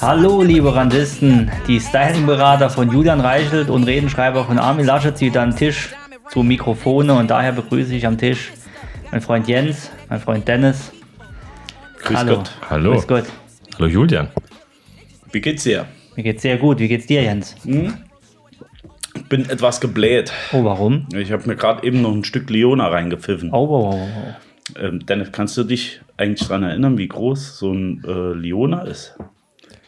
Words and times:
Hallo 0.00 0.42
liebe 0.42 0.74
Randisten, 0.74 1.50
die 1.66 1.80
Stylingberater 1.80 2.68
von 2.68 2.90
Julian 2.90 3.20
Reichelt 3.20 3.70
und 3.70 3.84
Redenschreiber 3.84 4.44
von 4.44 4.58
Armin 4.58 4.84
Laschet 4.84 5.16
zieht 5.16 5.36
an 5.38 5.50
den 5.50 5.56
Tisch 5.56 5.90
zu 6.30 6.42
Mikrofone 6.42 7.14
und 7.14 7.30
daher 7.30 7.52
begrüße 7.52 7.94
ich 7.94 8.06
am 8.06 8.18
Tisch 8.18 8.52
mein 9.10 9.22
Freund 9.22 9.48
Jens, 9.48 9.90
mein 10.08 10.20
Freund 10.20 10.46
Dennis. 10.46 10.92
Grüß 12.02 12.16
Hallo. 12.18 12.36
Gott. 12.36 12.50
Hallo. 12.68 12.92
Grüß 12.92 13.06
Gott. 13.06 13.24
Hallo 13.76 13.86
Julian. 13.86 14.28
Wie 15.32 15.40
geht's 15.40 15.62
dir? 15.62 15.86
Mir 16.16 16.22
geht's 16.22 16.42
sehr 16.42 16.58
gut. 16.58 16.78
Wie 16.78 16.88
geht's 16.88 17.06
dir, 17.06 17.22
Jens? 17.22 17.56
Ich 17.64 19.24
bin 19.28 19.48
etwas 19.48 19.80
gebläht. 19.80 20.32
Oh, 20.52 20.64
warum? 20.64 21.08
Ich 21.14 21.32
habe 21.32 21.46
mir 21.46 21.56
gerade 21.56 21.86
eben 21.86 22.02
noch 22.02 22.12
ein 22.12 22.24
Stück 22.24 22.50
Leona 22.50 22.88
reingepfiffen. 22.88 23.50
Oh, 23.52 23.66
oh, 23.66 23.94
oh, 23.94 24.08
oh. 24.08 24.80
Ähm, 24.80 25.04
Dennis, 25.06 25.32
kannst 25.32 25.56
du 25.56 25.64
dich 25.64 26.00
eigentlich 26.20 26.46
daran 26.46 26.62
erinnern, 26.62 26.98
wie 26.98 27.08
groß 27.08 27.58
so 27.58 27.72
ein 27.72 28.04
äh, 28.06 28.32
Leona 28.34 28.82
ist? 28.82 29.16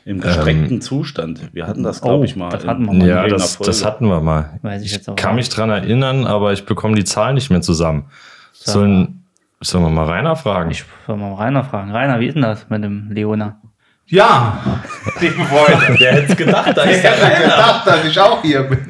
Im 0.04 0.20
gestreckten 0.20 0.80
Zustand. 0.80 1.50
Wir 1.52 1.68
hatten 1.68 1.84
das, 1.84 2.00
glaube 2.00 2.16
Ähm. 2.16 2.20
Oh, 2.22 2.24
ich, 2.24 2.36
mal. 2.36 2.48
das 2.48 2.66
hatten 2.66 2.86
wir 2.86 2.92
mal. 2.92 3.06
Ja, 3.06 3.28
das, 3.28 3.58
das 3.58 3.84
hatten 3.84 4.06
wir 4.06 4.20
mal. 4.20 4.58
Weiß 4.62 4.82
ich 4.82 4.92
jetzt 4.92 5.08
auch 5.08 5.14
kann 5.14 5.32
auch. 5.32 5.34
mich 5.36 5.48
dran 5.48 5.70
erinnern, 5.70 6.26
aber 6.26 6.52
ich 6.52 6.66
bekomme 6.66 6.96
die 6.96 7.04
Zahlen 7.04 7.36
nicht 7.36 7.50
mehr 7.50 7.60
zusammen. 7.60 8.06
Sollen, 8.52 9.24
sollen 9.60 9.84
wir 9.84 9.90
mal 9.90 10.06
Rainer 10.06 10.34
fragen? 10.34 10.72
Ich 10.72 10.84
soll 11.06 11.16
mal 11.16 11.34
Rainer 11.34 11.62
fragen. 11.62 11.92
Rainer, 11.92 12.18
wie 12.18 12.26
ist 12.26 12.34
denn 12.34 12.42
das 12.42 12.68
mit 12.68 12.82
dem 12.82 13.12
Leona? 13.12 13.60
Ja, 14.06 14.82
liebe 15.20 15.34
Freunde. 15.44 15.96
Wer 15.98 16.12
hätte 16.12 16.32
es 16.32 16.36
gedacht, 16.36 16.76
dass 16.76 18.04
ich 18.04 18.18
auch 18.18 18.42
hier 18.42 18.64
bin. 18.64 18.80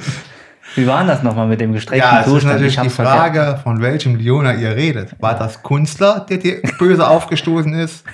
Wie 0.74 0.86
war 0.86 1.04
das 1.04 1.22
nochmal 1.22 1.46
mit 1.46 1.60
dem 1.60 1.72
gestreckten 1.72 2.08
Ja, 2.10 2.20
es 2.20 2.26
ist 2.26 2.32
Zustand? 2.32 2.52
natürlich 2.54 2.74
Ich 2.74 2.80
die 2.80 2.86
hab's 2.86 2.94
vergessen. 2.94 3.16
Frage, 3.18 3.60
von 3.62 3.82
welchem 3.82 4.16
Leona 4.16 4.54
ihr 4.54 4.74
redet. 4.74 5.10
War 5.20 5.38
das 5.38 5.62
Kunstler, 5.62 6.26
der 6.28 6.38
dir 6.38 6.62
böse 6.78 7.06
aufgestoßen 7.06 7.74
ist? 7.74 8.04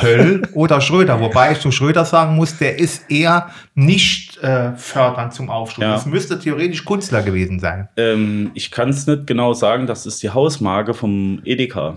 Höll 0.00 0.42
oder 0.52 0.80
Schröder? 0.80 1.20
Wobei 1.20 1.52
ich 1.52 1.60
zu 1.60 1.70
Schröder 1.70 2.04
sagen 2.04 2.34
muss, 2.36 2.58
der 2.58 2.78
ist 2.78 3.10
eher 3.10 3.50
nicht 3.74 4.42
äh, 4.42 4.72
fördernd 4.76 5.32
zum 5.32 5.48
Aufstoßen. 5.50 5.88
Ja. 5.90 5.96
Es 5.96 6.04
müsste 6.06 6.38
theoretisch 6.38 6.84
Kunstler 6.84 7.22
gewesen 7.22 7.60
sein. 7.60 7.88
Ähm, 7.96 8.50
ich 8.54 8.70
kann 8.70 8.88
es 8.90 9.06
nicht 9.06 9.26
genau 9.26 9.54
sagen. 9.54 9.86
Das 9.86 10.04
ist 10.04 10.22
die 10.22 10.30
Hausmarke 10.30 10.94
vom 10.94 11.40
Edeka. 11.44 11.96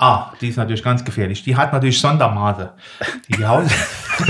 Ah, 0.00 0.32
die 0.40 0.48
ist 0.48 0.56
natürlich 0.56 0.84
ganz 0.84 1.04
gefährlich. 1.04 1.42
Die 1.42 1.56
hat 1.56 1.72
natürlich 1.72 2.00
Sondermaße. 2.00 2.72
Die, 3.36 3.44
Haus 3.46 3.66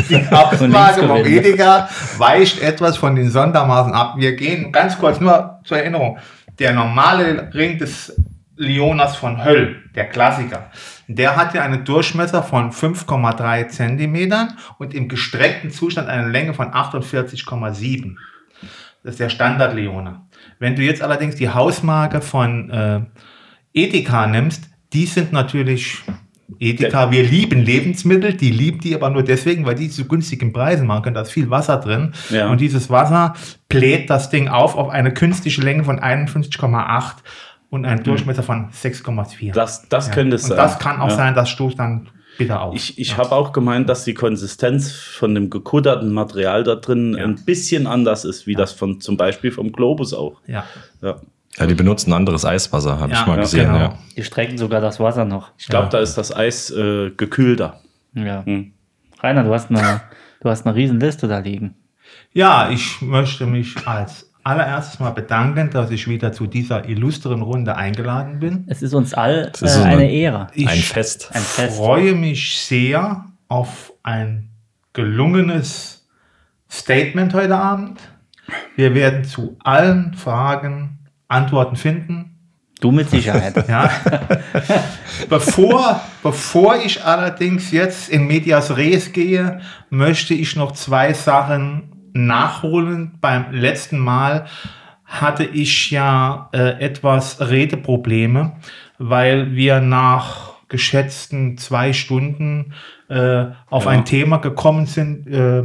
die 0.08 0.26
Hausmarke 0.30 1.06
vom. 1.06 1.26
Edeka 1.26 1.90
weicht 2.16 2.62
etwas 2.62 2.96
von 2.96 3.14
den 3.14 3.30
Sondermaßen 3.30 3.92
ab. 3.92 4.14
Wir 4.16 4.34
gehen 4.34 4.72
ganz 4.72 4.98
kurz 4.98 5.20
nur 5.20 5.60
zur 5.64 5.76
Erinnerung. 5.76 6.18
Der 6.58 6.72
normale 6.72 7.50
Ring 7.52 7.76
des 7.76 8.16
Leonas 8.56 9.16
von 9.16 9.44
Höll, 9.44 9.76
der 9.94 10.08
Klassiker, 10.08 10.70
der 11.06 11.36
hat 11.36 11.52
ja 11.52 11.62
einen 11.62 11.84
Durchmesser 11.84 12.42
von 12.42 12.72
5,3 12.72 13.68
Zentimetern 13.68 14.56
und 14.78 14.94
im 14.94 15.06
gestreckten 15.08 15.70
Zustand 15.70 16.08
eine 16.08 16.28
Länge 16.28 16.54
von 16.54 16.72
48,7. 16.72 18.16
Das 19.04 19.12
ist 19.12 19.20
der 19.20 19.28
Standard 19.28 19.74
Leona. 19.74 20.26
Wenn 20.58 20.76
du 20.76 20.82
jetzt 20.82 21.02
allerdings 21.02 21.36
die 21.36 21.50
Hausmarke 21.50 22.22
von 22.22 22.70
äh, 22.70 23.00
Edeka 23.74 24.26
nimmst, 24.26 24.64
die 24.92 25.06
sind 25.06 25.32
natürlich 25.32 26.02
Edeka, 26.58 27.10
wir 27.10 27.22
lieben 27.24 27.62
Lebensmittel, 27.62 28.32
die 28.32 28.50
lieben 28.50 28.80
die 28.80 28.94
aber 28.94 29.10
nur 29.10 29.22
deswegen, 29.22 29.66
weil 29.66 29.74
die 29.74 29.90
zu 29.90 30.06
günstigen 30.08 30.52
Preisen 30.52 30.86
machen 30.86 31.02
können. 31.02 31.14
Da 31.14 31.20
ist 31.20 31.30
viel 31.30 31.50
Wasser 31.50 31.76
drin. 31.76 32.14
Ja. 32.30 32.50
Und 32.50 32.60
dieses 32.60 32.88
Wasser 32.88 33.34
bläht 33.68 34.08
das 34.08 34.30
Ding 34.30 34.48
auf 34.48 34.74
auf 34.74 34.88
eine 34.88 35.12
künstliche 35.12 35.60
Länge 35.60 35.84
von 35.84 36.00
51,8 36.00 37.16
und 37.70 37.84
einen 37.84 38.02
Durchmesser 38.02 38.42
von 38.42 38.70
6,4. 38.72 39.52
Das, 39.52 39.88
das 39.90 40.08
Ja. 40.08 40.14
könnte 40.14 40.36
es 40.36 40.44
und 40.44 40.48
sein. 40.50 40.56
das 40.56 40.78
kann 40.78 41.00
auch 41.02 41.10
Ja. 41.10 41.16
sein, 41.16 41.34
das 41.34 41.50
stoßt 41.50 41.78
dann 41.78 42.08
bitter 42.38 42.62
auf. 42.62 42.74
Ich, 42.74 42.98
ich 42.98 43.16
habe 43.18 43.32
auch 43.32 43.52
gemeint, 43.52 43.88
dass 43.90 44.04
die 44.04 44.14
Konsistenz 44.14 44.90
von 44.92 45.34
dem 45.34 45.50
gekutterten 45.50 46.12
Material 46.12 46.64
da 46.64 46.76
drin 46.76 47.14
ein 47.14 47.44
bisschen 47.44 47.86
anders 47.86 48.24
ist, 48.24 48.46
wie 48.46 48.54
das 48.54 48.72
von 48.72 49.00
zum 49.02 49.16
Beispiel 49.18 49.50
vom 49.52 49.70
Globus 49.70 50.14
auch. 50.14 50.40
ja. 50.46 50.64
Ja. 51.02 51.16
Ja, 51.58 51.66
die 51.66 51.74
benutzen 51.74 52.12
anderes 52.12 52.44
Eiswasser, 52.44 53.00
habe 53.00 53.12
Ja, 53.12 53.20
ich 53.20 53.26
mal 53.26 53.36
ja, 53.36 53.40
gesehen. 53.42 53.66
genau. 53.66 53.78
Ja. 53.78 53.98
Die 54.16 54.22
strecken 54.22 54.58
sogar 54.58 54.80
das 54.80 55.00
Wasser 55.00 55.24
noch. 55.24 55.50
Ich 55.58 55.66
glaube, 55.68 55.88
da 55.90 55.98
ist 55.98 56.16
das 56.16 56.34
Eis 56.34 56.70
äh, 56.70 57.10
gekühlter. 57.10 57.80
Ja. 58.14 58.44
Hm. 58.44 58.72
Rainer, 59.20 59.42
du 59.44 59.52
hast 59.52 59.70
eine, 59.70 60.00
du 60.40 60.48
hast 60.48 60.66
eine 60.66 60.74
riesen 60.76 61.00
Liste 61.00 61.26
da 61.28 61.38
liegen. 61.38 61.74
Ja, 62.32 62.70
ich 62.70 63.02
möchte 63.02 63.46
mich 63.46 63.74
als 63.86 64.30
allererstes 64.44 65.00
mal 65.00 65.10
bedanken, 65.10 65.70
dass 65.70 65.90
ich 65.90 66.06
wieder 66.08 66.32
zu 66.32 66.46
dieser 66.46 66.88
illustren 66.88 67.42
Runde 67.42 67.76
eingeladen 67.76 68.38
bin. 68.38 68.64
Es 68.68 68.80
ist 68.80 68.94
uns 68.94 69.12
all 69.12 69.50
ist 69.52 69.62
äh, 69.62 69.68
so 69.68 69.82
eine 69.82 69.92
eine- 70.02 70.10
Ehre. 70.10 70.46
Ich 70.54 70.68
Ein 70.68 70.78
Fest. 70.78 71.30
Ein 71.34 71.42
Fest. 71.42 71.76
freue 71.76 72.14
mich 72.14 72.58
sehr 72.60 73.26
auf 73.48 73.92
ein 74.02 74.50
gelungenes 74.92 76.06
Statement 76.70 77.34
heute 77.34 77.56
Abend. 77.56 77.98
Wir 78.76 78.94
werden 78.94 79.24
zu 79.24 79.56
allen 79.64 80.14
Fragen 80.14 80.97
Antworten 81.28 81.76
finden. 81.76 82.34
Du 82.80 82.90
mit 82.92 83.10
Sicherheit. 83.10 83.54
Ja. 83.68 83.90
bevor, 85.28 86.00
bevor 86.22 86.76
ich 86.76 87.04
allerdings 87.04 87.70
jetzt 87.72 88.08
in 88.08 88.26
Medias 88.26 88.76
Res 88.76 89.12
gehe, 89.12 89.60
möchte 89.90 90.34
ich 90.34 90.56
noch 90.56 90.72
zwei 90.72 91.12
Sachen 91.12 92.10
nachholen. 92.12 93.18
Beim 93.20 93.52
letzten 93.52 93.98
Mal 93.98 94.46
hatte 95.04 95.44
ich 95.44 95.90
ja 95.90 96.48
äh, 96.52 96.80
etwas 96.80 97.40
Redeprobleme, 97.40 98.52
weil 98.98 99.52
wir 99.54 99.80
nach 99.80 100.52
geschätzten 100.68 101.56
zwei 101.56 101.92
Stunden 101.94 102.74
äh, 103.08 103.46
auf 103.70 103.84
Ja. 103.86 103.90
ein 103.90 104.04
Thema 104.04 104.36
gekommen 104.36 104.86
sind, 104.86 105.26
äh, 105.26 105.62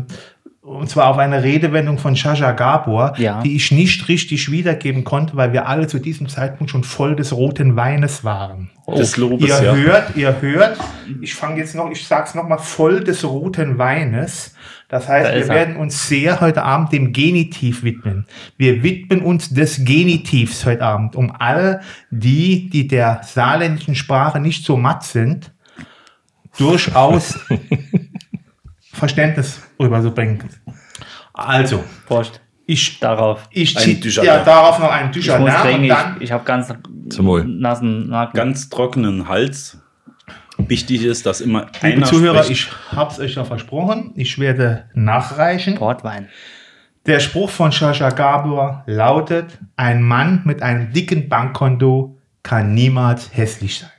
und 0.64 0.90
zwar 0.90 1.08
auf 1.10 1.18
eine 1.18 1.44
Redewendung 1.44 1.98
von 1.98 2.16
Shasha 2.16 2.54
Gabor, 2.54 3.14
Ja. 3.18 3.42
die 3.42 3.56
ich 3.58 3.72
nicht 3.72 4.08
richtig 4.08 4.50
wiedergeben 4.50 5.04
konnte, 5.04 5.36
weil 5.36 5.52
wir 5.52 5.68
alle 5.68 5.88
zu 5.88 6.00
diesem 6.00 6.30
Zeitpunkt 6.30 6.72
schon 6.72 6.86
voll 6.86 7.16
des 7.18 7.34
roten 7.34 7.76
Weines 7.76 8.24
waren. 8.24 8.70
Des 8.88 9.18
Lobes, 9.18 9.42
Ihr 9.48 9.62
ja. 9.62 9.76
hört, 9.76 10.16
ihr 10.16 10.42
hört, 10.42 10.78
ich 11.22 11.36
fange 11.36 11.58
jetzt 11.60 11.76
noch, 11.76 11.92
ich 11.92 12.08
sag's 12.08 12.34
noch 12.34 12.48
mal, 12.48 12.58
voll 12.58 13.04
des 13.04 13.26
roten 13.26 13.78
Weines. 13.78 14.56
Das 14.88 15.08
heißt, 15.10 15.30
Da 15.30 15.36
wir 15.36 15.42
er. 15.42 15.50
werden 15.50 15.76
uns 15.76 16.08
sehr 16.08 16.40
heute 16.40 16.64
Abend 16.64 16.94
dem 16.94 17.12
Genitiv 17.12 17.84
widmen. 17.84 18.26
Wir 18.58 18.84
widmen 18.84 19.22
uns 19.22 19.50
des 19.50 19.84
Genitivs 19.84 20.66
heute 20.66 20.84
Abend, 20.84 21.16
um 21.18 21.32
alle 21.38 21.82
die, 22.10 22.70
die 22.70 22.88
der 22.88 23.20
saarländischen 23.24 23.96
Sprache 23.96 24.40
nicht 24.40 24.64
so 24.66 24.78
matt 24.78 25.04
sind, 25.04 25.52
durchaus 26.58 27.40
Verständnis 28.94 29.62
rüberzubringen. 29.80 30.44
Also, 31.34 31.84
Prost. 32.08 32.40
ich, 32.66 33.00
Darauf. 33.00 33.48
ich 33.52 33.76
Ein 33.76 33.82
ziehe 33.84 33.96
Dujardin. 33.98 34.26
ja, 34.34 34.44
darauf 34.44 34.80
noch 34.80 34.92
einen 34.92 35.12
Ich 35.16 35.30
und 35.30 35.48
trinken, 35.48 35.88
dann 35.90 36.16
ich, 36.18 36.24
ich 36.24 36.32
habe 36.32 36.44
ganz 36.46 36.72
Zum 37.10 37.26
Wohl. 37.26 37.44
nassen 37.46 38.08
Nacken. 38.10 38.38
Ganz 38.38 38.70
trockenen 38.70 39.28
Hals. 39.28 39.80
Wichtig 40.58 41.04
ist, 41.04 41.26
dass 41.26 41.42
immer 41.42 41.66
Liebe 41.82 41.98
einer 41.98 42.06
Zuhörer, 42.06 42.44
spricht. 42.44 42.70
ich 42.92 42.96
habe 42.96 43.12
es 43.12 43.20
euch 43.20 43.36
ja 43.36 43.44
versprochen. 43.44 44.12
Ich 44.16 44.38
werde 44.38 44.86
nachreichen. 44.94 45.76
Portwein. 45.76 46.30
Der 47.08 47.20
Spruch 47.20 47.50
von 47.50 47.72
Shasha 47.72 48.10
Gabor 48.12 48.84
lautet: 48.86 49.58
Ein 49.76 50.04
Mann 50.04 50.42
mit 50.46 50.62
einem 50.62 50.94
dicken 50.94 51.28
Bankkonto 51.28 52.18
kann 52.44 52.74
niemals 52.76 53.36
hässlich 53.36 53.80
sein. 53.80 53.90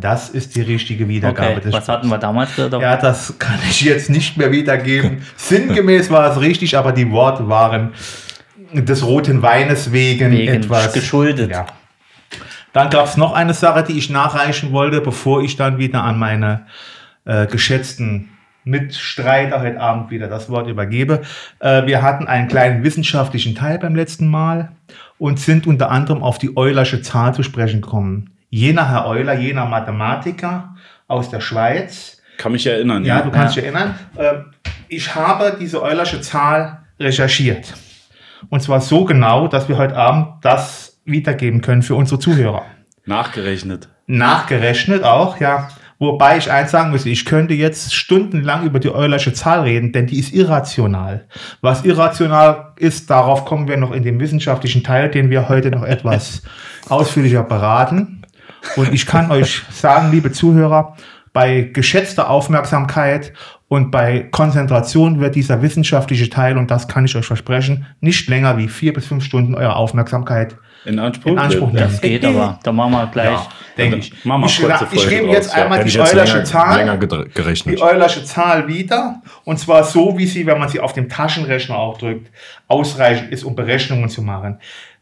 Das 0.00 0.28
ist 0.30 0.56
die 0.56 0.62
richtige 0.62 1.08
Wiedergabe 1.08 1.56
Okay, 1.56 1.72
was 1.72 1.88
hatten 1.88 2.08
wir 2.08 2.18
damals 2.18 2.54
gehört? 2.54 2.80
Ja, 2.80 2.96
das 2.96 3.38
kann 3.38 3.58
ich 3.68 3.82
jetzt 3.82 4.10
nicht 4.10 4.36
mehr 4.36 4.50
wiedergeben. 4.50 5.22
Sinngemäß 5.36 6.10
war 6.10 6.30
es 6.30 6.40
richtig, 6.40 6.76
aber 6.76 6.92
die 6.92 7.10
Worte 7.10 7.48
waren 7.48 7.92
des 8.72 9.04
roten 9.04 9.42
Weines 9.42 9.92
wegen, 9.92 10.30
Wegen 10.30 10.54
etwas 10.54 10.92
geschuldet. 10.92 11.50
Ja. 11.50 11.66
Dann 12.72 12.90
gab 12.90 13.06
es 13.06 13.16
noch 13.16 13.32
eine 13.32 13.54
Sache, 13.54 13.82
die 13.82 13.96
ich 13.98 14.10
nachreichen 14.10 14.72
wollte, 14.72 15.00
bevor 15.00 15.42
ich 15.42 15.56
dann 15.56 15.78
wieder 15.78 16.02
an 16.02 16.18
meine 16.18 16.66
äh, 17.24 17.46
geschätzten 17.46 18.30
Mitstreiter 18.64 19.62
heute 19.62 19.80
Abend 19.80 20.10
wieder 20.10 20.28
das 20.28 20.50
Wort 20.50 20.68
übergebe. 20.68 21.22
Äh, 21.60 21.86
wir 21.86 22.02
hatten 22.02 22.26
einen 22.26 22.48
kleinen 22.48 22.84
wissenschaftlichen 22.84 23.54
Teil 23.54 23.78
beim 23.78 23.96
letzten 23.96 24.28
Mal 24.28 24.72
und 25.16 25.40
sind 25.40 25.66
unter 25.66 25.90
anderem 25.90 26.22
auf 26.22 26.38
die 26.38 26.56
Eulersche 26.56 27.00
Zahl 27.00 27.34
zu 27.34 27.42
sprechen 27.42 27.80
gekommen. 27.80 28.30
Jener 28.50 28.88
Herr 28.90 29.06
Euler, 29.06 29.34
jener 29.34 29.66
Mathematiker 29.66 30.74
aus 31.06 31.30
der 31.30 31.40
Schweiz, 31.40 32.20
Kann 32.38 32.52
mich 32.52 32.66
erinnern. 32.66 33.04
ja, 33.04 33.18
Ja, 33.18 33.22
du 33.22 33.30
kannst 33.30 33.56
dich 33.56 33.64
erinnern. 33.64 33.94
Ähm, 34.18 34.46
Ich 34.88 35.14
habe 35.14 35.56
diese 35.60 35.82
Eulersche 35.82 36.20
Zahl 36.22 36.78
recherchiert. 36.98 37.74
Und 38.48 38.62
zwar 38.62 38.80
so 38.80 39.04
genau, 39.04 39.48
dass 39.48 39.68
wir 39.68 39.76
heute 39.76 39.96
Abend 39.96 40.28
das 40.42 40.98
wiedergeben 41.04 41.60
können 41.60 41.82
für 41.82 41.94
unsere 41.94 42.18
Zuhörer. 42.20 42.62
Nachgerechnet. 43.04 43.88
Nachgerechnet 44.06 45.02
auch, 45.04 45.38
ja. 45.40 45.68
Wobei 45.98 46.38
ich 46.38 46.50
eins 46.50 46.70
sagen 46.70 46.90
muss, 46.90 47.04
ich 47.06 47.24
könnte 47.24 47.54
jetzt 47.54 47.92
stundenlang 47.92 48.62
über 48.64 48.78
die 48.78 48.88
Eulersche 48.94 49.32
Zahl 49.32 49.62
reden, 49.62 49.92
denn 49.92 50.06
die 50.06 50.18
ist 50.20 50.32
irrational. 50.32 51.26
Was 51.60 51.84
irrational 51.84 52.72
ist, 52.76 53.10
darauf 53.10 53.44
kommen 53.44 53.66
wir 53.66 53.76
noch 53.76 53.90
in 53.92 54.04
dem 54.04 54.20
wissenschaftlichen 54.20 54.84
Teil, 54.84 55.10
den 55.10 55.28
wir 55.28 55.48
heute 55.48 55.70
noch 55.70 55.82
etwas 55.82 56.42
ausführlicher 56.88 57.42
beraten. 57.42 58.17
Und 58.76 58.92
ich 58.92 59.06
kann 59.06 59.30
euch 59.30 59.62
sagen, 59.70 60.10
liebe 60.10 60.32
Zuhörer, 60.32 60.96
bei 61.32 61.70
geschätzter 61.72 62.30
Aufmerksamkeit 62.30 63.32
und 63.68 63.90
bei 63.90 64.26
Konzentration 64.30 65.20
wird 65.20 65.34
dieser 65.34 65.62
wissenschaftliche 65.62 66.30
Teil, 66.30 66.56
und 66.56 66.70
das 66.70 66.88
kann 66.88 67.04
ich 67.04 67.14
euch 67.16 67.26
versprechen, 67.26 67.86
nicht 68.00 68.28
länger 68.28 68.56
wie 68.56 68.68
vier 68.68 68.92
bis 68.92 69.06
fünf 69.06 69.24
Stunden 69.24 69.54
eure 69.54 69.76
Aufmerksamkeit 69.76 70.56
In 70.84 70.98
Anspruch, 70.98 71.32
in 71.32 71.38
Anspruch 71.38 71.66
nehmen. 71.68 71.78
Das 71.78 72.00
geht 72.00 72.24
aber. 72.24 72.58
Da 72.62 72.72
machen 72.72 72.92
wir 72.92 73.06
gleich. 73.08 73.30
Ja, 73.30 73.46
denke 73.76 73.98
ich. 73.98 74.24
Machen 74.24 74.42
wir 74.42 74.46
Ich, 74.46 74.60
kurze 74.60 74.86
ich 74.90 75.00
Folge 75.02 75.16
gebe 75.16 75.28
jetzt 75.28 75.48
draus, 75.48 75.56
ja. 75.56 75.62
einmal 75.64 75.78
Hätte 75.78 75.88
die 75.90 75.94
ich 75.94 76.00
jetzt 76.00 76.14
Eulersche 76.14 76.32
länger, 76.32 76.44
Zahl 76.44 76.76
länger 76.78 76.96
gerechnet. 76.96 77.78
die 77.78 77.82
Eulersche 77.82 78.24
Zahl 78.24 78.68
wieder. 78.68 79.22
Und 79.44 79.58
zwar 79.58 79.84
so, 79.84 80.16
wie 80.16 80.26
sie, 80.26 80.46
wenn 80.46 80.58
man 80.58 80.68
sie 80.68 80.80
auf 80.80 80.94
dem 80.94 81.08
Taschenrechner 81.08 81.76
auch 81.76 81.98
drückt, 81.98 82.30
ausreichend 82.68 83.30
ist, 83.30 83.44
um 83.44 83.54
Berechnungen 83.54 84.08
zu 84.08 84.22
machen. 84.22 84.58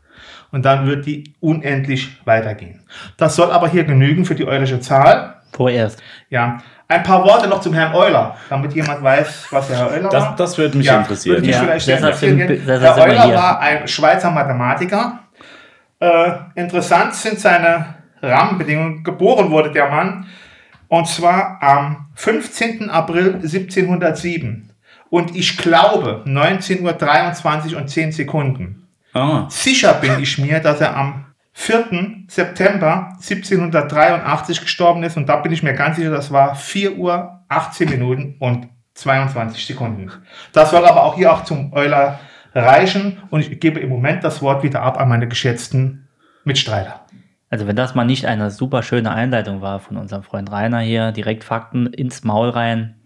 Und 0.50 0.64
dann 0.64 0.86
wird 0.86 1.04
die 1.06 1.34
unendlich 1.40 2.16
weitergehen. 2.24 2.82
Das 3.18 3.36
soll 3.36 3.50
aber 3.50 3.68
hier 3.68 3.84
genügen 3.84 4.24
für 4.24 4.34
die 4.34 4.46
Eulersche 4.46 4.80
Zahl. 4.80 5.34
Vorerst. 5.52 6.02
Ja, 6.30 6.58
ein 6.88 7.02
paar 7.02 7.22
Worte 7.24 7.48
noch 7.48 7.60
zum 7.60 7.74
Herrn 7.74 7.94
Euler, 7.94 8.36
damit 8.48 8.72
jemand 8.74 9.02
weiß, 9.02 9.48
was 9.50 9.68
der 9.68 9.76
Herr 9.76 9.90
Euler 9.90 10.08
Das, 10.08 10.24
war. 10.24 10.36
das 10.36 10.56
würde 10.56 10.78
mich 10.78 10.86
ja, 10.86 11.00
interessieren. 11.00 11.36
Würde 11.36 11.46
mich 11.46 11.54
Ja, 11.54 11.62
vielleicht 11.62 11.88
interessieren. 11.88 12.38
Herr 12.66 12.96
Euler 12.96 13.34
war 13.34 13.60
ein 13.60 13.86
Schweizer 13.86 14.30
Mathematiker. 14.30 15.18
Äh, 16.00 16.32
interessant 16.54 17.14
sind 17.14 17.40
seine 17.40 17.96
Rahmenbedingungen. 18.22 19.02
Geboren 19.04 19.50
wurde 19.50 19.72
der 19.72 19.88
Mann 19.88 20.26
und 20.88 21.06
zwar 21.06 21.62
am 21.62 22.08
15. 22.14 22.90
April 22.90 23.34
1707. 23.42 24.72
Und 25.10 25.34
ich 25.36 25.56
glaube 25.56 26.22
19.23 26.26 27.72
Uhr 27.72 27.80
und 27.80 27.88
10 27.88 28.12
Sekunden. 28.12 28.88
Ah, 29.14 29.46
Sicher 29.48 29.94
bin 29.94 30.20
ich 30.20 30.38
mir, 30.38 30.60
dass 30.60 30.80
er 30.80 30.96
am 30.96 31.26
4. 31.52 32.26
September 32.28 33.10
1783 33.14 34.60
gestorben 34.60 35.02
ist. 35.02 35.16
Und 35.16 35.28
da 35.28 35.36
bin 35.36 35.52
ich 35.52 35.62
mir 35.62 35.74
ganz 35.74 35.96
sicher, 35.96 36.10
das 36.10 36.30
war 36.30 36.54
4 36.54 36.96
Uhr, 36.96 37.40
18 37.48 37.88
Minuten 37.88 38.36
und 38.38 38.68
22 38.94 39.66
Sekunden. 39.66 40.10
Das 40.52 40.70
soll 40.70 40.84
aber 40.84 41.04
auch 41.04 41.16
hier 41.16 41.32
auch 41.32 41.44
zum 41.44 41.72
Euler 41.72 42.20
reichen. 42.62 43.18
Und 43.30 43.40
ich 43.40 43.60
gebe 43.60 43.80
im 43.80 43.88
Moment 43.88 44.24
das 44.24 44.42
Wort 44.42 44.62
wieder 44.62 44.82
ab 44.82 44.98
an 45.00 45.08
meine 45.08 45.28
geschätzten 45.28 46.08
Mitstreiter. 46.44 47.00
Also 47.50 47.66
wenn 47.66 47.76
das 47.76 47.94
mal 47.94 48.04
nicht 48.04 48.26
eine 48.26 48.50
super 48.50 48.82
schöne 48.82 49.10
Einleitung 49.10 49.62
war 49.62 49.80
von 49.80 49.96
unserem 49.96 50.22
Freund 50.22 50.50
Rainer 50.52 50.80
hier, 50.80 51.12
direkt 51.12 51.44
Fakten 51.44 51.86
ins 51.86 52.22
Maul 52.24 52.50
rein, 52.50 52.96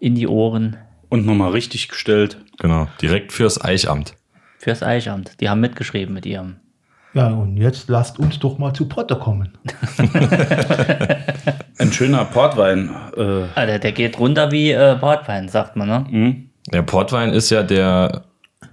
in 0.00 0.14
die 0.14 0.26
Ohren, 0.26 0.76
und 1.10 1.26
nochmal 1.26 1.50
richtig 1.50 1.88
gestellt. 1.88 2.38
Genau, 2.58 2.88
direkt 3.02 3.32
fürs 3.32 3.62
Eichamt. 3.62 4.14
fürs 4.58 4.82
Eichamt. 4.82 5.38
Die 5.42 5.50
haben 5.50 5.60
mitgeschrieben 5.60 6.14
mit 6.14 6.24
ihrem. 6.24 6.56
Ja, 7.12 7.26
und 7.28 7.58
jetzt 7.58 7.90
lasst 7.90 8.18
uns 8.18 8.38
doch 8.38 8.56
mal 8.56 8.72
zu 8.72 8.88
Potter 8.88 9.16
kommen. 9.16 9.52
Ein 11.78 11.92
schöner 11.92 12.24
Portwein. 12.24 12.88
Äh, 13.16 13.44
Ah, 13.54 13.66
der, 13.66 13.78
der 13.78 13.92
geht 13.92 14.18
runter 14.18 14.50
wie 14.50 14.70
äh, 14.72 14.96
Portwein, 14.96 15.48
sagt 15.48 15.76
man, 15.76 15.88
ne? 15.88 16.06
hm? 16.08 16.50
Der 16.72 16.82
Portwein 16.82 17.30
ist 17.30 17.50
ja 17.50 17.62
der 17.62 18.22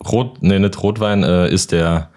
Rot, 0.08 0.42
nee, 0.42 0.60
nicht 0.60 0.82
Rotwein, 0.82 1.24
äh, 1.24 1.50
ist 1.50 1.72
der 1.72 2.10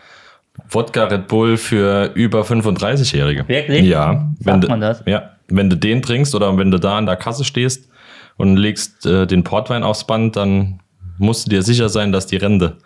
Wodka 0.68 1.04
Red 1.04 1.28
Bull 1.28 1.56
für 1.56 2.12
über 2.14 2.42
35-Jährige. 2.42 3.46
Wirklich? 3.48 3.82
Ja. 3.84 4.30
Wenn 4.40 4.54
Sagt 4.54 4.64
du, 4.64 4.68
man 4.68 4.80
das? 4.80 5.02
Ja. 5.06 5.30
Wenn 5.48 5.68
du 5.70 5.76
den 5.76 6.02
trinkst 6.02 6.34
oder 6.34 6.56
wenn 6.56 6.70
du 6.70 6.78
da 6.78 6.98
an 6.98 7.06
der 7.06 7.16
Kasse 7.16 7.44
stehst 7.44 7.90
und 8.36 8.56
legst 8.56 9.04
äh, 9.06 9.26
den 9.26 9.44
Portwein 9.44 9.82
aufs 9.82 10.04
Band, 10.06 10.36
dann 10.36 10.80
musst 11.18 11.46
du 11.46 11.50
dir 11.50 11.62
sicher 11.62 11.88
sein, 11.88 12.12
dass 12.12 12.26
die 12.26 12.36
Rente 12.36 12.78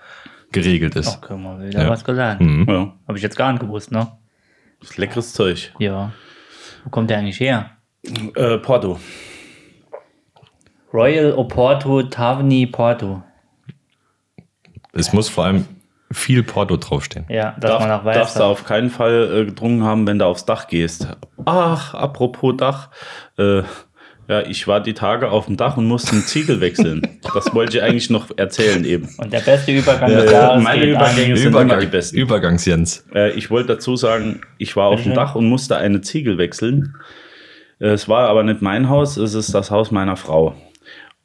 geregelt 0.53 0.97
ist. 0.97 1.19
Ach, 1.23 1.29
guck 1.29 1.39
mal, 1.39 1.65
wieder 1.67 1.83
Ja. 1.85 1.91
was 1.91 2.05
gelernt. 2.05 2.41
Mhm. 2.41 2.67
Ja, 2.69 2.93
Habe 3.07 3.19
ich 3.19 3.23
jetzt 3.23 3.37
gar 3.37 3.53
nicht 3.53 3.61
gewusst, 3.61 3.93
ne? 3.93 4.09
das 4.81 4.91
ist 4.91 4.97
leckeres 4.99 5.33
Zeug. 5.33 5.73
Ja. 5.79 6.13
Wo 6.85 6.91
kommt 6.91 7.11
der 7.11 7.19
eigentlich 7.19 7.41
her? 7.41 7.71
Äh, 8.37 8.59
Porto. 8.59 8.99
Royal 10.93 11.33
Oporto 11.33 12.03
Taverny 12.05 12.67
Porto. 12.67 13.23
Es 14.97 15.13
muss 15.13 15.29
vor 15.29 15.45
allem 15.45 15.65
viel 16.13 16.43
Porto 16.43 16.77
draufstehen. 16.77 17.25
Ja, 17.29 17.55
dass 17.59 17.71
Darf, 17.73 17.81
man 17.83 17.91
auch 17.91 18.05
weiß. 18.05 18.17
darfst 18.17 18.39
du 18.39 18.43
auf 18.45 18.65
keinen 18.65 18.91
Fall 18.91 19.41
äh, 19.43 19.45
getrunken 19.47 19.83
haben, 19.85 20.07
wenn 20.07 20.19
du 20.19 20.25
aufs 20.25 20.45
Dach 20.45 20.69
gehst. 20.69 21.09
Ach, 21.45 21.95
apropos 21.95 22.55
Dach. 22.57 22.91
Äh, 23.39 23.63
ja, 24.29 24.41
ich 24.43 24.67
war 24.67 24.81
die 24.81 24.95
Tage 24.95 25.31
auf 25.31 25.47
dem 25.47 25.57
Dach 25.57 25.77
und 25.77 25.87
musste 25.87 26.13
einen 26.13 26.23
Ziegel 26.23 26.61
wechseln. 26.61 27.03
das 27.35 27.55
wollte 27.55 27.77
ich 27.79 27.83
eigentlich 27.83 28.11
noch 28.11 28.27
erzählen 28.37 28.85
eben. 28.85 29.09
Und 29.19 29.33
der 29.33 29.41
beste 29.41 29.73
Übergang 29.73 30.11
des 30.11 30.25
Äh, 30.25 30.33
Jahres 30.33 30.63
meine 30.65 30.81
geht 30.81 30.91
Übergänge 30.95 31.33
an. 31.33 31.37
sind 31.39 31.55
immer 31.57 31.77
die 31.79 31.87
besten. 31.87 32.17
Übergangs-Jens. 32.17 33.05
Äh, 33.15 33.31
ich 33.33 33.51
wollte 33.51 33.75
dazu 33.75 33.97
sagen, 33.97 34.41
ich 34.59 34.75
war 34.77 34.87
auf 34.87 34.97
dem 35.03 35.11
Bitteschön. 35.11 35.15
Dach 35.15 35.35
und 35.35 35.49
musste 35.49 35.77
eine 35.77 36.01
Ziegel 36.01 36.39
wechseln. 36.39 36.95
Äh, 37.81 37.89
Es 37.89 38.09
war 38.09 38.29
aber 38.29 38.43
nicht 38.43 38.63
mein 38.63 38.89
Haus, 38.89 39.17
es 39.17 39.35
ist 39.35 39.55
das 39.55 39.71
Haus 39.71 39.91
meiner 39.91 40.17
Frau. 40.17 40.55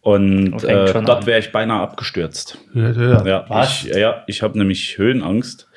Und 0.01 0.59
Fängt 0.61 0.95
äh, 0.95 1.01
dort 1.03 1.25
wäre 1.27 1.39
ich 1.39 1.51
beinahe 1.51 1.81
abgestürzt. 1.81 2.57
Hört, 2.73 2.97
hört. 2.97 3.27
Ja, 3.27 3.45
Was? 3.47 3.85
ich, 3.85 3.95
ja, 3.95 4.23
ich 4.27 4.41
habe 4.41 4.57
nämlich 4.57 4.97
Höhenangst. 4.97 5.69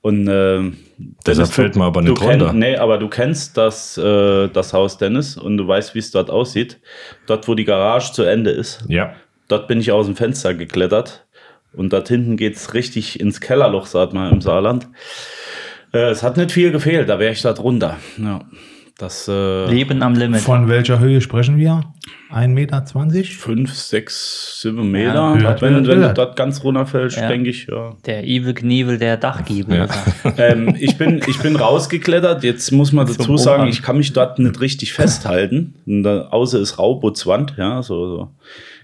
Und 0.00 0.26
äh, 0.28 0.70
Deshalb 0.96 1.24
Dennis, 1.24 1.50
fällt 1.50 1.76
man 1.76 1.88
aber 1.88 2.00
du 2.00 2.12
nicht 2.12 2.22
runter. 2.22 2.46
Kenn, 2.46 2.58
nee, 2.58 2.76
aber 2.76 2.98
du 2.98 3.08
kennst 3.08 3.56
das, 3.56 3.98
äh, 3.98 4.48
das 4.48 4.72
Haus 4.72 4.96
Dennis 4.96 5.36
und 5.36 5.58
du 5.58 5.68
weißt, 5.68 5.94
wie 5.94 5.98
es 5.98 6.10
dort 6.10 6.30
aussieht. 6.30 6.80
Dort, 7.26 7.46
wo 7.46 7.54
die 7.54 7.64
Garage 7.64 8.12
zu 8.12 8.22
Ende 8.22 8.50
ist. 8.50 8.84
Ja. 8.88 9.14
Dort 9.48 9.68
bin 9.68 9.80
ich 9.80 9.92
aus 9.92 10.06
dem 10.06 10.16
Fenster 10.16 10.54
geklettert. 10.54 11.26
Und 11.74 11.92
dort 11.92 12.08
hinten 12.08 12.36
geht 12.36 12.56
es 12.56 12.72
richtig 12.74 13.20
ins 13.20 13.40
Kellerloch, 13.40 13.86
sagt 13.86 14.14
man 14.14 14.32
im 14.32 14.40
Saarland. 14.40 14.88
Äh, 15.92 16.10
es 16.10 16.22
hat 16.22 16.36
nicht 16.36 16.52
viel 16.52 16.72
gefehlt, 16.72 17.08
da 17.08 17.18
wäre 17.18 17.32
ich 17.32 17.42
da 17.42 17.52
drunter. 17.52 17.98
Ja, 18.16 18.40
das 18.98 19.28
äh, 19.28 19.66
Leben 19.70 20.02
am 20.02 20.14
Limit. 20.14 20.40
Von 20.40 20.68
welcher 20.68 20.98
Höhe 20.98 21.20
sprechen 21.20 21.56
wir? 21.56 21.84
1,20 22.32 22.48
Meter? 22.48 22.84
5, 22.84 23.72
6, 23.72 24.60
7 24.62 24.90
Meter. 24.90 25.38
Ja, 25.40 25.60
wenn 25.60 25.84
du 25.84 26.12
dort 26.12 26.34
ganz 26.34 26.64
runterfällst, 26.64 27.16
Ja. 27.16 27.28
denke 27.28 27.48
ich, 27.50 27.68
ja. 27.68 27.96
Der 28.06 28.24
Evil 28.24 28.54
Knievel 28.54 28.98
der 28.98 29.16
Dachgiebel. 29.16 29.76
Ja. 29.76 30.32
ähm, 30.36 30.74
ich, 30.78 30.98
bin, 30.98 31.22
ich 31.28 31.38
bin 31.38 31.54
rausgeklettert. 31.54 32.42
Jetzt 32.42 32.72
muss 32.72 32.92
man 32.92 33.06
dazu 33.06 33.22
Zum 33.22 33.38
sagen, 33.38 33.68
ich 33.68 33.82
kann 33.82 33.98
mich 33.98 34.12
dort 34.12 34.40
nicht 34.40 34.60
richtig 34.60 34.92
festhalten. 34.92 35.74
Und 35.86 36.02
da, 36.02 36.28
außer 36.30 36.58
ist 36.58 36.78
Raubutzwand, 36.78 37.54
ja, 37.56 37.82
so, 37.82 38.16
so. 38.16 38.30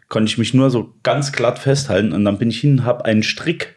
Konnte 0.09 0.30
ich 0.30 0.38
mich 0.38 0.54
nur 0.54 0.71
so 0.71 0.94
ganz 1.02 1.33
glatt 1.33 1.59
festhalten. 1.59 2.12
Und 2.12 2.25
dann 2.25 2.38
bin 2.38 2.50
ich 2.50 2.61
hin, 2.61 2.85
habe 2.85 3.04
einen 3.04 3.25
Strick 3.25 3.74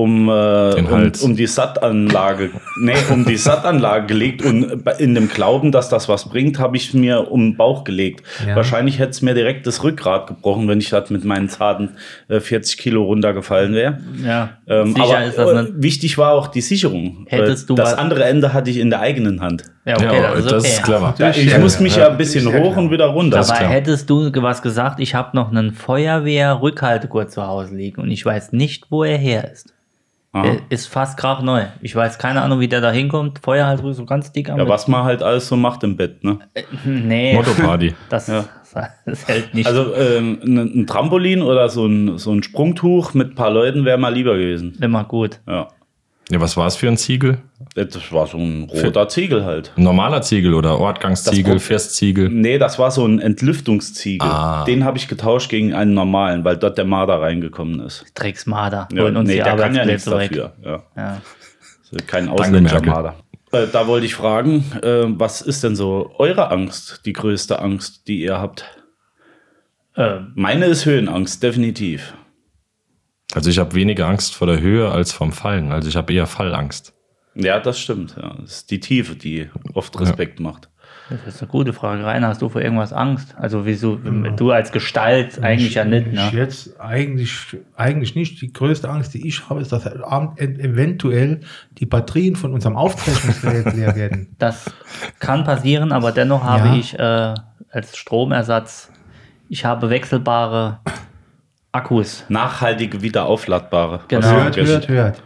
um, 0.00 0.28
äh, 0.28 0.80
um, 0.80 1.12
um 1.22 1.36
die 1.36 1.46
Sattanlage, 1.46 2.50
nee, 2.80 2.94
um 3.10 3.24
die 3.24 3.36
Sattanlage 3.36 4.06
gelegt 4.06 4.42
und 4.44 4.82
in 4.98 5.14
dem 5.14 5.28
Glauben, 5.28 5.72
dass 5.72 5.88
das 5.88 6.08
was 6.08 6.28
bringt, 6.28 6.58
habe 6.58 6.76
ich 6.76 6.94
mir 6.94 7.30
um 7.30 7.40
den 7.50 7.56
Bauch 7.56 7.84
gelegt. 7.84 8.24
Ja. 8.46 8.56
Wahrscheinlich 8.56 8.98
hätte 8.98 9.10
es 9.10 9.22
mir 9.22 9.34
direkt 9.34 9.66
das 9.66 9.82
Rückgrat 9.84 10.26
gebrochen, 10.26 10.68
wenn 10.68 10.78
ich 10.78 10.90
das 10.90 11.10
mit 11.10 11.24
meinen 11.24 11.48
zarten 11.48 11.90
äh, 12.28 12.40
40 12.40 12.78
Kilo 12.78 13.04
runtergefallen 13.04 13.74
wäre. 13.74 13.98
Ja, 14.24 14.50
Ähm, 14.66 14.94
sicher 14.94 15.04
aber 15.18 15.24
ist 15.24 15.38
das 15.38 15.50
äh, 15.50 15.62
nicht. 15.62 15.72
wichtig 15.82 16.18
war 16.18 16.32
auch 16.32 16.46
die 16.48 16.60
Sicherung. 16.62 17.26
Hättest 17.28 17.64
Äh, 17.64 17.66
du 17.68 17.74
das 17.74 17.92
was- 17.92 17.98
andere 17.98 18.24
Ende 18.24 18.52
hatte 18.52 18.70
ich 18.70 18.78
in 18.78 18.90
der 18.90 19.00
eigenen 19.00 19.40
Hand. 19.40 19.64
Ja, 19.86 19.96
okay, 19.96 20.04
ja, 20.22 20.30
das 20.34 20.38
ist 20.40 20.50
das 20.52 20.62
okay. 20.64 20.72
ist 20.72 20.82
clever. 20.84 21.14
Ja, 21.18 21.30
ich 21.30 21.58
muss 21.58 21.80
mich 21.80 21.96
ja, 21.96 22.08
ein 22.10 22.16
bisschen 22.18 22.44
das 22.44 22.54
hoch 22.54 22.76
und 22.76 22.90
wieder 22.90 23.06
runter. 23.06 23.38
Das 23.38 23.48
klar. 23.52 23.68
hättest 23.70 24.08
du 24.10 24.30
was 24.36 24.60
gesagt, 24.62 25.00
ich 25.00 25.14
habe 25.14 25.34
noch 25.36 25.50
einen 25.50 25.72
Feuerwehr-Rückhaltegurt 25.72 27.30
zu 27.32 27.46
Hause 27.46 27.74
liegen 27.76 28.00
und 28.00 28.10
ich 28.10 28.24
weiß 28.24 28.52
nicht, 28.52 28.86
wo 28.90 29.04
er 29.04 29.16
her 29.18 29.50
ist. 29.50 29.72
Aha. 30.32 30.42
Der 30.44 30.56
ist 30.68 30.86
fast 30.86 31.18
grad 31.18 31.42
neu. 31.42 31.64
Ich 31.82 31.96
weiß 31.96 32.18
keine 32.18 32.42
Ahnung, 32.42 32.60
wie 32.60 32.68
der 32.68 32.80
da 32.80 32.92
hinkommt. 32.92 33.40
Feuer 33.40 33.66
halt 33.66 33.80
so 33.94 34.04
ganz 34.04 34.30
dick 34.30 34.48
am 34.48 34.58
Ja, 34.58 34.68
was 34.68 34.86
man 34.86 35.02
halt 35.02 35.22
alles 35.24 35.48
so 35.48 35.56
macht 35.56 35.82
im 35.82 35.96
Bett. 35.96 36.22
Ne? 36.22 36.38
Nee, 36.84 37.34
Motto-Party. 37.34 37.94
das, 38.08 38.28
Ja. 38.28 38.44
das 39.04 39.26
hält 39.28 39.52
nicht. 39.54 39.66
Also 39.66 39.92
ähm, 39.96 40.38
ein, 40.44 40.56
ein 40.82 40.86
Trampolin 40.86 41.42
oder 41.42 41.68
so 41.68 41.84
ein, 41.86 42.16
so 42.18 42.30
ein 42.32 42.44
Sprungtuch 42.44 43.12
mit 43.14 43.32
ein 43.32 43.34
paar 43.34 43.50
Leuten 43.50 43.84
wäre 43.84 43.98
mal 43.98 44.14
lieber 44.14 44.34
gewesen. 44.36 44.78
immer 44.80 45.02
gut. 45.02 45.40
Ja. 45.48 45.66
Ja, 46.30 46.40
was 46.40 46.56
war 46.56 46.68
es 46.68 46.76
für 46.76 46.86
ein 46.86 46.96
Ziegel? 46.96 47.38
Das 47.74 48.12
war 48.12 48.26
so 48.26 48.38
ein 48.38 48.70
roter 48.70 49.08
Ziegel 49.08 49.44
halt. 49.44 49.72
Ein 49.76 49.82
normaler 49.82 50.22
Ziegel 50.22 50.54
oder 50.54 50.78
Ortgangsziegel, 50.78 51.58
Festziegel? 51.58 52.28
Nee, 52.28 52.58
das 52.58 52.78
war 52.78 52.92
so 52.92 53.04
ein 53.04 53.18
Entlüftungsziegel. 53.18 54.28
Ah. 54.28 54.64
Den 54.64 54.84
habe 54.84 54.96
ich 54.96 55.08
getauscht 55.08 55.50
gegen 55.50 55.74
einen 55.74 55.92
normalen, 55.92 56.44
weil 56.44 56.56
dort 56.56 56.78
der 56.78 56.84
Marder 56.84 57.20
reingekommen 57.20 57.80
ist. 57.80 58.04
Drecksmarder. 58.14 58.88
Ja, 58.92 59.04
uns 59.04 59.28
nee, 59.28 59.36
der 59.36 59.56
kann 59.56 59.74
ja 59.74 59.84
nichts 59.84 60.04
dafür. 60.04 60.52
Ja. 60.64 60.82
Ja. 60.96 61.20
Kein 62.06 62.26
Danke, 62.26 62.42
ausländischer 62.42 62.74
Merkel. 62.76 62.92
Marder. 62.92 63.14
Äh, 63.52 63.66
da 63.72 63.88
wollte 63.88 64.06
ich 64.06 64.14
fragen, 64.14 64.64
äh, 64.82 65.06
was 65.06 65.40
ist 65.40 65.64
denn 65.64 65.74
so 65.74 66.12
eure 66.18 66.52
Angst, 66.52 67.02
die 67.06 67.12
größte 67.12 67.58
Angst, 67.60 68.06
die 68.06 68.20
ihr 68.20 68.38
habt? 68.38 68.64
Ähm, 69.96 70.30
Meine 70.36 70.66
ist 70.66 70.86
Höhenangst, 70.86 71.42
definitiv. 71.42 72.14
Also 73.34 73.50
ich 73.50 73.58
habe 73.58 73.74
weniger 73.74 74.06
Angst 74.08 74.34
vor 74.34 74.46
der 74.46 74.60
Höhe 74.60 74.90
als 74.90 75.12
vom 75.12 75.32
Fallen. 75.32 75.72
Also 75.72 75.88
ich 75.88 75.96
habe 75.96 76.12
eher 76.12 76.26
Fallangst. 76.26 76.92
Ja, 77.34 77.60
das 77.60 77.78
stimmt. 77.78 78.16
Ja. 78.20 78.34
Das 78.40 78.50
ist 78.50 78.70
die 78.70 78.80
Tiefe, 78.80 79.14
die 79.14 79.48
oft 79.74 79.98
Respekt 80.00 80.40
macht. 80.40 80.68
das 81.08 81.36
ist 81.36 81.42
eine 81.42 81.48
gute 81.50 81.72
Frage. 81.72 82.04
Rainer, 82.04 82.26
hast 82.26 82.42
du 82.42 82.48
vor 82.48 82.60
irgendwas 82.60 82.92
Angst? 82.92 83.36
Also 83.38 83.64
wieso, 83.66 83.96
du 83.96 84.50
als 84.50 84.72
Gestalt 84.72 85.38
eigentlich 85.40 85.74
ja 85.74 85.84
nicht, 85.84 86.08
Ich 86.08 86.12
ne? 86.14 86.30
Jetzt 86.32 86.80
eigentlich, 86.80 87.56
eigentlich 87.76 88.16
nicht. 88.16 88.40
Die 88.42 88.52
größte 88.52 88.88
Angst, 88.88 89.14
die 89.14 89.26
ich 89.28 89.48
habe, 89.48 89.60
ist, 89.60 89.70
dass 89.70 89.86
Abend 89.86 90.40
e- 90.40 90.44
eventuell 90.60 91.40
die 91.78 91.86
Batterien 91.86 92.34
von 92.34 92.52
unserem 92.52 92.76
Aufzeichnungsgerät 92.76 93.72
leer 93.76 93.94
werden. 93.94 94.34
Das 94.40 94.64
kann 95.20 95.44
passieren, 95.44 95.92
aber 95.92 96.10
dennoch 96.10 96.42
habe 96.42 96.68
Ja. 96.68 96.74
ich 96.76 96.98
äh, 96.98 97.34
als 97.70 97.96
Stromersatz, 97.96 98.90
ich 99.48 99.64
habe 99.64 99.88
wechselbare 99.90 100.80
Akkus. 101.72 102.24
Nachhaltige, 102.28 103.02
wiederaufladbare. 103.02 104.00
Genau. 104.08 104.28
Du 104.28 104.36
Hört, 104.36 104.56
hört, 104.56 104.88
hört. 104.88 105.22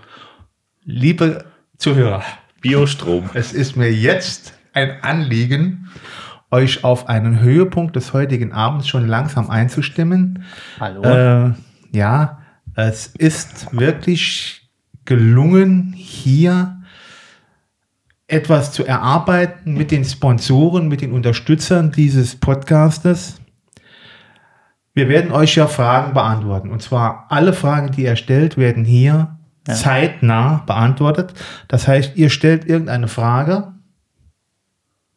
Liebe 0.84 1.44
Zuhörer, 1.78 2.22
Biostrom. 2.60 3.30
es 3.34 3.52
ist 3.52 3.76
mir 3.76 3.90
jetzt 3.92 4.52
ein 4.74 5.02
Anliegen, 5.02 5.88
euch 6.50 6.84
auf 6.84 7.08
einen 7.08 7.40
Höhepunkt 7.40 7.96
des 7.96 8.12
heutigen 8.12 8.52
Abends 8.52 8.86
schon 8.86 9.08
langsam 9.08 9.50
einzustimmen. 9.50 10.44
Hallo? 10.78 11.02
Äh, 11.02 11.52
ja, 11.92 12.42
es 12.74 13.06
ist 13.06 13.68
wirklich 13.72 14.68
gelungen, 15.04 15.94
hier 15.96 16.80
etwas 18.26 18.72
zu 18.72 18.84
erarbeiten 18.86 19.74
mit 19.74 19.90
den 19.90 20.04
Sponsoren, 20.04 20.88
mit 20.88 21.00
den 21.00 21.12
Unterstützern 21.12 21.92
dieses 21.92 22.36
Podcastes. 22.36 23.40
Wir 24.94 25.08
werden 25.08 25.32
euch 25.32 25.56
ja 25.56 25.66
Fragen 25.66 26.14
beantworten. 26.14 26.70
Und 26.70 26.82
zwar 26.82 27.26
alle 27.28 27.52
Fragen, 27.52 27.90
die 27.90 28.04
ihr 28.04 28.16
stellt, 28.16 28.56
werden 28.56 28.84
hier 28.84 29.36
zeitnah 29.66 30.62
beantwortet. 30.66 31.34
Das 31.68 31.88
heißt, 31.88 32.16
ihr 32.16 32.30
stellt 32.30 32.64
irgendeine 32.64 33.08
Frage. 33.08 33.72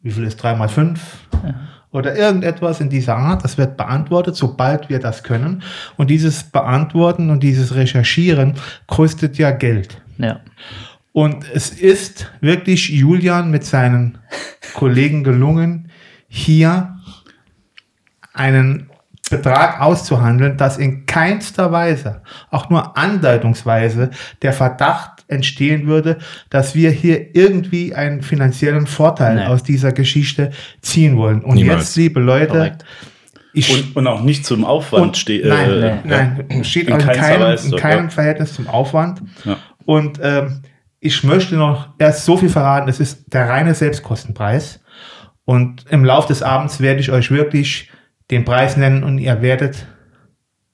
Wie 0.02 0.10
viel 0.10 0.24
ist 0.24 0.36
3 0.36 0.56
mal 0.56 0.68
5? 0.68 1.00
Oder 1.90 2.16
irgendetwas 2.16 2.80
in 2.80 2.90
dieser 2.90 3.16
Art. 3.16 3.44
Das 3.44 3.56
wird 3.56 3.76
beantwortet, 3.76 4.36
sobald 4.36 4.88
wir 4.88 4.98
das 4.98 5.22
können. 5.22 5.62
Und 5.96 6.10
dieses 6.10 6.44
Beantworten 6.44 7.30
und 7.30 7.42
dieses 7.42 7.74
Recherchieren 7.74 8.54
kostet 8.86 9.38
ja 9.38 9.50
Geld. 9.50 10.02
ja. 10.18 10.40
Und 11.12 11.50
es 11.52 11.70
ist 11.70 12.30
wirklich 12.40 12.90
Julian 12.90 13.50
mit 13.50 13.64
seinen 13.64 14.18
Kollegen 14.74 15.24
gelungen, 15.24 15.90
hier 16.28 16.96
einen 18.34 18.88
Betrag 19.30 19.80
auszuhandeln, 19.80 20.56
dass 20.56 20.78
in 20.78 21.06
keinster 21.06 21.72
Weise, 21.72 22.22
auch 22.50 22.70
nur 22.70 22.96
andeutungsweise, 22.96 24.10
der 24.42 24.52
Verdacht 24.52 25.24
entstehen 25.28 25.86
würde, 25.86 26.18
dass 26.50 26.74
wir 26.74 26.90
hier 26.90 27.34
irgendwie 27.34 27.94
einen 27.94 28.22
finanziellen 28.22 28.86
Vorteil 28.86 29.36
Nee. 29.36 29.46
aus 29.46 29.62
dieser 29.62 29.92
Geschichte 29.92 30.50
ziehen 30.80 31.16
wollen. 31.16 31.42
Und 31.42 31.56
Niemals. 31.56 31.80
jetzt, 31.80 31.96
liebe 31.96 32.20
Leute, 32.20 32.78
ich 33.52 33.70
Und, 33.72 33.96
und 33.96 34.06
auch 34.06 34.20
nicht 34.22 34.44
zum 34.46 34.64
Aufwand 34.64 35.16
steht. 35.16 35.44
nein, 35.44 35.70
äh, 35.70 35.96
nein, 36.04 36.64
steht 36.64 36.88
in 36.88 36.94
in, 36.94 37.00
keinem, 37.00 37.40
Weise, 37.40 37.68
in 37.70 37.76
keinem 37.76 38.04
ja. 38.04 38.10
Verhältnis 38.10 38.54
zum 38.54 38.68
Aufwand. 38.68 39.22
Ja. 39.44 39.56
Und 39.84 40.20
ähm, 40.22 40.62
ich 41.00 41.24
möchte 41.24 41.56
noch 41.56 41.88
erst 41.98 42.24
so 42.24 42.36
viel 42.36 42.48
verraten, 42.48 42.88
es 42.88 43.00
ist 43.00 43.32
der 43.32 43.48
reine 43.48 43.74
Selbstkostenpreis. 43.74 44.80
Und 45.44 45.86
im 45.90 46.04
Laufe 46.04 46.28
des 46.28 46.42
Abends 46.42 46.80
werde 46.80 47.00
ich 47.00 47.10
euch 47.10 47.30
wirklich 47.30 47.87
den 48.30 48.44
Preis 48.44 48.76
nennen 48.76 49.02
und 49.04 49.18
ihr 49.18 49.40
werdet 49.42 49.86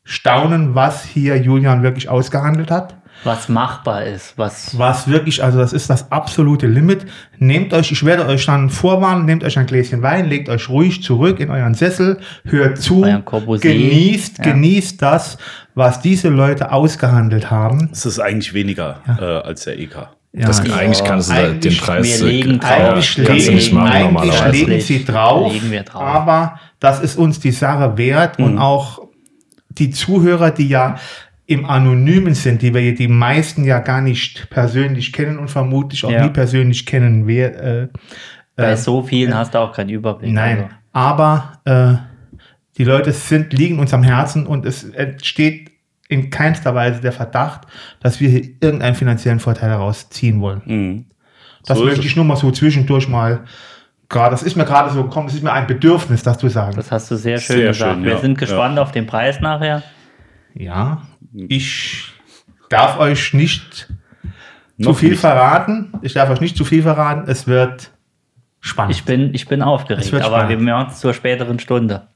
staunen, 0.03 0.75
was 0.75 1.05
hier 1.05 1.37
Julian 1.41 1.83
wirklich 1.83 2.09
ausgehandelt 2.09 2.71
hat. 2.71 2.97
Was 3.23 3.49
machbar 3.49 4.05
ist, 4.05 4.37
was 4.37 4.77
Was 4.77 5.09
wirklich, 5.09 5.43
also 5.43 5.59
das 5.59 5.73
ist 5.73 5.89
das 5.89 6.11
absolute 6.13 6.67
Limit. 6.67 7.07
Nehmt 7.39 7.73
euch, 7.73 7.91
ich 7.93 8.05
werde 8.05 8.27
euch 8.27 8.45
dann 8.45 8.69
vorwarnen, 8.69 9.25
nehmt 9.25 9.45
euch 9.45 9.57
ein 9.59 9.67
Gläschen 9.67 10.03
Wein, 10.03 10.27
legt 10.27 10.49
euch 10.51 10.69
ruhig 10.69 11.03
zurück 11.03 11.39
in 11.41 11.49
euren 11.49 11.75
Sessel, 11.75 12.19
hört 12.45 12.79
zu, 12.79 13.01
genießt, 13.61 14.39
Ja. 14.39 14.45
genießt 14.45 15.01
das, 15.01 15.39
was 15.75 16.03
diese 16.03 16.29
Leute 16.29 16.73
ausgehandelt 16.73 17.51
haben. 17.51 17.89
Es 17.93 18.05
ist 18.05 18.19
eigentlich 18.19 18.53
weniger 18.53 19.01
äh, 19.19 19.23
als 19.47 19.65
der 19.65 19.79
EK. 19.79 20.09
Ja, 20.37 20.47
Das, 20.49 20.61
eigentlich 20.69 21.05
kannst 21.05 21.31
du 21.31 21.35
da 21.35 21.43
den 21.43 21.53
Eigentlich- 21.55 21.81
Preis 21.81 22.21
wir 22.21 22.27
legen 22.29 22.51
äh, 22.55 22.59
drauf. 22.59 22.71
eigentlich 22.73 23.25
kannst 23.25 23.47
du 23.49 23.53
nicht 23.53 23.73
machen 23.73 23.89
eigentlich 23.93 24.05
normalerweise. 24.13 24.51
legen 24.67 24.81
sie 24.81 25.05
drauf, 25.05 25.53
Legen 25.53 25.71
wir 25.71 25.83
drauf. 25.85 26.03
aber 26.03 26.59
das 26.81 27.01
ist 27.01 27.17
uns 27.17 27.39
die 27.39 27.53
Sache 27.53 27.97
wert 27.97 28.39
und 28.41 28.59
auch 28.59 29.01
die 29.71 29.91
Zuhörer, 29.91 30.51
die 30.51 30.69
ja 30.69 30.97
im 31.47 31.67
Anonymen 31.67 32.35
sind, 32.35 32.63
die 32.63 32.75
wir 32.75 32.81
ja 32.83 32.93
die 32.93 33.07
meisten 33.07 33.65
ja 33.65 33.79
gar 33.79 34.01
nicht 34.01 34.49
persönlich 34.51 35.13
kennen 35.13 35.39
und 35.39 35.51
vermutlich 35.51 36.05
auch 36.05 36.11
Ja. 36.11 36.25
nie 36.25 36.31
persönlich 36.33 36.85
kennen 36.87 37.27
wer, 37.29 37.63
äh, 37.83 37.89
bei 38.57 38.75
so 38.77 39.03
vielen 39.03 39.35
hast 39.37 39.55
du 39.55 39.59
auch 39.59 39.73
keinen 39.73 39.91
Überblick. 39.91 40.33
Nein, 40.33 40.65
Also. 40.65 40.75
aber 40.93 41.53
äh, 41.65 41.95
die 42.79 42.85
Leute 42.85 43.13
sind, 43.13 43.53
liegen 43.53 43.79
uns 43.79 43.93
am 43.95 44.03
Herzen 44.03 44.47
und 44.47 44.65
es 44.67 44.83
entsteht 44.85 45.64
in 46.09 46.31
keinster 46.31 46.75
Weise 46.75 47.01
der 47.01 47.13
Verdacht, 47.13 47.63
dass 48.01 48.21
wir 48.21 48.29
hier 48.29 48.43
irgendeinen 48.61 48.95
finanziellen 48.95 49.41
Vorteil 49.41 49.71
daraus 49.71 50.11
ziehen 50.11 50.41
wollen. 50.41 50.63
Mhm. 50.65 51.05
Das 51.67 51.79
So 51.79 51.85
möchte 51.85 52.05
ich 52.07 52.15
nur 52.17 52.25
mal 52.27 52.37
so 52.37 52.51
zwischendurch 52.51 53.09
mal 53.09 53.45
gerade, 54.11 54.33
das 54.33 54.43
ist 54.43 54.55
mir 54.57 54.65
gerade 54.67 54.91
so 54.91 55.03
gekommen, 55.05 55.27
das 55.29 55.35
ist 55.37 55.43
mir 55.43 55.53
ein 55.53 55.67
Bedürfnis, 55.67 56.23
das 56.23 56.39
zu 56.39 56.49
sagen. 56.49 56.77
Das 56.77 56.93
hast 56.93 57.11
du 57.11 57.17
sehr 57.17 57.39
schön 57.39 57.57
Sehr 57.57 57.69
gesagt. 57.69 57.95
schön, 57.95 58.05
Wir 58.05 58.13
ja. 58.13 58.19
sind 58.19 58.39
gespannt 58.39 58.79
auf 58.79 58.93
den 58.93 59.07
Preis 59.07 59.41
nachher. 59.41 59.83
ja, 60.55 61.03
ich 61.33 62.13
darf 62.69 62.99
euch 62.99 63.33
nicht 63.35 63.89
zu 64.81 64.91
Noch 64.91 64.97
viel 64.99 65.11
nicht. 65.11 65.21
verraten. 65.21 65.93
Ich 66.03 66.13
darf 66.13 66.29
euch 66.31 66.41
nicht 66.41 66.57
zu 66.57 66.65
viel 66.65 66.83
verraten. 66.83 67.29
Es 67.31 67.47
wird 67.47 67.91
spannend. 68.61 68.95
Ich 68.95 69.05
bin, 69.05 69.33
ich 69.35 69.49
bin 69.49 69.63
aufgeregt, 69.63 70.13
aber 70.15 70.21
wir 70.49 70.57
spannend. 70.57 70.63
machen 70.63 70.89
es 70.91 71.01
zur 71.01 71.15
späteren 71.15 71.59
Stunde. 71.59 72.09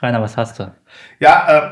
Rainer, 0.00 0.20
was 0.22 0.36
hast 0.36 0.58
du? 0.58 0.72
ja, 1.20 1.46
äh, 1.48 1.70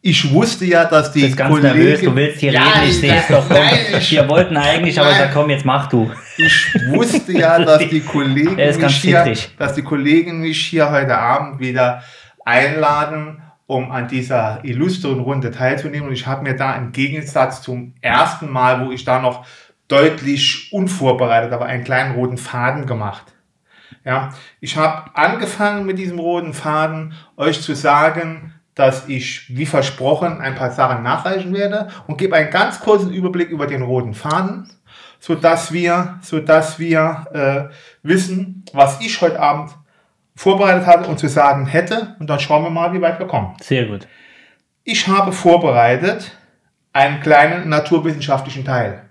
ich 0.00 0.32
wusste 0.32 0.64
ja, 0.64 0.84
dass 0.84 1.12
die 1.12 1.20
Du 1.20 1.26
bist 1.26 1.36
ganz 1.36 1.50
Kollegen... 1.54 1.78
nervös, 1.78 2.00
du 2.00 2.14
willst 2.14 2.40
hier 2.40 2.52
Ja, 2.52 2.62
reden, 2.62 2.88
ich 2.88 3.00
sehe 3.00 3.16
es 3.16 3.26
doch. 3.28 3.48
Komm. 3.48 3.58
Ich, 3.98 4.10
Wir 4.12 4.28
wollten 4.28 4.56
eigentlich, 4.56 4.98
aber 5.00 5.10
Nein. 5.10 5.18
sag, 5.18 5.32
komm, 5.32 5.50
jetzt 5.50 5.64
mach 5.64 5.88
du. 5.88 6.10
Ich 6.36 6.74
wusste 6.90 7.32
ja, 7.32 7.58
dass 7.58 7.88
die 7.88 8.00
Kollegen 8.04 8.54
mich 8.56 8.96
hier, 8.96 9.34
dass 9.58 9.74
die 9.74 9.82
Kollegen 9.82 10.40
mich 10.40 10.66
hier 10.66 10.90
heute 10.90 11.18
Abend 11.18 11.58
wieder 11.58 12.02
einladen, 12.44 13.42
um 13.66 13.90
an 13.90 14.08
dieser 14.08 14.60
illustren 14.62 15.18
Runde 15.20 15.50
teilzunehmen. 15.50 16.08
Und 16.08 16.14
ich 16.14 16.26
habe 16.26 16.42
mir 16.42 16.54
da 16.54 16.76
im 16.76 16.92
Gegensatz 16.92 17.62
zum 17.62 17.94
ersten 18.00 18.50
Mal, 18.50 18.86
wo 18.86 18.92
ich 18.92 19.04
da 19.04 19.20
noch 19.20 19.44
deutlich 19.88 20.68
unvorbereitet, 20.72 21.52
aber 21.52 21.66
einen 21.66 21.84
kleinen 21.84 22.14
roten 22.14 22.38
Faden 22.38 22.86
gemacht. 22.86 23.34
Ja, 24.04 24.30
ich 24.60 24.76
habe 24.76 25.10
angefangen 25.14 25.84
mit 25.84 25.98
diesem 25.98 26.18
roten 26.18 26.54
Faden, 26.54 27.14
euch 27.36 27.60
zu 27.60 27.74
sagen, 27.74 28.54
dass 28.78 29.08
ich, 29.08 29.44
wie 29.48 29.66
versprochen, 29.66 30.40
ein 30.40 30.54
paar 30.54 30.70
Sachen 30.70 31.02
nachreichen 31.02 31.52
werde 31.52 31.88
und 32.06 32.16
gebe 32.16 32.36
einen 32.36 32.50
ganz 32.50 32.78
kurzen 32.78 33.12
Überblick 33.12 33.50
über 33.50 33.66
den 33.66 33.82
roten 33.82 34.14
Faden, 34.14 34.70
so 35.18 35.34
dass 35.34 35.72
wir, 35.72 36.20
so 36.22 36.38
dass 36.38 36.78
wir 36.78 37.26
äh, 37.72 37.74
wissen, 38.06 38.64
was 38.72 39.00
ich 39.00 39.20
heute 39.20 39.40
Abend 39.40 39.72
vorbereitet 40.36 40.86
hatte 40.86 41.10
und 41.10 41.18
zu 41.18 41.28
sagen 41.28 41.66
hätte. 41.66 42.14
Und 42.20 42.30
dann 42.30 42.38
schauen 42.38 42.62
wir 42.62 42.70
mal, 42.70 42.92
wie 42.92 43.00
weit 43.00 43.18
wir 43.18 43.26
kommen. 43.26 43.56
Sehr 43.60 43.86
gut. 43.86 44.06
Ich 44.84 45.08
habe 45.08 45.32
vorbereitet 45.32 46.36
einen 46.92 47.20
kleinen 47.20 47.68
naturwissenschaftlichen 47.68 48.64
Teil, 48.64 49.10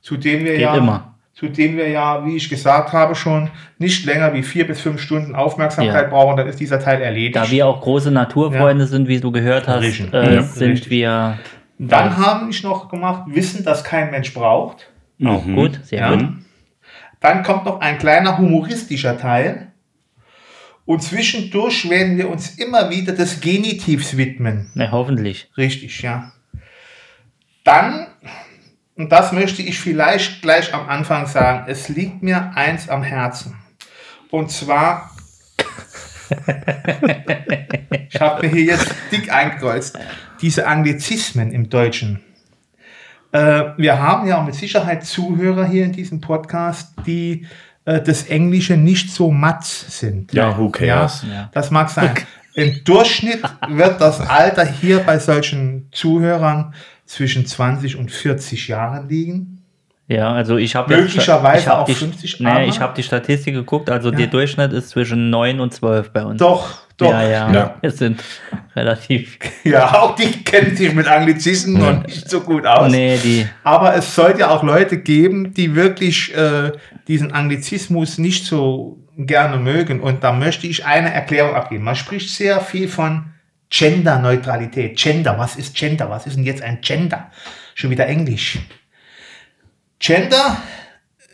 zu 0.00 0.16
dem 0.16 0.42
wir 0.44 0.52
Geht 0.52 0.62
ja, 0.62 0.74
immer. 0.74 1.13
Zu 1.34 1.48
dem 1.48 1.76
wir 1.76 1.88
ja, 1.88 2.24
wie 2.24 2.36
ich 2.36 2.48
gesagt 2.48 2.92
habe, 2.92 3.14
schon 3.14 3.50
nicht 3.78 4.04
länger 4.06 4.32
wie 4.34 4.42
vier 4.42 4.66
bis 4.66 4.80
fünf 4.80 5.00
Stunden 5.00 5.34
Aufmerksamkeit 5.34 6.04
Ja. 6.04 6.08
brauchen. 6.08 6.36
Dann 6.36 6.46
ist 6.46 6.60
dieser 6.60 6.78
Teil 6.78 7.02
erledigt. 7.02 7.36
Da 7.36 7.50
wir 7.50 7.66
auch 7.66 7.80
große 7.80 8.10
Naturfreunde 8.10 8.86
sind, 8.86 9.08
wie 9.08 9.18
du 9.20 9.32
gehört 9.32 9.66
hast, 9.66 9.82
äh, 10.12 10.34
Ja. 10.36 10.42
sind 10.42 10.70
Richtig. 10.72 10.90
wir 10.90 11.38
Dann 11.78 12.16
habe 12.16 12.48
ich 12.48 12.62
noch 12.62 12.88
gemacht, 12.88 13.24
Wissen, 13.26 13.64
das 13.64 13.82
kein 13.82 14.10
Mensch 14.12 14.32
braucht. 14.32 14.90
auch 15.24 15.44
gut. 15.44 15.80
Sehr 15.84 15.98
Ja. 16.00 16.14
gut. 16.14 16.28
Dann 17.20 17.42
kommt 17.42 17.64
noch 17.64 17.80
ein 17.80 17.98
kleiner 17.98 18.38
humoristischer 18.38 19.18
Teil. 19.18 19.68
Und 20.86 21.02
zwischendurch 21.02 21.88
werden 21.88 22.16
wir 22.18 22.28
uns 22.28 22.50
immer 22.58 22.90
wieder 22.90 23.12
des 23.14 23.40
Genitivs 23.40 24.16
widmen. 24.18 24.70
Na, 24.74 24.90
hoffentlich. 24.92 25.48
Richtig, 25.56 26.02
ja. 26.02 26.30
Dann 27.64 28.06
und 28.96 29.10
das 29.10 29.32
möchte 29.32 29.62
ich 29.62 29.78
vielleicht 29.78 30.42
gleich 30.42 30.72
am 30.72 30.88
Anfang 30.88 31.26
sagen, 31.26 31.64
es 31.68 31.88
liegt 31.88 32.22
mir 32.22 32.52
eins 32.54 32.88
am 32.88 33.02
Herzen. 33.02 33.56
Und 34.30 34.50
zwar, 34.50 35.10
ich 38.08 38.20
habe 38.20 38.46
mir 38.46 38.52
hier 38.52 38.64
jetzt 38.64 38.94
dick 39.10 39.32
eingekreuzt, 39.32 39.98
diese 40.40 40.66
Anglizismen 40.66 41.52
im 41.52 41.68
Deutschen. 41.68 42.20
Äh, 43.32 43.72
wir 43.76 44.00
haben 44.00 44.28
ja 44.28 44.40
mit 44.42 44.54
Sicherheit 44.54 45.04
Zuhörer 45.04 45.66
hier 45.66 45.84
in 45.84 45.92
diesem 45.92 46.20
Podcast, 46.20 46.94
die 47.04 47.46
äh, 47.84 48.00
das 48.00 48.26
Englische 48.26 48.76
nicht 48.76 49.10
so 49.10 49.30
matt 49.30 49.64
sind. 49.64 50.32
Ja, 50.32 50.56
who 50.56 50.70
cares? 50.70 51.24
Ja, 51.28 51.50
das 51.52 51.70
mag 51.70 51.90
sein. 51.90 52.14
Im 52.54 52.84
Durchschnitt 52.84 53.42
wird 53.68 54.00
das 54.00 54.20
Alter 54.20 54.64
hier 54.64 55.00
bei 55.00 55.18
solchen 55.18 55.88
Zuhörern 55.90 56.72
zwischen 57.14 57.46
20 57.46 57.96
und 57.96 58.10
40 58.10 58.68
Jahren 58.68 59.08
liegen. 59.08 59.62
Ja, 60.06 60.32
also 60.32 60.58
ich 60.58 60.74
habe 60.74 60.94
Möglicherweise 60.94 61.60
ich 61.62 61.68
hab 61.68 61.78
auch 61.78 61.84
die, 61.86 61.94
50, 61.94 62.40
Nee, 62.40 62.46
aber- 62.46 62.64
ich 62.64 62.78
habe 62.80 62.92
die 62.94 63.02
Statistik 63.02 63.54
geguckt, 63.54 63.88
also 63.88 64.10
der 64.10 64.26
Durchschnitt 64.26 64.72
ist 64.72 64.90
zwischen 64.90 65.30
9 65.30 65.60
und 65.60 65.72
12 65.72 66.10
bei 66.10 66.22
uns. 66.24 66.38
Doch, 66.38 66.80
doch. 66.98 67.10
Ja, 67.10 67.22
ja, 67.26 67.52
Ja. 67.52 67.74
Es 67.80 67.96
sind 67.98 68.22
relativ. 68.76 69.38
Ja, 69.64 69.94
auch 70.02 70.14
die 70.14 70.44
kennen 70.44 70.76
sich 70.76 70.92
mit 70.92 71.06
Anglizismen 71.08 71.80
noch 71.80 72.02
nicht 72.06 72.28
so 72.28 72.42
gut 72.42 72.66
aus. 72.66 72.92
Nee, 72.92 73.16
die. 73.22 73.46
Aber 73.62 73.94
es 73.96 74.14
sollte 74.14 74.40
ja 74.40 74.50
auch 74.50 74.62
Leute 74.62 74.98
geben, 74.98 75.54
die 75.54 75.74
wirklich 75.74 76.36
äh, 76.36 76.72
diesen 77.08 77.32
Anglizismus 77.32 78.18
nicht 78.18 78.44
so 78.44 78.98
gerne 79.16 79.56
mögen. 79.56 80.00
Und 80.00 80.22
da 80.22 80.32
möchte 80.32 80.66
ich 80.66 80.84
eine 80.84 81.14
Erklärung 81.14 81.54
abgeben. 81.54 81.84
Man 81.84 81.96
spricht 81.96 82.28
sehr 82.28 82.60
viel 82.60 82.88
von 82.88 83.24
Genderneutralität. 83.70 84.96
Gender, 84.96 85.38
was 85.38 85.56
ist 85.56 85.74
Gender? 85.74 86.10
Was 86.10 86.26
ist 86.26 86.36
denn 86.36 86.44
jetzt 86.44 86.62
ein 86.62 86.80
Gender? 86.80 87.30
Schon 87.74 87.90
wieder 87.90 88.06
Englisch. 88.06 88.58
Gender 89.98 90.58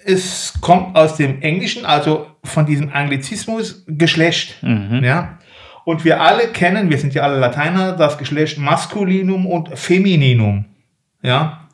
ist, 0.05 0.61
kommt 0.61 0.97
aus 0.97 1.17
dem 1.17 1.43
Englischen, 1.43 1.85
also 1.85 2.29
von 2.45 2.67
diesem 2.67 2.93
Anglizismus 2.93 3.85
Geschlecht. 3.87 4.57
Ja? 4.63 5.39
Und 5.85 6.05
wir 6.05 6.21
alle 6.21 6.49
kennen, 6.49 6.89
wir 6.89 6.99
sind 6.99 7.15
ja 7.15 7.23
alle 7.23 7.39
Lateiner, 7.39 7.93
das 7.93 8.17
Geschlecht 8.17 8.59
Maskulinum 8.59 9.47
und 9.47 9.79
Femininum. 9.79 10.67
Ja? 11.23 11.69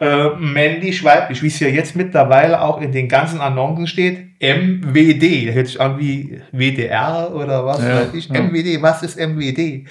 Äh, 0.00 0.30
männlich, 0.38 1.04
weiblich, 1.04 1.42
wie 1.42 1.46
es 1.46 1.60
ja 1.60 1.68
jetzt 1.68 1.94
mittlerweile 1.94 2.60
auch 2.60 2.80
in 2.80 2.92
den 2.92 3.08
ganzen 3.08 3.40
Annoncen 3.40 3.86
steht, 3.86 4.40
MWD, 4.40 5.46
das 5.46 5.54
hört 5.54 5.66
sich 5.68 5.80
an 5.80 5.98
wie 5.98 6.40
WDR 6.52 7.30
oder 7.32 7.64
was 7.64 7.82
weiß 7.82 8.14
ich. 8.14 8.28
MWD, 8.28 8.82
was 8.82 9.02
ist 9.02 9.18
MWD? 9.18 9.86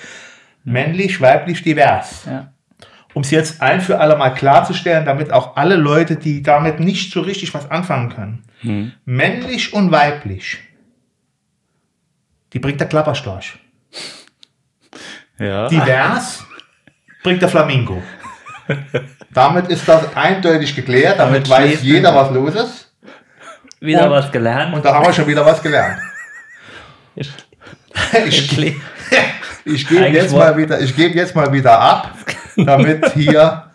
Männlich, 0.65 1.19
weiblich, 1.21 1.63
divers. 1.63 2.25
Ja. 2.25 2.53
Um 3.13 3.21
es 3.21 3.31
jetzt 3.31 3.61
ein 3.61 3.79
für 3.79 3.99
alle 3.99 4.17
Mal 4.17 4.31
klarzustellen, 4.31 5.05
damit 5.05 5.31
auch 5.31 5.55
alle 5.55 5.75
Leute, 5.75 6.15
die 6.15 6.41
damit 6.41 6.79
nicht 6.79 7.11
so 7.11 7.21
richtig 7.21 7.53
was 7.53 7.69
anfangen 7.69 8.09
können. 8.09 8.43
Männlich 9.05 9.73
und 9.73 9.91
weiblich. 9.91 10.59
Die 12.53 12.59
bringt 12.59 12.79
der 12.79 12.87
Klapperstorch. 12.87 13.57
Ja. 15.39 15.67
Divers 15.67 16.45
bringt 17.23 17.41
der 17.41 17.49
Flamingo. 17.49 18.01
Damit 19.33 19.67
ist 19.67 19.87
das 19.87 20.15
eindeutig 20.15 20.75
geklärt, 20.75 21.19
damit, 21.19 21.49
Damit 21.49 21.71
weiß 21.71 21.83
jeder, 21.83 22.13
was 22.15 22.31
los 22.31 22.55
ist. 22.55 22.91
Wieder 23.79 24.05
Und- 24.05 24.11
was 24.11 24.31
gelernt. 24.31 24.73
Und 24.73 24.85
da 24.85 24.93
haben 24.93 25.05
wir 25.05 25.13
schon 25.13 25.27
wieder 25.27 25.45
was 25.45 25.61
gelernt. 25.61 25.99
Ich, 27.15 27.29
Kle- 28.49 28.75
ich 29.65 29.87
gebe 29.87 30.05
jetzt, 30.07 30.33
mal 30.33 30.55
wieder- 30.57 30.79
ich 30.79 30.95
gebe 30.95 31.15
jetzt 31.15 31.35
mal 31.35 31.51
wieder 31.51 31.79
ab, 31.79 32.11
damit 32.57 33.11
hier 33.13 33.71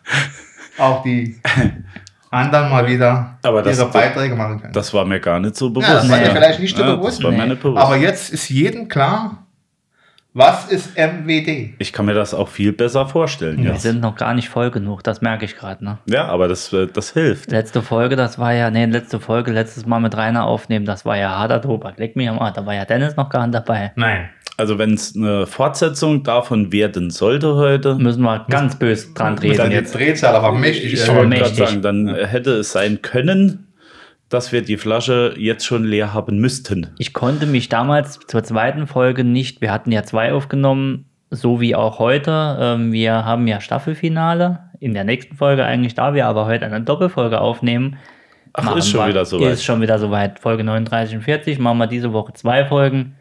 auch 0.78 1.02
die 1.02 1.40
anderen 2.30 2.70
mal 2.70 2.86
wieder 2.86 3.38
Aber 3.42 3.62
das- 3.62 3.78
ihre 3.78 3.88
Beiträge 3.90 4.34
machen 4.34 4.60
können. 4.60 4.72
Das 4.72 4.92
war 4.94 5.04
mir 5.04 5.20
gar 5.20 5.38
nicht 5.40 5.56
so 5.56 5.70
bewusst. 5.70 5.88
ja, 5.88 5.94
das 5.96 6.08
war 6.08 6.18
dir 6.18 6.28
Nee. 6.28 6.30
vielleicht 6.34 6.60
nicht 6.60 6.76
so 6.76 6.82
Ja, 6.82 6.94
bewusst. 6.96 7.18
Das 7.18 7.24
war 7.24 7.30
mir 7.32 7.42
Nee. 7.42 7.48
nicht 7.50 7.62
bewusst. 7.62 7.82
Aber 7.82 7.96
jetzt 7.96 8.30
ist 8.32 8.48
jedem 8.48 8.88
klar, 8.88 9.46
was 10.38 10.66
ist 10.70 10.96
MWD? 10.96 11.74
ich 11.78 11.92
kann 11.92 12.06
mir 12.06 12.14
das 12.14 12.32
auch 12.32 12.48
viel 12.48 12.72
besser 12.72 13.06
vorstellen. 13.06 13.62
Wir 13.64 13.72
Jetzt. 13.72 13.82
sind 13.82 14.00
noch 14.00 14.14
gar 14.16 14.34
nicht 14.34 14.48
voll 14.48 14.70
genug, 14.70 15.02
das 15.02 15.20
merke 15.20 15.44
ich 15.44 15.56
gerade. 15.56 15.84
Ne? 15.84 15.98
Ja, 16.06 16.26
aber 16.26 16.46
das, 16.48 16.72
äh, 16.72 16.86
das 16.86 17.12
hilft. 17.12 17.50
Letzte 17.50 17.82
Folge, 17.82 18.14
das 18.16 18.38
war 18.38 18.52
ja, 18.54 18.70
nee, 18.70 18.86
letzte 18.86 19.18
Folge, 19.20 19.50
letztes 19.52 19.84
Mal 19.84 19.98
mit 20.00 20.16
Rainer 20.16 20.44
aufnehmen, 20.46 20.86
das 20.86 21.04
war 21.04 21.16
ja 21.16 21.30
harter 21.36 21.60
Tobak. 21.60 21.98
Leck 21.98 22.14
mich 22.16 22.28
am 22.28 22.38
Arsch, 22.38 22.54
da 22.54 22.64
war 22.64 22.74
ja 22.74 22.84
Dennis 22.84 23.16
noch 23.16 23.28
gar 23.28 23.46
nicht 23.46 23.54
dabei. 23.54 23.92
Nein. 23.96 24.30
Also 24.56 24.76
wenn 24.78 24.94
es 24.94 25.14
eine 25.14 25.46
Fortsetzung 25.46 26.24
davon 26.24 26.72
werden 26.72 27.10
sollte 27.10 27.54
heute, 27.54 27.94
Müssen 27.94 28.22
wir 28.22 28.44
ganz 28.50 28.76
böse 28.76 29.12
dran 29.14 29.36
Dann 29.36 29.36
treten 29.36 29.70
die 29.70 29.76
jetzt. 29.76 29.94
Drehzahl 29.94 30.34
aber 30.34 30.50
mächtig. 30.52 30.94
ich 30.94 31.00
erhöhen. 31.06 31.30
wollte 31.30 31.36
gerade 31.36 31.54
sagen, 31.54 31.82
dann 31.82 32.12
hätte 32.14 32.50
es 32.54 32.72
sein 32.72 33.00
können, 33.00 33.67
dass 34.28 34.52
wir 34.52 34.62
die 34.62 34.76
Flasche 34.76 35.34
jetzt 35.38 35.64
schon 35.64 35.84
leer 35.84 36.12
haben 36.12 36.38
müssten. 36.38 36.88
Ich 36.98 37.12
konnte 37.14 37.46
mich 37.46 37.68
damals 37.68 38.18
zur 38.26 38.42
zweiten 38.44 38.86
Folge 38.86 39.24
nicht, 39.24 39.60
wir 39.60 39.72
hatten 39.72 39.90
ja 39.92 40.02
zwei 40.02 40.32
aufgenommen, 40.32 41.06
so 41.30 41.60
wie 41.60 41.74
auch 41.74 41.98
heute. 41.98 42.56
Ähm, 42.60 42.92
wir 42.92 43.24
haben 43.24 43.46
ja 43.46 43.60
Staffelfinale. 43.60 44.60
In 44.80 44.94
der 44.94 45.04
nächsten 45.04 45.34
Folge 45.34 45.64
eigentlich, 45.64 45.94
da 45.94 46.14
wir 46.14 46.26
aber 46.26 46.46
heute 46.46 46.64
eine 46.66 46.80
Doppelfolge 46.82 47.40
aufnehmen. 47.40 47.96
Ach, 48.52 48.64
machen 48.64 48.78
ist 48.78 48.88
schon 48.90 49.00
wir- 49.00 49.08
wieder 49.08 49.24
soweit. 49.24 49.52
Ist 49.52 49.64
schon 49.64 49.80
wieder 49.80 49.98
soweit. 49.98 50.38
Folge 50.38 50.62
39 50.64 51.16
und 51.16 51.22
40 51.22 51.58
machen 51.58 51.78
wir 51.78 51.86
diese 51.86 52.12
Woche 52.12 52.32
zwei 52.34 52.64
Folgen. 52.64 53.16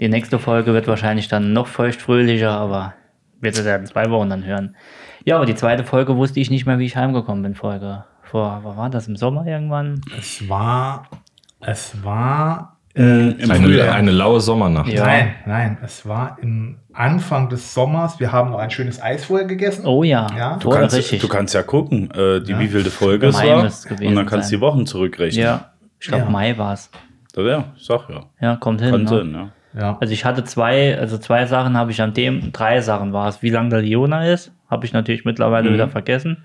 Die 0.00 0.08
nächste 0.08 0.38
Folge 0.38 0.72
wird 0.74 0.88
wahrscheinlich 0.88 1.28
dann 1.28 1.52
noch 1.52 1.68
feuchtfröhlicher, 1.68 2.50
aber 2.50 2.94
wird 3.40 3.56
es 3.56 3.64
ja 3.64 3.76
in 3.76 3.86
zwei 3.86 4.10
Wochen 4.10 4.30
dann 4.30 4.44
hören. 4.44 4.74
Ja, 5.24 5.36
aber 5.36 5.46
die 5.46 5.54
zweite 5.54 5.84
Folge 5.84 6.16
wusste 6.16 6.40
ich 6.40 6.50
nicht 6.50 6.66
mehr, 6.66 6.78
wie 6.80 6.86
ich 6.86 6.96
heimgekommen 6.96 7.42
bin. 7.44 7.54
Folge 7.54 8.04
vor, 8.32 8.60
was 8.64 8.76
war 8.76 8.90
das, 8.90 9.06
im 9.08 9.16
Sommer 9.16 9.46
irgendwann? 9.46 10.00
Es 10.18 10.48
war, 10.48 11.04
es 11.60 12.02
war, 12.02 12.78
Im 12.94 13.36
Eine, 13.40 13.54
Frühjahr. 13.54 13.94
eine 13.94 14.10
laue 14.10 14.40
Sommernacht. 14.40 14.90
Ja. 14.92 15.04
nein, 15.06 15.34
nein, 15.46 15.78
es 15.82 16.06
war 16.06 16.36
im 16.42 16.76
Anfang 16.94 17.48
des 17.48 17.72
Sommers. 17.72 18.20
Wir 18.20 18.32
haben 18.32 18.50
noch 18.50 18.58
ein 18.58 18.70
schönes 18.70 19.00
Eis 19.02 19.24
vorher 19.26 19.46
gegessen. 19.46 19.86
Oh 19.86 20.02
ja, 20.02 20.26
Ja, 20.36 20.56
Du 20.58 20.68
kannst, 20.70 20.96
richtig. 20.96 21.20
du 21.20 21.28
kannst 21.28 21.54
ja 21.54 21.62
gucken, 21.62 22.10
äh, 22.10 22.40
die 22.42 22.58
wievielte 22.58 22.90
Folge 22.90 23.28
es 23.28 23.36
Mai 23.36 23.48
war. 23.48 23.62
müsste 23.62 23.88
es 23.88 23.94
gewesen 23.96 24.08
Und 24.08 24.16
dann 24.16 24.26
kannst 24.26 24.50
du 24.50 24.56
die 24.56 24.60
Wochen 24.60 24.84
zurückrechnen. 24.86 25.42
ja, 25.42 25.72
ich 26.00 26.08
glaube 26.08 26.24
Ja. 26.24 26.30
Mai 26.30 26.58
war 26.58 26.72
es. 26.74 26.90
Ja, 27.36 27.64
sag 27.78 28.10
ja. 28.10 28.24
Ja, 28.40 28.56
kommt 28.56 28.80
hin. 28.82 28.90
Könnte 28.90 29.14
Ne? 29.14 29.20
hin, 29.22 29.34
ja. 29.34 29.80
Ja. 29.80 29.98
Also 30.00 30.12
ich 30.12 30.26
hatte 30.26 30.44
zwei, 30.44 30.98
also 30.98 31.16
zwei 31.16 31.46
Sachen 31.46 31.78
habe 31.78 31.90
ich 31.92 32.02
an 32.02 32.12
dem, 32.12 32.52
drei 32.52 32.82
Sachen 32.82 33.14
war 33.14 33.28
es. 33.28 33.42
Wie 33.42 33.48
lang 33.48 33.70
der 33.70 33.80
Liona 33.80 34.26
ist, 34.26 34.52
habe 34.70 34.84
ich 34.84 34.92
natürlich 34.92 35.24
mittlerweile 35.24 35.70
Mhm. 35.70 35.74
wieder 35.74 35.88
vergessen. 35.88 36.44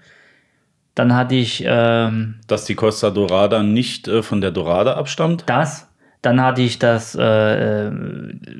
Dann 0.98 1.16
hatte 1.16 1.36
ich 1.36 1.64
ähm, 1.64 2.40
Dass 2.48 2.66
die 2.66 2.74
Costa 2.74 3.12
Dorada 3.12 3.62
nicht 3.62 4.08
äh, 4.08 4.24
von 4.24 4.42
der 4.42 4.50
Dorada 4.50 4.96
abstammt. 4.96 5.44
das. 5.46 5.88
Dann 6.24 6.42
hatte 6.42 6.64
ich 6.64 6.80
das, 6.80 7.16
äh, 7.16 7.24
äh, 7.24 7.92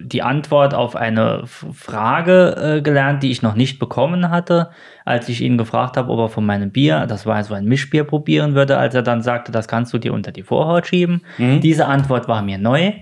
die 0.04 0.22
Antwort 0.22 0.76
auf 0.76 0.96
eine 0.96 1.42
Frage 1.48 2.78
äh, 2.78 2.82
gelernt, 2.82 3.24
die 3.24 3.32
ich 3.32 3.42
noch 3.42 3.56
nicht 3.56 3.80
bekommen 3.80 4.30
hatte, 4.30 4.70
als 5.04 5.28
ich 5.28 5.42
ihn 5.42 5.58
gefragt 5.58 5.98
habe, 5.98 6.12
ob 6.12 6.20
er 6.20 6.30
von 6.30 6.46
meinem 6.46 6.70
Bier, 6.70 7.08
das 7.08 7.26
war 7.26 7.44
so 7.44 7.56
ein 7.56 7.66
Mischbier, 7.66 8.04
probieren 8.04 8.54
würde, 8.54 8.78
als 8.78 8.94
er 8.94 9.02
dann 9.02 9.24
sagte, 9.24 9.52
das 9.52 9.68
kannst 9.68 9.92
du 9.92 9.98
dir 9.98 10.14
unter 10.14 10.32
die 10.32 10.44
Vorhaut 10.44 10.86
schieben. 10.86 11.24
Diese 11.40 11.88
Antwort 11.88 12.28
war 12.28 12.44
mir 12.44 12.60
neu. 12.60 12.94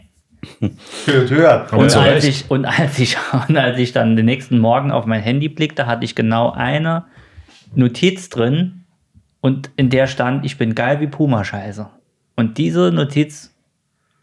Hört, 1.05 1.31
hört. 1.31 1.73
Und 1.73 1.95
als, 1.97 2.23
ich, 2.23 2.49
und, 2.49 2.65
als 2.65 2.97
ich, 2.97 3.17
und 3.49 3.57
als 3.57 3.77
ich 3.77 3.91
dann 3.91 4.15
den 4.15 4.25
nächsten 4.25 4.57
Morgen 4.57 4.91
auf 4.91 5.05
mein 5.05 5.21
Handy 5.21 5.49
blickte, 5.49 5.85
hatte 5.85 6.05
ich 6.05 6.15
genau 6.15 6.51
eine 6.51 7.03
Notiz 7.75 8.29
drin 8.29 8.84
und 9.45 9.69
in 9.77 9.89
der 9.89 10.07
stand, 10.07 10.43
ich 10.45 10.57
bin 10.57 10.73
geil 10.75 10.99
wie 11.01 11.07
Puma-Scheiße. 11.07 11.87
Und 12.35 12.57
diese 12.57 12.91
Notiz 12.91 13.53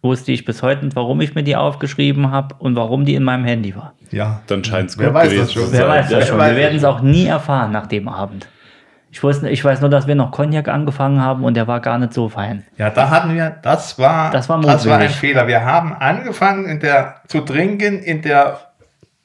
wusste 0.03 0.33
ich 0.33 0.45
bis 0.45 0.63
heute 0.63 0.85
nicht, 0.85 0.97
warum 0.97 1.21
ich 1.21 1.35
mir 1.37 1.45
die 1.45 1.55
aufgeschrieben 1.55 2.33
habe 2.33 2.57
und 2.59 2.75
warum 2.75 3.05
die 3.05 3.15
in 3.15 3.23
meinem 3.23 3.45
Handy 3.45 3.75
war. 3.77 3.95
Ja. 4.11 4.41
Dann 4.49 4.65
scheint 4.65 4.91
es 4.91 4.99
Wer 4.99 5.07
gut 5.07 5.15
weiß 5.15 5.29
gewesen 5.31 5.43
das 5.45 5.53
schon. 5.53 5.65
zu 5.67 5.73
Wer 5.73 5.79
sein. 5.81 5.89
weiß 5.89 6.09
das 6.11 6.29
schon. 6.29 6.39
Wir 6.39 6.57
werden 6.57 6.77
es 6.77 6.85
auch 6.85 7.01
nie 7.03 7.27
erfahren 7.27 7.71
nach 7.71 7.87
dem 7.87 8.09
Abend. 8.09 8.49
Ich, 9.13 9.23
wusste, 9.23 9.49
ich 9.49 9.65
weiß 9.65 9.81
nur, 9.81 9.91
dass 9.91 10.07
wir 10.09 10.15
noch 10.17 10.33
Cognac 10.33 10.67
angefangen 10.69 11.21
haben 11.21 11.45
und 11.45 11.55
der 11.55 11.69
war 11.69 11.79
gar 11.81 11.99
nicht 11.99 12.15
so 12.15 12.29
fein. 12.29 12.65
Ja, 12.79 12.91
da 12.91 13.09
hatten 13.11 13.35
wir, 13.35 13.51
das 13.63 13.99
war, 14.01 14.31
Das 14.33 14.49
war 14.49 14.61
das 14.61 14.87
war 14.89 14.99
ein. 14.99 15.09
Fehler. 15.11 15.47
Wir 15.47 15.65
haben 15.65 15.93
angefangen 15.95 16.65
in 16.65 16.81
der, 16.81 17.17
zu 17.29 17.43
trinken 17.43 18.01
in 18.01 18.23
der 18.23 18.59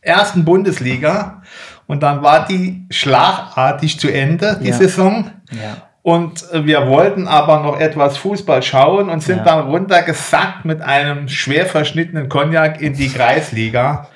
ersten 0.01 0.45
Bundesliga 0.45 1.41
und 1.87 2.03
dann 2.03 2.21
war 2.21 2.45
die 2.45 2.85
schlagartig 2.91 3.99
zu 3.99 4.09
Ende, 4.13 4.59
die 4.61 4.67
Ja. 4.69 4.73
Saison. 4.75 5.31
Ja. 5.51 5.77
Und 6.07 6.49
äh, 6.53 6.65
wir 6.65 6.87
wollten 6.87 7.27
aber 7.27 7.61
noch 7.63 7.77
etwas 7.81 8.15
Fußball 8.15 8.63
schauen 8.63 9.09
und 9.09 9.21
sind 9.21 9.39
Ja. 9.39 9.43
dann 9.43 9.67
runtergesackt 9.67 10.63
mit 10.63 10.81
einem 10.81 11.27
schwer 11.27 11.65
verschnittenen 11.65 12.29
Cognac 12.29 12.79
in 12.81 12.93
die 12.93 13.09
Kreisliga. 13.09 14.07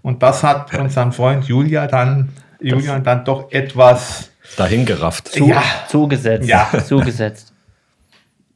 Und 0.00 0.22
das 0.22 0.44
hat 0.44 0.72
unseren 0.78 1.10
Freund 1.10 1.46
Julia 1.48 1.88
dann, 1.88 2.28
Julian 2.60 3.02
dann 3.02 3.24
doch 3.24 3.50
etwas, 3.50 4.30
Dahin 4.56 4.86
gerafft. 4.86 5.26
Zu, 5.26 5.48
Ja. 5.48 5.60
Zugesetzt. 5.88 6.48
Ja. 6.48 6.68
Zugesetzt. 6.84 7.52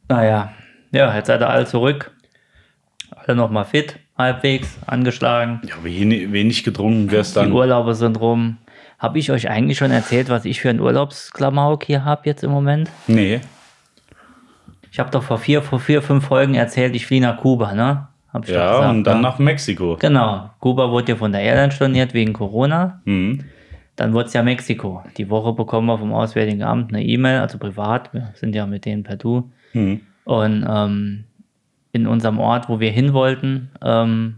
Naja. 0.09 0.53
Ja, 0.93 1.17
jetzt 1.17 1.27
seid 1.27 1.41
ihr 1.41 1.51
alle 1.51 1.67
zurück. 1.67 2.13
Alle 3.11 3.37
nochmal 3.37 3.65
fit, 3.65 3.97
halbwegs, 4.17 4.69
angeschlagen. 4.87 5.61
Ja, 5.65 5.75
wenig, 5.83 6.31
wenig 6.31 6.63
getrunken 6.63 7.11
wär's 7.11 7.35
Die. 7.35 7.41
Urlaube 7.41 7.97
sind 7.97 8.21
rum. 8.21 8.59
Habe 8.99 9.19
ich 9.19 9.31
euch 9.31 9.49
eigentlich 9.51 9.79
schon 9.79 9.91
erzählt, 9.91 10.29
was 10.29 10.45
ich 10.45 10.61
für 10.61 10.71
einen 10.71 10.81
Urlaubsklamauk 10.81 11.85
hier 11.85 12.05
habe 12.05 12.23
jetzt 12.25 12.43
im 12.45 12.51
Moment? 12.51 12.91
Nee. 13.07 13.41
Ich 14.91 14.99
habe 15.01 15.11
doch 15.11 15.23
vor 15.23 15.39
vier, 15.39 15.61
vor 15.63 15.81
vier, 15.81 16.03
fünf 16.03 16.27
Folgen 16.27 16.55
erzählt, 16.55 16.95
ich 16.95 17.07
fliege 17.07 17.27
nach 17.27 17.39
Kuba, 17.39 17.75
ne? 17.75 18.07
Hab 18.33 18.45
ich 18.45 18.51
Ja, 18.55 18.71
gesagt, 18.71 18.91
und 18.91 19.05
dann 19.05 19.17
ne? 19.19 19.23
nach 19.23 19.39
Mexiko. 19.39 19.97
Genau. 20.01 20.51
Kuba 20.61 20.91
wurde 20.91 21.13
ja 21.13 21.17
von 21.17 21.33
der 21.33 21.41
Airline 21.43 21.73
storniert 21.73 22.15
wegen 22.15 22.33
Corona. 22.33 23.01
Mhm. 23.05 23.45
Dann 23.97 24.13
wurde 24.13 24.27
es 24.27 24.33
ja 24.33 24.43
Mexiko. 24.43 25.03
Die 25.17 25.31
Woche 25.31 25.53
bekommen 25.53 25.87
wir 25.87 25.99
vom 25.99 26.13
Auswärtigen 26.13 26.63
Amt 26.63 26.93
eine 26.93 27.05
E-Mail, 27.05 27.41
also 27.41 27.59
privat. 27.59 28.13
Wir 28.13 28.31
sind 28.35 28.55
ja 28.55 28.67
mit 28.67 28.85
denen 28.85 29.03
per 29.05 29.17
Du. 29.17 29.51
Mhm. 29.73 30.01
Und 30.25 30.67
ähm, 30.69 31.25
in 31.93 32.07
unserem 32.07 32.39
Ort, 32.41 32.69
wo 32.69 32.81
wir 32.81 32.91
hin 32.91 33.13
wollten, 33.13 33.71
ähm, 33.85 34.37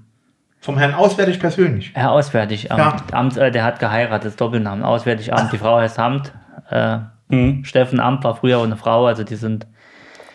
Vom 0.67 0.79
Herrn 0.79 0.95
Auswärtig 0.95 1.39
persönlich. 1.39 1.93
Herr 1.95 2.11
Auswärtig 2.11 2.73
Amt, 2.73 3.05
Ja. 3.13 3.17
Amt 3.19 3.37
äh, 3.37 3.53
der 3.53 3.63
hat 3.65 3.79
geheiratet, 3.79 4.27
das 4.27 4.37
Doppelnamen. 4.37 4.85
Auswärtig 4.85 5.33
Amt, 5.33 5.53
die 5.53 5.59
Frau 5.59 5.79
heißt 5.79 5.99
Amt. 5.99 6.33
Äh, 6.71 6.99
Mhm. 7.29 7.65
Steffen 7.65 7.99
Amt 8.01 8.23
war 8.25 8.37
früher 8.37 8.59
auch 8.59 8.65
eine 8.65 8.77
Frau, 8.77 9.07
also 9.07 9.25
die 9.25 9.37
sind. 9.37 9.67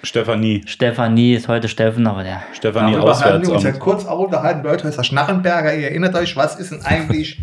Stefanie. 0.04 0.64
Stefanie 0.66 1.36
ist 1.36 1.48
heute 1.48 1.68
Steffen, 1.68 2.08
aber 2.08 2.24
der. 2.24 2.42
Stefanie 2.54 2.94
Darüber 2.94 3.18
haben 3.20 3.42
wir 3.44 3.52
uns 3.54 3.64
ja 3.64 3.72
kurz 3.72 4.06
auch 4.06 4.20
unterhalten, 4.20 4.64
Leute, 4.64 4.88
ist 4.88 4.98
der 4.98 5.04
Schnarrenberger, 5.04 5.74
ihr 5.76 5.90
erinnert 5.90 6.16
euch, 6.16 6.36
was 6.36 6.56
ist 6.60 6.72
denn 6.72 6.82
eigentlich, 6.84 7.40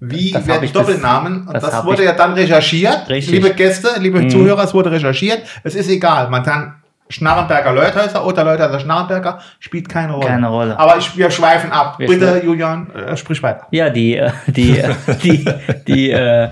wie 0.00 0.30
Das 0.32 0.46
werden 0.46 0.72
Doppelnamen? 0.72 1.46
Und 1.46 1.52
das 1.54 1.64
das, 1.64 1.74
hab 1.74 1.84
wurde 1.84 2.04
ja 2.04 2.12
dann 2.14 2.32
recherchiert, 2.32 3.08
Richtig. 3.08 3.34
liebe 3.34 3.50
Gäste, 3.54 3.88
liebe 4.00 4.26
Zuhörer, 4.28 4.64
es 4.64 4.72
wurde 4.72 4.90
recherchiert, 4.90 5.42
es 5.64 5.74
ist 5.74 5.90
egal, 5.90 6.30
man 6.30 6.42
kann 6.42 6.76
Schnarrenberger 7.08 7.72
Leuthäuser 7.72 8.26
oder 8.26 8.44
Leuthäuser 8.44 8.80
Schnarrenberger, 8.80 9.38
spielt 9.60 9.88
keine 9.88 10.12
Rolle. 10.12 10.26
Keine 10.26 10.48
Rolle. 10.48 10.78
Aber 10.78 10.98
ich, 10.98 11.16
wir 11.16 11.30
schweifen 11.30 11.72
ab. 11.72 11.98
Wir 11.98 12.08
Bitte, 12.08 12.26
schweifen- 12.26 12.46
Julian, 12.46 12.90
äh, 12.90 13.16
sprich 13.16 13.42
weiter. 13.42 13.66
Ja, 13.70 13.90
die, 13.90 14.16
äh, 14.16 14.30
die, 14.48 14.78
äh, 14.78 14.94
die, 15.22 15.44
die, 15.86 16.10
äh, 16.10 16.48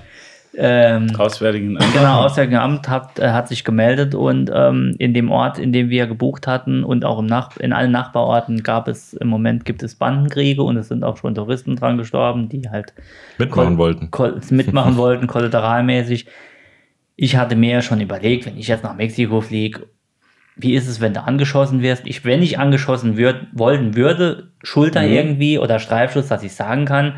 ähm, 0.59 1.09
Auswärtigen 1.19 1.77
Amt. 1.77 1.93
Genau, 1.93 2.25
Auswärtige 2.25 2.61
Amt 2.61 2.89
hat, 2.89 3.19
äh, 3.19 3.29
hat 3.31 3.49
sich 3.49 3.63
gemeldet 3.65 4.15
und 4.15 4.51
ähm, 4.55 4.95
in 4.99 5.13
dem 5.13 5.31
Ort, 5.31 5.59
in 5.59 5.73
dem 5.73 5.91
wir 5.91 6.07
gebucht 6.07 6.47
hatten 6.47 6.83
und 6.83 7.05
auch 7.05 7.19
im 7.19 7.27
Nach 7.27 7.57
in 7.59 7.75
allen 7.75 7.93
Nachbarorten 7.93 8.63
gab 8.63 8.89
es 8.89 9.13
im 9.13 9.29
Moment 9.29 9.67
gibt 9.67 9.83
es 9.83 9.97
Bandenkriege 9.97 10.63
und 10.63 10.79
es 10.79 10.89
sind 10.89 11.05
auch 11.05 11.19
schon 11.19 11.35
Touristen 11.35 11.77
dran 11.77 11.99
gestorben, 11.99 12.49
die 12.49 12.71
halt 12.71 12.95
Mitmachen 13.37 13.77
wollten. 13.77 14.11
Mitmachen 14.51 14.97
wollten, 14.97 15.27
kollateralmäßig. 15.27 16.27
Ich 17.17 17.37
hatte 17.37 17.55
mir 17.57 17.73
ja 17.75 17.83
schon 17.83 18.01
überlegt, 18.01 18.47
wenn 18.47 18.57
ich 18.57 18.69
jetzt 18.69 18.83
nach 18.85 18.95
Mexiko 18.95 19.43
fliege, 19.43 19.87
wie 20.57 20.75
ist 20.75 20.89
es, 20.89 21.01
wenn 21.01 21.13
du 21.15 21.23
angeschossen 21.23 21.83
wirst? 21.83 22.07
Ich, 22.07 22.25
wenn 22.25 22.43
ich 22.43 22.59
angeschossen 22.59 23.17
würd, 23.17 23.47
wollen 23.53 23.95
würde, 23.95 24.49
Schulter 24.63 25.03
Mhm. 25.03 25.13
irgendwie 25.13 25.59
oder 25.59 25.79
Streifschuss, 25.79 26.29
dass 26.29 26.43
ich 26.43 26.55
sagen 26.55 26.87
kann, 26.87 27.15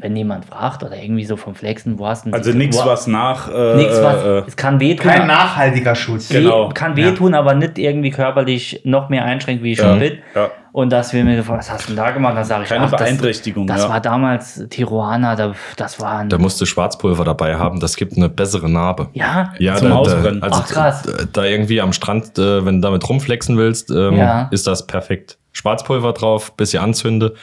wenn 0.00 0.14
jemand 0.14 0.44
fragt 0.44 0.84
oder 0.84 0.96
irgendwie 0.96 1.24
so 1.24 1.36
vom 1.36 1.56
Flexen, 1.56 1.98
wo 1.98 2.06
hast 2.06 2.24
du 2.24 2.30
denn 2.30 2.38
Also 2.38 2.52
nichts, 2.52 2.78
was 2.86 3.08
nach. 3.08 3.48
Äh, 3.52 3.74
Nichts, 3.76 4.00
was. 4.00 4.22
äh, 4.24 4.42
es 4.46 4.56
kann 4.56 4.78
wehtun. 4.78 5.10
Kein 5.10 5.26
nachhaltiger 5.26 5.94
Schutz. 5.96 6.30
weh- 6.30 6.34
Genau. 6.42 6.68
Kann 6.72 6.94
wehtun, 6.96 7.34
aber 7.34 7.54
nicht 7.54 7.78
irgendwie 7.78 8.10
körperlich 8.10 8.80
noch 8.84 9.08
mehr 9.08 9.24
einschränkt, 9.24 9.62
wie 9.64 9.72
ich 9.72 9.78
schon 9.78 9.98
bin. 9.98 10.18
ja. 10.34 10.50
Und 10.70 10.90
dass 10.92 11.12
wir 11.12 11.24
mir 11.24 11.34
gefragt, 11.34 11.58
was 11.60 11.72
hast 11.72 11.84
du 11.88 11.94
denn 11.94 11.96
da 12.04 12.10
gemacht? 12.12 12.36
Da 12.36 12.44
sage 12.44 12.62
ich, 12.62 12.68
Keine 12.68 12.84
ach, 12.84 12.90
das, 12.92 13.00
Beeinträchtigung, 13.00 13.66
Das 13.66 13.82
ja. 13.82 13.88
war 13.88 14.00
damals 14.00 14.64
Tijuana, 14.70 15.34
da, 15.34 15.52
das 15.76 15.98
war 16.00 16.18
ein. 16.18 16.28
Da 16.28 16.38
musst 16.38 16.60
du 16.60 16.66
Schwarzpulver 16.66 17.24
dabei 17.24 17.56
haben, 17.56 17.80
das 17.80 17.96
gibt 17.96 18.16
eine 18.16 18.28
bessere 18.28 18.70
Narbe. 18.70 19.08
ja, 19.14 19.52
Ja, 19.58 19.74
Zum 19.74 19.88
da, 19.88 19.96
Ausbrennen. 19.96 20.40
also 20.42 20.60
Ach, 20.62 20.68
krass. 20.68 21.02
Da, 21.32 21.44
irgendwie 21.44 21.80
am 21.80 21.92
Strand, 21.92 22.38
äh, 22.38 22.64
wenn 22.64 22.76
du 22.76 22.80
damit 22.82 23.08
rumflexen 23.08 23.56
willst, 23.56 23.90
ähm, 23.90 24.18
Ja. 24.18 24.48
ist 24.52 24.68
das 24.68 24.86
perfekt. 24.86 25.38
Schwarzpulver 25.52 26.12
drauf, 26.12 26.52
bisschen 26.56 26.80
anzünde 26.84 27.34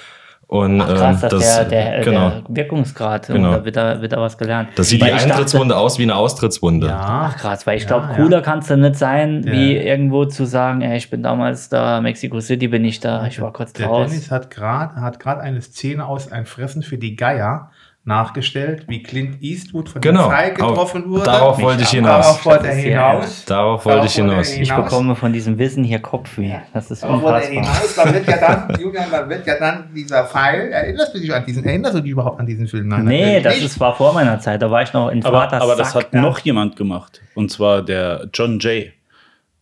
und 0.47 0.79
Ach, 0.79 0.87
krass, 0.87 1.23
ähm, 1.23 1.29
dass 1.29 1.31
das, 1.31 1.55
der, 1.69 1.91
der, 1.91 2.03
genau. 2.03 2.29
der 2.29 2.43
Wirkungsgrad, 2.49 3.27
Genau. 3.27 3.51
da 3.53 3.65
wird 3.65 3.75
da, 3.75 4.01
wird 4.01 4.11
da 4.13 4.21
was 4.21 4.37
gelernt. 4.37 4.69
das 4.75 4.89
sieht 4.89 5.01
Weil 5.01 5.09
die 5.09 5.15
ich 5.15 5.21
dachte- 5.23 5.33
Eintrittswunde 5.33 5.75
aus 5.75 5.97
wie 5.97 6.03
eine 6.03 6.15
Austrittswunde. 6.15 6.87
Ja. 6.87 7.29
Ach 7.31 7.37
krass, 7.37 7.65
weil 7.65 7.77
ich 7.77 7.87
glaube, 7.87 8.07
ja. 8.11 8.15
cooler 8.15 8.41
kannst 8.41 8.69
du 8.69 8.77
nicht 8.77 8.95
sein, 8.95 9.43
Ja. 9.45 9.51
wie 9.51 9.75
irgendwo 9.75 10.25
zu 10.25 10.45
sagen, 10.45 10.81
ey, 10.81 10.97
ich 10.97 11.09
bin 11.09 11.23
damals 11.23 11.69
da, 11.69 11.99
Mexico 12.01 12.39
City 12.39 12.67
bin 12.67 12.85
ich 12.85 12.99
da, 12.99 13.25
ich 13.25 13.41
war 13.41 13.51
kurz 13.53 13.73
Der 13.73 13.87
draußen. 13.87 14.11
Dennis 14.11 14.29
hat 14.31 14.51
gerade 14.51 14.95
hat 15.01 15.19
grad 15.19 15.39
eine 15.39 15.61
Szene 15.61 16.05
aus 16.05 16.31
Ein 16.31 16.45
Fressen 16.45 16.83
für 16.83 16.97
die 16.97 17.15
Geier 17.15 17.71
nachgestellt, 18.07 18.85
wie 18.87 19.01
Clint 19.01 19.41
Eastwood 19.41 19.89
von 19.89 19.99
Genau. 20.01 20.27
dem 20.27 20.31
Pfeil 20.31 20.53
getroffen 20.53 21.03
Auf- 21.03 21.09
wurde. 21.09 21.23
darauf 21.23 21.59
wollte 21.61 21.81
ich 21.83 21.89
hinaus. 21.89 22.23
Darauf 22.25 22.45
wollte 22.45 22.67
er 22.67 22.75
ja 22.77 23.11
hinaus. 23.11 23.45
Darauf 23.45 23.85
wollte 23.85 24.05
ich 24.05 24.13
hinaus. 24.15 24.53
Ich 24.53 24.73
bekomme 24.73 25.15
von 25.15 25.33
diesem 25.33 25.57
Wissen 25.57 25.83
hier 25.83 25.99
Kopfweh. 25.99 26.53
Das 26.71 26.91
ist 26.91 27.03
Darauf 27.03 27.21
wollte 27.23 27.47
er 27.51 27.57
unfassbar. 27.57 27.73
hinaus. 27.81 27.95
Dann 27.95 28.13
wird 28.13 28.27
ja 28.27 28.37
dann, 28.67 28.79
Julian, 28.81 29.05
dann 29.11 29.29
wird 29.29 29.47
ja 29.47 29.59
dann 29.59 29.89
dieser 29.95 30.23
Pfeil, 30.25 30.71
erinnerst 30.71 31.15
du 31.15 31.19
dich 31.19 31.33
an 31.33 31.43
diesen, 31.45 31.63
erinnerst 31.65 31.95
du 31.95 32.01
dich 32.01 32.11
überhaupt 32.11 32.39
an 32.39 32.45
diesen 32.45 32.67
Film? 32.67 32.87
Nein, 32.89 33.05
Nee, 33.05 33.41
das 33.41 33.57
ist, 33.57 33.79
war 33.79 33.95
vor 33.95 34.13
meiner 34.13 34.39
Zeit. 34.39 34.61
Da 34.61 34.69
war 34.69 34.83
ich 34.83 34.93
noch 34.93 35.09
in 35.09 35.25
aber, 35.25 35.39
Vaters 35.41 35.61
aber 35.63 35.75
das 35.75 35.91
Sack. 35.91 36.05
hat 36.05 36.13
noch 36.13 36.37
jemand 36.39 36.75
gemacht. 36.75 37.21
Und 37.33 37.51
zwar 37.51 37.81
der 37.81 38.29
John 38.33 38.59
Jay. 38.59 38.93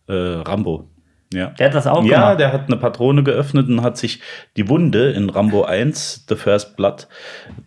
Äh, 0.06 0.12
Rambo. 0.12 0.86
Ja. 1.34 1.48
Der 1.48 1.66
hat 1.66 1.74
das 1.74 1.86
auch 1.86 2.04
Ja, 2.04 2.20
gemacht. 2.20 2.40
der 2.40 2.52
hat 2.52 2.66
eine 2.68 2.76
Patrone 2.76 3.22
geöffnet 3.24 3.68
und 3.68 3.82
hat 3.82 3.96
sich 3.96 4.20
die 4.56 4.68
Wunde 4.68 5.10
in 5.12 5.28
Rambo 5.30 5.64
1, 5.64 6.24
The 6.28 6.36
First 6.36 6.76
Blood, 6.76 7.08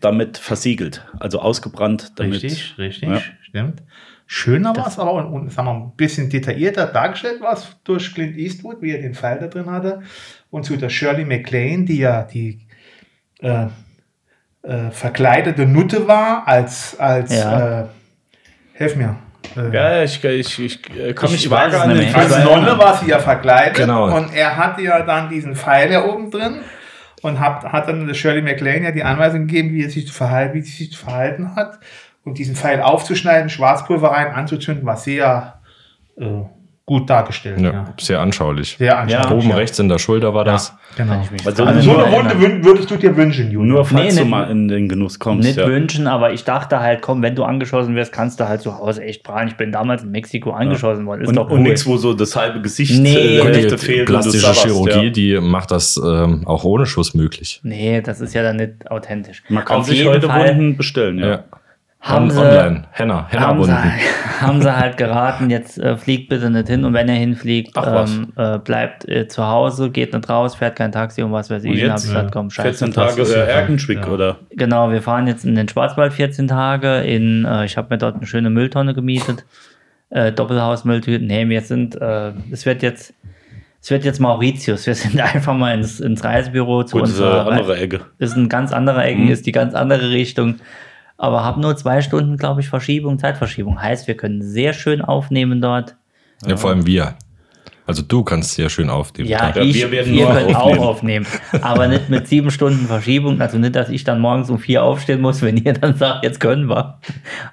damit 0.02 0.38
versiegelt. 0.38 1.06
Also 1.20 1.40
ausgebrannt. 1.40 2.14
Damit, 2.16 2.36
Richtig, 2.44 2.76
richtig, 2.78 3.10
Ja. 3.10 3.22
stimmt. 3.42 3.84
Schöner 4.30 4.76
war 4.76 4.88
es 4.88 5.00
aber 5.00 5.14
und, 5.14 5.26
und 5.28 5.52
sagen 5.54 5.68
wir, 5.70 5.74
mal, 5.74 5.86
ein 5.86 5.96
bisschen 5.96 6.30
detaillierter 6.30 6.86
dargestellt 6.88 7.40
war 7.42 7.54
es 7.54 7.78
durch 7.86 8.14
Clint 8.14 8.38
Eastwood, 8.38 8.82
wie 8.82 8.92
er 8.92 9.02
den 9.02 9.14
Pfeil 9.14 9.40
da 9.40 9.48
drin 9.48 9.68
hatte. 9.72 10.02
Und 10.50 10.64
zu 10.66 10.76
der 10.76 10.90
Shirley 10.90 11.24
MacLaine, 11.24 11.86
die 11.86 12.00
ja 12.00 12.24
die 12.24 12.60
äh, 13.40 13.68
äh, 14.64 14.92
verkleidete 14.92 15.66
Nutte 15.66 16.08
war, 16.10 16.46
als, 16.46 17.00
als 17.00 17.34
Ja. 17.38 17.82
äh, 17.84 17.86
helf 18.74 18.96
mir. 18.98 19.16
Äh, 19.56 19.74
Ja, 19.74 20.04
ich, 20.04 20.24
ich, 20.24 20.60
ich 20.60 20.80
äh, 20.98 21.14
kann 21.14 21.30
Ich 21.34 21.52
an 21.52 21.90
den 21.90 21.98
nicht 21.98 22.16
mehr. 22.16 22.24
Als. 22.24 22.44
Nonne 22.44 22.78
war 22.78 22.98
sie 22.98 23.10
ja 23.10 23.20
verkleidet 23.20 23.76
Genau. 23.76 24.16
und 24.16 24.34
er 24.34 24.58
hatte 24.58 24.82
ja 24.82 25.02
dann 25.02 25.30
diesen 25.30 25.56
Pfeil 25.56 25.92
ja 25.92 26.06
oben 26.06 26.32
drin 26.32 26.62
und 27.22 27.40
hat, 27.40 27.64
hat 27.64 27.88
dann 27.88 28.08
der 28.08 28.14
Shirley 28.14 28.42
MacLaine 28.42 28.86
ja 28.86 28.92
die 28.92 29.04
Anweisung 29.04 29.48
gegeben, 29.48 29.72
wie, 29.74 29.84
er 29.84 29.90
sich 29.90 30.08
zu 30.08 30.14
verhalten, 30.14 30.54
wie 30.56 30.62
sie 30.62 30.72
sich 30.84 30.92
zu 30.92 31.06
verhalten 31.06 31.56
hat 31.56 31.80
und 32.24 32.38
diesen 32.38 32.56
Pfeil 32.56 32.82
aufzuschneiden, 32.82 33.50
Schwarzpulver 33.50 34.10
rein 34.12 34.34
anzuzünden, 34.34 34.86
war 34.86 34.98
sehr 34.98 35.60
äh, 36.20 36.42
gut 36.90 37.10
dargestellt. 37.10 37.60
Ja, 37.60 37.72
Ja. 37.72 37.86
Sehr 38.00 38.22
anschaulich. 38.22 38.78
Sehr 38.80 38.98
anschaulich. 38.98 39.32
Oben 39.32 39.50
ja. 39.50 39.56
rechts 39.58 39.78
in 39.78 39.90
der 39.90 40.00
Schulter 40.00 40.34
war 40.34 40.46
das. 40.46 40.74
Genau. 40.96 41.22
Also 41.46 41.66
Also 41.66 41.82
so 41.82 41.92
nur, 41.92 42.06
eine 42.06 42.16
Wunde 42.16 42.36
wün- 42.36 42.64
würdest 42.64 42.90
du 42.90 42.96
dir 42.96 43.16
wünschen, 43.18 43.52
Julian. 43.52 43.68
nur 43.76 43.84
falls 43.86 44.14
Nee, 44.16 44.20
du 44.22 44.26
nicht- 44.26 44.30
mal 44.32 44.50
in 44.50 44.70
den 44.70 44.88
Genuss 44.88 45.20
kommst. 45.20 45.46
Nicht 45.46 45.58
Ja. 45.60 45.68
wünschen, 45.68 46.08
aber 46.08 46.32
ich 46.32 46.46
dachte 46.46 46.80
halt, 46.80 47.02
komm, 47.02 47.22
wenn 47.22 47.36
du 47.36 47.44
angeschossen 47.44 47.94
wirst, 47.96 48.14
kannst 48.14 48.40
du 48.40 48.48
halt 48.48 48.62
zu 48.62 48.80
Hause 48.80 49.04
echt 49.04 49.24
prahlen. 49.24 49.50
Ich 49.50 49.58
bin 49.58 49.74
damals 49.74 50.04
in 50.04 50.12
Mexiko 50.12 50.52
angeschossen 50.52 51.06
worden. 51.06 51.24
Ist 51.24 51.28
Und, 51.28 51.36
doch 51.36 51.50
und 51.50 51.58
cool. 51.58 51.60
nichts, 51.60 51.86
wo 51.86 51.98
so 51.98 52.14
das 52.14 52.38
halbe 52.38 52.62
Gesicht 52.62 52.98
Nee. 53.02 53.38
äh, 53.38 53.42
Und 53.42 53.54
die 53.54 53.78
fehlt. 53.78 54.00
und 54.10 54.16
plastische 54.16 54.54
Chirurgie, 54.54 55.04
ja. 55.08 55.10
die 55.10 55.40
macht 55.42 55.72
das 55.72 55.98
ähm, 56.02 56.44
auch 56.48 56.64
ohne 56.64 56.86
Schuss 56.86 57.14
möglich. 57.14 57.60
Nee, 57.64 58.00
das 58.02 58.22
ist 58.22 58.34
ja 58.34 58.44
dann 58.44 58.56
nicht 58.56 58.90
authentisch. 58.90 59.44
Man 59.50 59.66
kann 59.66 59.80
Auf 59.82 59.88
sich 59.88 60.06
heute 60.08 60.28
Fall 60.28 60.48
Wunden 60.56 60.78
bestellen. 60.78 61.20
Ja. 61.20 61.44
Haben 62.00 62.30
sie, 62.30 62.40
Online. 62.40 62.84
Henna. 62.92 63.28
haben, 63.32 63.64
sie, 63.64 63.72
Henna-Wunden. 63.72 63.92
haben 64.42 64.62
sie 64.62 64.78
halt 64.78 64.98
geraten, 64.98 65.50
jetzt 65.50 65.78
äh, 65.80 65.98
fliegt 65.98 66.30
bitte 66.30 66.50
nicht 66.50 66.68
hin 66.68 66.86
und 66.86 66.94
wenn 66.94 67.10
er 67.10 67.16
hinfliegt, 67.16 67.76
ähm, 67.76 68.32
äh, 68.38 68.60
bleibt 68.60 69.08
äh, 69.10 69.28
zu 69.28 69.46
Hause, 69.46 69.90
geht 69.90 70.14
nicht 70.14 70.30
raus, 70.30 70.56
fährt 70.56 70.76
kein 70.78 70.92
Taxi 70.92 71.24
und 71.24 71.32
was 71.32 71.50
weiß 71.50 71.64
ich. 71.64 71.72
Und 71.72 71.78
jetzt? 71.78 72.04
ich 72.06 72.10
gesagt, 72.12 72.32
komm, 72.32 72.50
scheiße. 72.52 72.86
14 72.86 72.94
Tage 72.94 73.22
ist 73.24 73.34
ja- 73.36 73.42
Erkenschwick, 73.42 74.00
ja. 74.06 74.08
oder? 74.08 74.38
Genau, 74.52 74.92
wir 74.92 75.02
fahren 75.02 75.26
jetzt 75.28 75.44
in 75.44 75.56
den 75.56 75.68
Schwarzwald 75.68 76.14
14 76.14 76.48
Tage. 76.48 77.00
In, 77.02 77.46
äh, 77.46 77.66
ich 77.66 77.76
habe 77.78 77.88
mir 77.90 77.98
dort 77.98 78.16
eine 78.18 78.28
schöne 78.28 78.52
Mülltonne 78.52 78.94
gemietet. 78.94 79.44
Äh, 80.10 80.32
Doppelhausmülltüten. 80.32 81.28
Nee, 81.28 81.50
wir 81.50 81.62
sind, 81.62 82.00
äh, 82.00 82.32
es 82.52 82.66
wird 82.66 82.84
jetzt, 82.84 83.14
es 83.82 83.90
wird 83.92 84.06
jetzt 84.06 84.20
Mauritius. 84.22 84.86
Wir 84.88 84.96
sind 84.96 85.20
einfach 85.36 85.56
mal 85.58 85.74
ins, 85.74 86.00
ins 86.00 86.24
Reisebüro 86.24 86.84
zu 86.84 86.94
Gut, 86.94 87.02
uns. 87.08 87.12
diese 87.16 87.42
andere 87.42 87.76
Ecke. 87.78 88.02
Ist 88.20 88.38
ein 88.38 88.48
ganz 88.50 88.72
anderer 88.72 89.04
Ecken, 89.04 89.26
Mhm. 89.26 89.32
ist 89.32 89.46
die 89.48 89.52
ganz 89.52 89.74
andere 89.74 90.12
Richtung. 90.12 90.56
Aber 91.18 91.44
habe 91.44 91.60
nur 91.60 91.76
zwei 91.76 92.02
Stunden, 92.02 92.38
glaube 92.38 92.62
ich, 92.62 92.70
Verschiebung, 92.70 93.18
Zeitverschiebung. 93.20 93.82
Heißt, 93.82 94.08
wir 94.08 94.16
können 94.16 94.42
sehr 94.42 94.74
schön 94.74 95.02
aufnehmen 95.02 95.62
dort. 95.62 95.96
Ja, 96.46 96.58
vor 96.58 96.70
allem 96.70 96.86
wir. 96.86 97.16
Also 97.88 98.02
du 98.04 98.22
kannst 98.22 98.54
sehr 98.56 98.70
schön 98.70 98.90
aufnehmen. 98.90 99.30
Ja, 99.30 99.50
Ja, 99.56 99.62
ich, 99.62 99.76
wir 99.76 99.90
werden 99.92 100.14
nur 100.14 100.28
könnt 100.28 100.54
aufnehmen. 100.56 100.80
auch 100.80 100.86
aufnehmen. 100.88 101.26
Aber 101.62 101.88
nicht 101.88 102.10
mit 102.10 102.28
sieben 102.28 102.52
Stunden 102.52 102.86
Verschiebung. 102.86 103.40
Also 103.40 103.58
nicht, 103.58 103.76
dass 103.78 103.88
ich 103.90 104.04
dann 104.04 104.20
morgens 104.20 104.50
um 104.50 104.60
vier 104.60 104.84
aufstehen 104.84 105.22
muss, 105.22 105.42
wenn 105.42 105.56
ihr 105.58 105.72
dann 105.74 105.96
sagt, 105.96 106.24
jetzt 106.26 106.42
können 106.42 106.70
wir. 106.70 107.00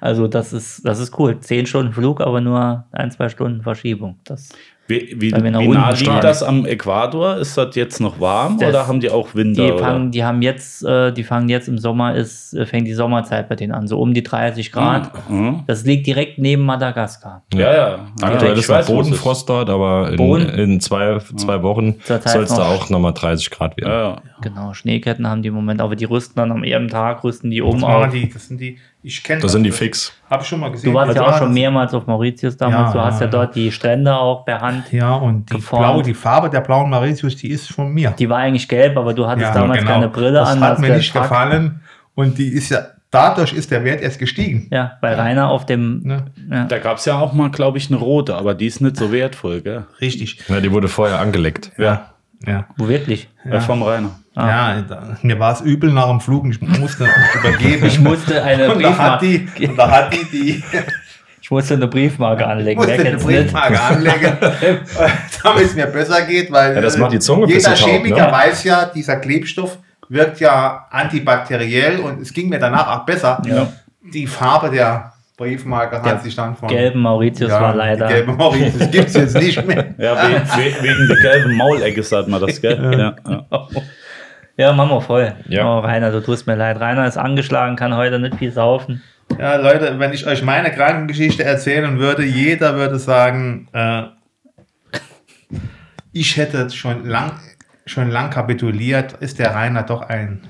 Also 0.01 0.27
das 0.27 0.51
ist, 0.51 0.85
das 0.85 0.99
ist 0.99 1.17
cool. 1.17 1.39
Zehn 1.39 1.65
Stunden 1.65 1.93
Flug, 1.93 2.19
aber 2.19 2.41
nur 2.41 2.83
ein, 2.91 3.11
zwei 3.11 3.29
Stunden 3.29 3.61
Verschiebung. 3.63 4.19
Das, 4.25 4.49
Wie, 4.87 5.15
wie, 5.17 5.31
wie 5.31 5.67
nah 5.67 5.89
liegt 5.91 6.23
das 6.23 6.43
am 6.43 6.65
Äquator? 6.67 7.37
Ist 7.37 7.57
das 7.57 7.75
jetzt 7.75 7.99
noch 7.99 8.19
warm 8.19 8.59
Das- 8.59 8.69
oder 8.69 8.87
haben 8.87 8.99
die 8.99 9.09
auch 9.09 9.33
Winter? 9.33 9.71
die, 9.71 9.77
fangen, 9.79 10.11
die 10.11 10.23
haben 10.23 10.41
jetzt, 10.43 10.83
äh, 10.85 11.11
die 11.11 11.23
fangen 11.23 11.49
jetzt 11.49 11.67
im 11.67 11.79
Sommer, 11.79 12.13
ist, 12.13 12.53
äh, 12.53 12.67
fängt 12.67 12.85
die 12.87 12.93
Sommerzeit 12.93 13.49
bei 13.49 13.55
denen 13.55 13.71
an, 13.73 13.87
so 13.87 13.99
um 13.99 14.13
die 14.13 14.21
30 14.21 14.71
Grad. 14.71 15.11
Mhm. 15.27 15.63
Das 15.65 15.85
liegt 15.85 16.05
direkt 16.05 16.37
neben 16.37 16.61
Madagaskar. 16.63 17.41
Ja, 17.53 17.73
ja. 17.73 17.99
Aktuell 18.21 18.53
ja, 18.53 18.59
ist 18.59 18.69
noch 18.69 18.85
Bodenfrost 18.85 19.49
dort, 19.49 19.71
aber 19.71 20.11
in, 20.11 20.17
Boden- 20.17 20.49
in 20.49 20.79
zwei, 20.79 21.17
zwei 21.35 21.63
Wochen 21.63 21.95
Zur 22.03 22.21
Zeit 22.21 22.33
soll 22.33 22.43
es 22.43 22.49
da 22.53 22.57
noch- 22.59 22.65
auch 22.83 22.89
nochmal 22.91 23.13
30 23.13 23.49
Grad 23.49 23.77
werden. 23.77 23.89
Ja, 23.91 24.01
ja. 24.09 24.21
Genau, 24.41 24.73
Schneeketten 24.73 25.27
haben 25.27 25.41
die 25.41 25.47
im 25.47 25.55
Moment, 25.55 25.81
aber 25.81 25.95
die 25.95 26.05
rüsten 26.05 26.35
dann 26.35 26.51
am 26.51 26.63
ihrem 26.63 26.89
Tag, 26.89 27.23
rüsten 27.23 27.49
die 27.49 27.61
um 27.61 27.81
Das, 27.81 28.11
die, 28.11 28.29
das 28.29 28.47
sind 28.49 28.61
die 28.61 28.77
Ich 29.07 29.23
kenne 29.23 29.39
Da 29.41 29.47
sind 29.47 29.63
die 29.63 29.71
fix. 29.71 30.13
Habe 30.29 30.41
ich 30.41 30.49
schon 30.49 30.59
mal 30.59 30.71
gesehen. 30.71 30.89
Du 30.91 30.95
warst 30.97 31.15
ja 31.15 31.21
auch 31.21 31.37
schon 31.37 31.47
das- 31.49 31.53
mehrmals 31.53 31.93
auf 31.93 32.07
Mauritius 32.07 32.57
damals. 32.57 32.93
Ja, 32.93 32.99
du 32.99 33.05
hast 33.05 33.19
ja 33.19 33.25
ja, 33.27 33.31
dort 33.31 33.55
die 33.55 33.71
Strände 33.71 34.15
auch 34.17 34.45
per 34.45 34.61
Hand. 34.61 34.91
Ja, 34.91 35.13
und 35.13 35.51
die, 35.53 35.57
blaue, 35.57 36.01
die 36.01 36.15
Farbe 36.15 36.49
der 36.49 36.61
blauen 36.61 36.89
Mauritius, 36.89 37.35
die 37.35 37.49
ist 37.51 37.71
von 37.71 37.93
mir. 37.93 38.15
Die 38.17 38.27
war 38.27 38.39
eigentlich 38.39 38.67
gelb, 38.67 38.97
aber 38.97 39.13
du 39.13 39.27
hattest 39.27 39.47
Ja, 39.49 39.53
damals 39.53 39.79
genau. 39.79 39.91
keine 39.91 40.09
Brille 40.09 40.31
das 40.33 40.49
an. 40.49 40.59
hat 40.61 40.71
hast 40.71 40.79
mir 40.79 40.95
nicht 40.97 41.11
fuck. 41.11 41.21
gefallen. 41.21 41.81
Und 42.15 42.37
die 42.39 42.47
ist 42.47 42.69
ja, 42.69 42.79
dadurch 43.11 43.53
ist 43.53 43.69
der 43.69 43.83
Wert 43.83 44.01
erst 44.01 44.17
gestiegen. 44.17 44.67
Ja, 44.71 44.93
weil 45.01 45.13
Rainer 45.13 45.49
auf 45.49 45.65
dem. 45.67 46.01
Ne? 46.03 46.25
Ja. 46.49 46.65
Da 46.65 46.79
gab 46.79 46.97
es 46.97 47.05
ja 47.05 47.19
auch 47.19 47.31
mal, 47.33 47.51
glaube 47.51 47.77
ich, 47.77 47.89
eine 47.91 47.99
rote, 47.99 48.33
aber 48.35 48.55
die 48.55 48.65
ist 48.65 48.81
nicht 48.81 48.97
so 48.97 49.11
wertvoll, 49.11 49.61
gell? 49.61 49.85
Richtig. 50.01 50.39
Ja, 50.47 50.59
die 50.61 50.71
wurde 50.71 50.87
vorher 50.87 51.19
angeleckt. 51.19 51.71
Ja. 51.77 52.14
Ja. 52.47 52.65
Wo 52.77 52.87
wirklich? 52.87 53.29
ja. 53.49 53.59
Vom 53.59 53.83
Rainer. 53.83 54.19
Ja, 54.35 54.81
da, 54.81 55.17
mir 55.21 55.39
war 55.39 55.53
es 55.53 55.61
übel 55.61 55.91
nach 55.93 56.09
dem 56.09 56.19
Flug. 56.19 56.45
Ich 56.47 56.59
musste 56.61 57.07
übergeben. 57.39 57.85
Ich 57.85 57.99
musste 57.99 58.43
eine 58.43 58.73
und 58.73 58.83
da 58.83 58.97
hat 58.97 59.19
Briefmarke, 59.19 59.51
die, 59.57 59.67
und 59.67 59.77
da 59.77 59.91
hat 59.91 60.13
die, 60.13 60.25
die 60.25 60.63
ich 61.41 61.51
musste 61.51 61.75
eine 61.75 61.87
Briefmarke 61.87 62.45
anlegen. 62.45 62.77
musste 62.77 62.91
Wer 62.93 62.99
eine 62.99 63.09
kennt's 63.11 63.25
nicht? 63.25 63.43
Briefmarke 63.43 63.81
anlegen, 63.81 64.37
damit 65.43 65.63
es 65.63 65.75
mir 65.75 65.87
besser 65.87 66.21
geht, 66.23 66.51
weil 66.51 66.75
Ja, 66.75 66.81
das 66.81 66.95
äh, 66.95 66.99
macht 66.99 67.13
die 67.13 67.19
Zunge 67.19 67.45
ein 67.45 67.49
jeder 67.49 67.75
taub, 67.75 67.87
Chemiker 67.89 68.25
ne? 68.25 68.31
weiß 68.31 68.63
ja, 68.65 68.85
dieser 68.85 69.15
Klebstoff 69.17 69.77
wirkt 70.09 70.39
ja 70.39 70.85
antibakteriell 70.91 71.99
und 71.99 72.21
es 72.21 72.33
ging 72.33 72.49
mir 72.49 72.59
danach 72.59 72.87
auch 72.99 73.05
besser. 73.05 73.41
Ja. 73.45 73.71
Die 74.13 74.27
Farbe 74.27 74.69
der 74.69 75.13
Briefmarke 75.37 76.01
Der 76.01 76.13
hat 76.13 76.23
sich 76.23 76.35
dann 76.35 76.55
von 76.55 76.69
Gelben 76.69 77.01
Mauritius 77.01 77.49
Ja, 77.51 77.61
war 77.61 77.75
leider. 77.75 78.07
gelbe 78.07 78.31
Mauritius 78.33 78.89
gibt 78.91 79.07
es 79.07 79.13
jetzt 79.15 79.35
nicht 79.37 79.65
mehr. 79.67 79.93
Ja, 79.97 80.15
we 80.15 80.33
we 80.33 80.83
wegen 80.83 81.07
der 81.07 81.17
gelben 81.17 81.55
Maulecke 81.57 82.03
sagt 82.03 82.27
man 82.27 82.41
das, 82.41 82.61
gell? 82.61 82.77
Ja. 82.97 83.15
Ja. 83.51 83.67
Ja, 84.57 84.71
machen 84.73 84.91
wir 84.91 85.01
voll. 85.01 85.33
Ja. 85.49 85.65
Oh, 85.65 85.79
Rainer, 85.79 86.11
du 86.11 86.21
tust 86.21 86.47
mir 86.47 86.55
leid. 86.55 86.79
Rainer 86.79 87.05
ist 87.05 87.17
angeschlagen, 87.17 87.75
kann 87.75 87.95
heute 87.95 88.19
nicht 88.19 88.35
viel 88.35 88.51
saufen. 88.53 89.01
Ja, 89.37 89.57
Leute, 89.57 89.99
wenn 89.99 90.13
ich 90.13 90.25
euch 90.27 90.43
meine 90.43 90.71
Krankengeschichte 90.71 91.43
erzählen 91.43 91.99
würde, 91.99 92.23
jeder 92.23 92.75
würde 92.75 92.97
sagen, 92.97 93.67
äh, 93.73 94.03
ich 96.13 96.37
hätte 96.37 96.69
schon 96.69 97.05
lang, 97.05 97.33
schon 97.85 98.09
lang 98.09 98.29
kapituliert, 98.29 99.13
ist 99.19 99.39
der 99.39 99.53
Rainer 99.53 99.83
doch 99.83 100.01
ein 100.03 100.47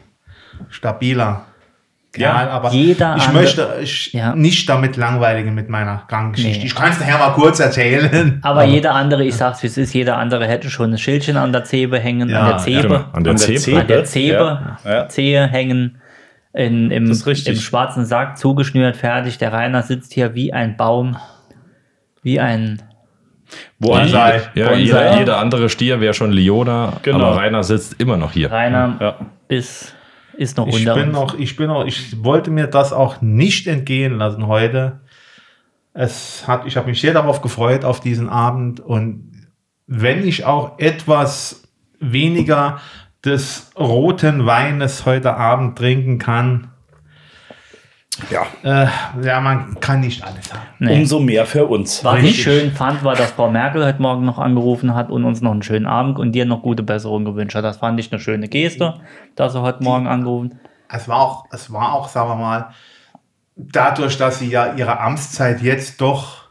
stabiler 0.70 1.46
Kerl, 2.16 2.50
aber 2.50 2.72
jeder 2.72 3.16
ich 3.18 3.24
andere- 3.28 3.42
möchte 3.44 3.70
euch 3.76 4.10
Ja. 4.14 4.36
nicht 4.36 4.68
damit 4.70 4.98
langweiligen 4.98 5.54
mit 5.54 5.70
meiner 5.70 6.04
Krankengeschichte. 6.08 6.60
Nee. 6.60 6.66
Ich 6.66 6.76
kann 6.76 6.92
es 6.92 7.00
nachher 7.00 7.18
mal 7.18 7.32
kurz 7.34 7.60
erzählen. 7.60 8.40
Aber 8.44 8.64
jeder 8.64 8.94
andere, 8.96 9.24
ich 9.24 9.36
sag's 9.36 9.62
wie 9.64 9.68
es 9.68 9.78
ist, 9.78 9.94
jeder 9.94 10.18
andere 10.18 10.48
hätte 10.48 10.70
schon 10.70 10.92
ein 10.92 10.98
Schildchen 10.98 11.38
an 11.38 11.52
der 11.52 11.64
Zebe 11.64 12.00
hängen, 12.00 12.30
Ja, 12.30 12.42
an 12.42 12.48
der 12.50 12.58
Zebe, 12.58 12.82
Genau. 12.82 12.96
An 13.14 13.24
der 13.24 13.32
An 13.34 13.38
der 13.38 13.56
Zebe. 13.58 13.80
An 13.80 13.88
der 13.88 14.04
Zebe, 14.06 14.78
Ja. 14.84 14.92
Ja. 14.92 15.08
Zehe 15.10 15.48
hängen, 15.48 16.02
in, 16.54 16.90
im, 16.92 17.12
im 17.12 17.16
schwarzen 17.16 18.06
Sack 18.06 18.38
zugeschnürt, 18.38 18.96
fertig. 18.96 19.38
Der 19.38 19.52
Rainer 19.52 19.82
sitzt 19.84 20.14
hier 20.14 20.36
wie 20.36 20.54
ein 20.54 20.78
Baum, 20.78 21.18
wie 22.24 22.40
ein 22.40 22.82
Bonsai. 23.80 24.42
Ja, 24.56 24.70
Bonsai. 24.70 24.78
jeder, 24.80 25.18
jeder 25.20 25.38
andere 25.40 25.70
Stier 25.70 26.00
wäre 26.02 26.14
schon 26.14 26.32
Leona, 26.32 26.94
Genau. 27.02 27.26
aber 27.26 27.38
Rainer 27.38 27.64
sitzt 27.64 28.00
immer 28.00 28.18
noch 28.18 28.32
hier. 28.32 28.52
Rainer 28.52 28.96
Ja. 29.00 29.16
ist, 29.50 29.95
ist 30.38 30.58
noch 30.58 30.68
Ich 30.68 30.86
bin 30.86 31.10
uns. 31.10 31.14
noch, 31.14 31.40
ich 31.40 31.56
bin 31.56 31.68
noch, 31.68 31.86
ich 31.86 32.24
wollte 32.24 32.52
mir 32.52 32.68
das 32.68 32.94
auch 32.94 33.22
nicht 33.22 33.68
entgehen 33.68 34.18
lassen 34.18 34.48
heute. 34.48 35.02
Es 35.94 36.48
hat, 36.48 36.66
ich 36.66 36.78
habe 36.78 36.90
mich 36.90 37.02
sehr 37.02 37.14
darauf 37.14 37.42
gefreut 37.42 37.86
auf 37.86 38.00
diesen 38.00 38.30
Abend 38.30 38.80
und 38.80 39.32
wenn 39.88 40.28
ich 40.28 40.46
auch 40.46 40.80
etwas 40.80 41.64
weniger 42.00 42.80
des 43.24 43.72
roten 43.78 44.46
Weines 44.46 45.06
heute 45.06 45.36
Abend 45.36 45.78
trinken 45.78 46.20
kann, 46.20 46.72
ja. 48.30 48.46
äh, 48.64 48.88
ja, 49.24 49.42
man 49.42 49.80
kann 49.80 50.00
nicht 50.00 50.24
alles 50.24 50.54
haben. 50.54 50.64
Nee. 50.80 51.00
Umso 51.00 51.20
mehr 51.20 51.46
für 51.46 51.66
uns. 51.66 52.04
Was 52.04 52.18
ich 52.20 52.24
Richtig. 52.24 52.44
schön 52.44 52.72
fand, 52.72 53.04
war, 53.04 53.16
dass 53.16 53.32
Frau 53.32 53.50
Merkel 53.50 53.86
heute 53.86 54.02
Morgen 54.02 54.26
noch 54.26 54.40
angerufen 54.40 54.96
hat 54.96 55.10
und 55.10 55.26
uns 55.26 55.42
noch 55.42 55.52
einen 55.52 55.64
schönen 55.64 55.86
Abend 55.86 56.20
und 56.20 56.32
dir 56.32 56.46
noch 56.46 56.62
gute 56.62 56.84
Besserung 56.84 57.26
gewünscht 57.26 57.56
hat. 57.56 57.64
Das 57.64 57.78
fand 57.78 58.00
ich 58.00 58.12
eine 58.12 58.22
schöne 58.22 58.48
Geste, 58.48 58.96
dass 59.36 59.54
sie 59.54 59.62
heute 59.62 59.84
Morgen 59.84 60.08
angerufen 60.08 60.60
Es 60.90 61.08
war 61.08 61.20
auch, 61.20 61.46
es 61.52 61.72
war 61.72 61.94
auch, 61.94 62.08
sagen 62.08 62.30
wir 62.30 62.36
mal, 62.36 62.70
dadurch, 63.56 64.18
dass 64.18 64.40
sie 64.40 64.50
ja 64.50 64.74
ihre 64.74 65.00
Amtszeit 65.00 65.62
jetzt 65.62 66.02
doch 66.02 66.46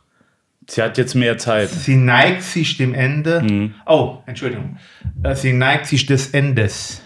Sie 0.66 0.81
hat 0.81 0.96
jetzt 0.96 1.14
mehr 1.14 1.37
Zeit. 1.37 1.68
Sie 1.68 1.96
neigt 1.96 2.42
sich 2.42 2.79
dem 2.79 2.94
Ende. 2.94 3.72
Oh, 3.87 4.18
Entschuldigung. 4.24 4.79
Äh, 5.22 5.35
Sie 5.35 5.53
neigt 5.53 5.85
sich 5.85 6.07
des 6.07 6.31
Endes. 6.31 7.03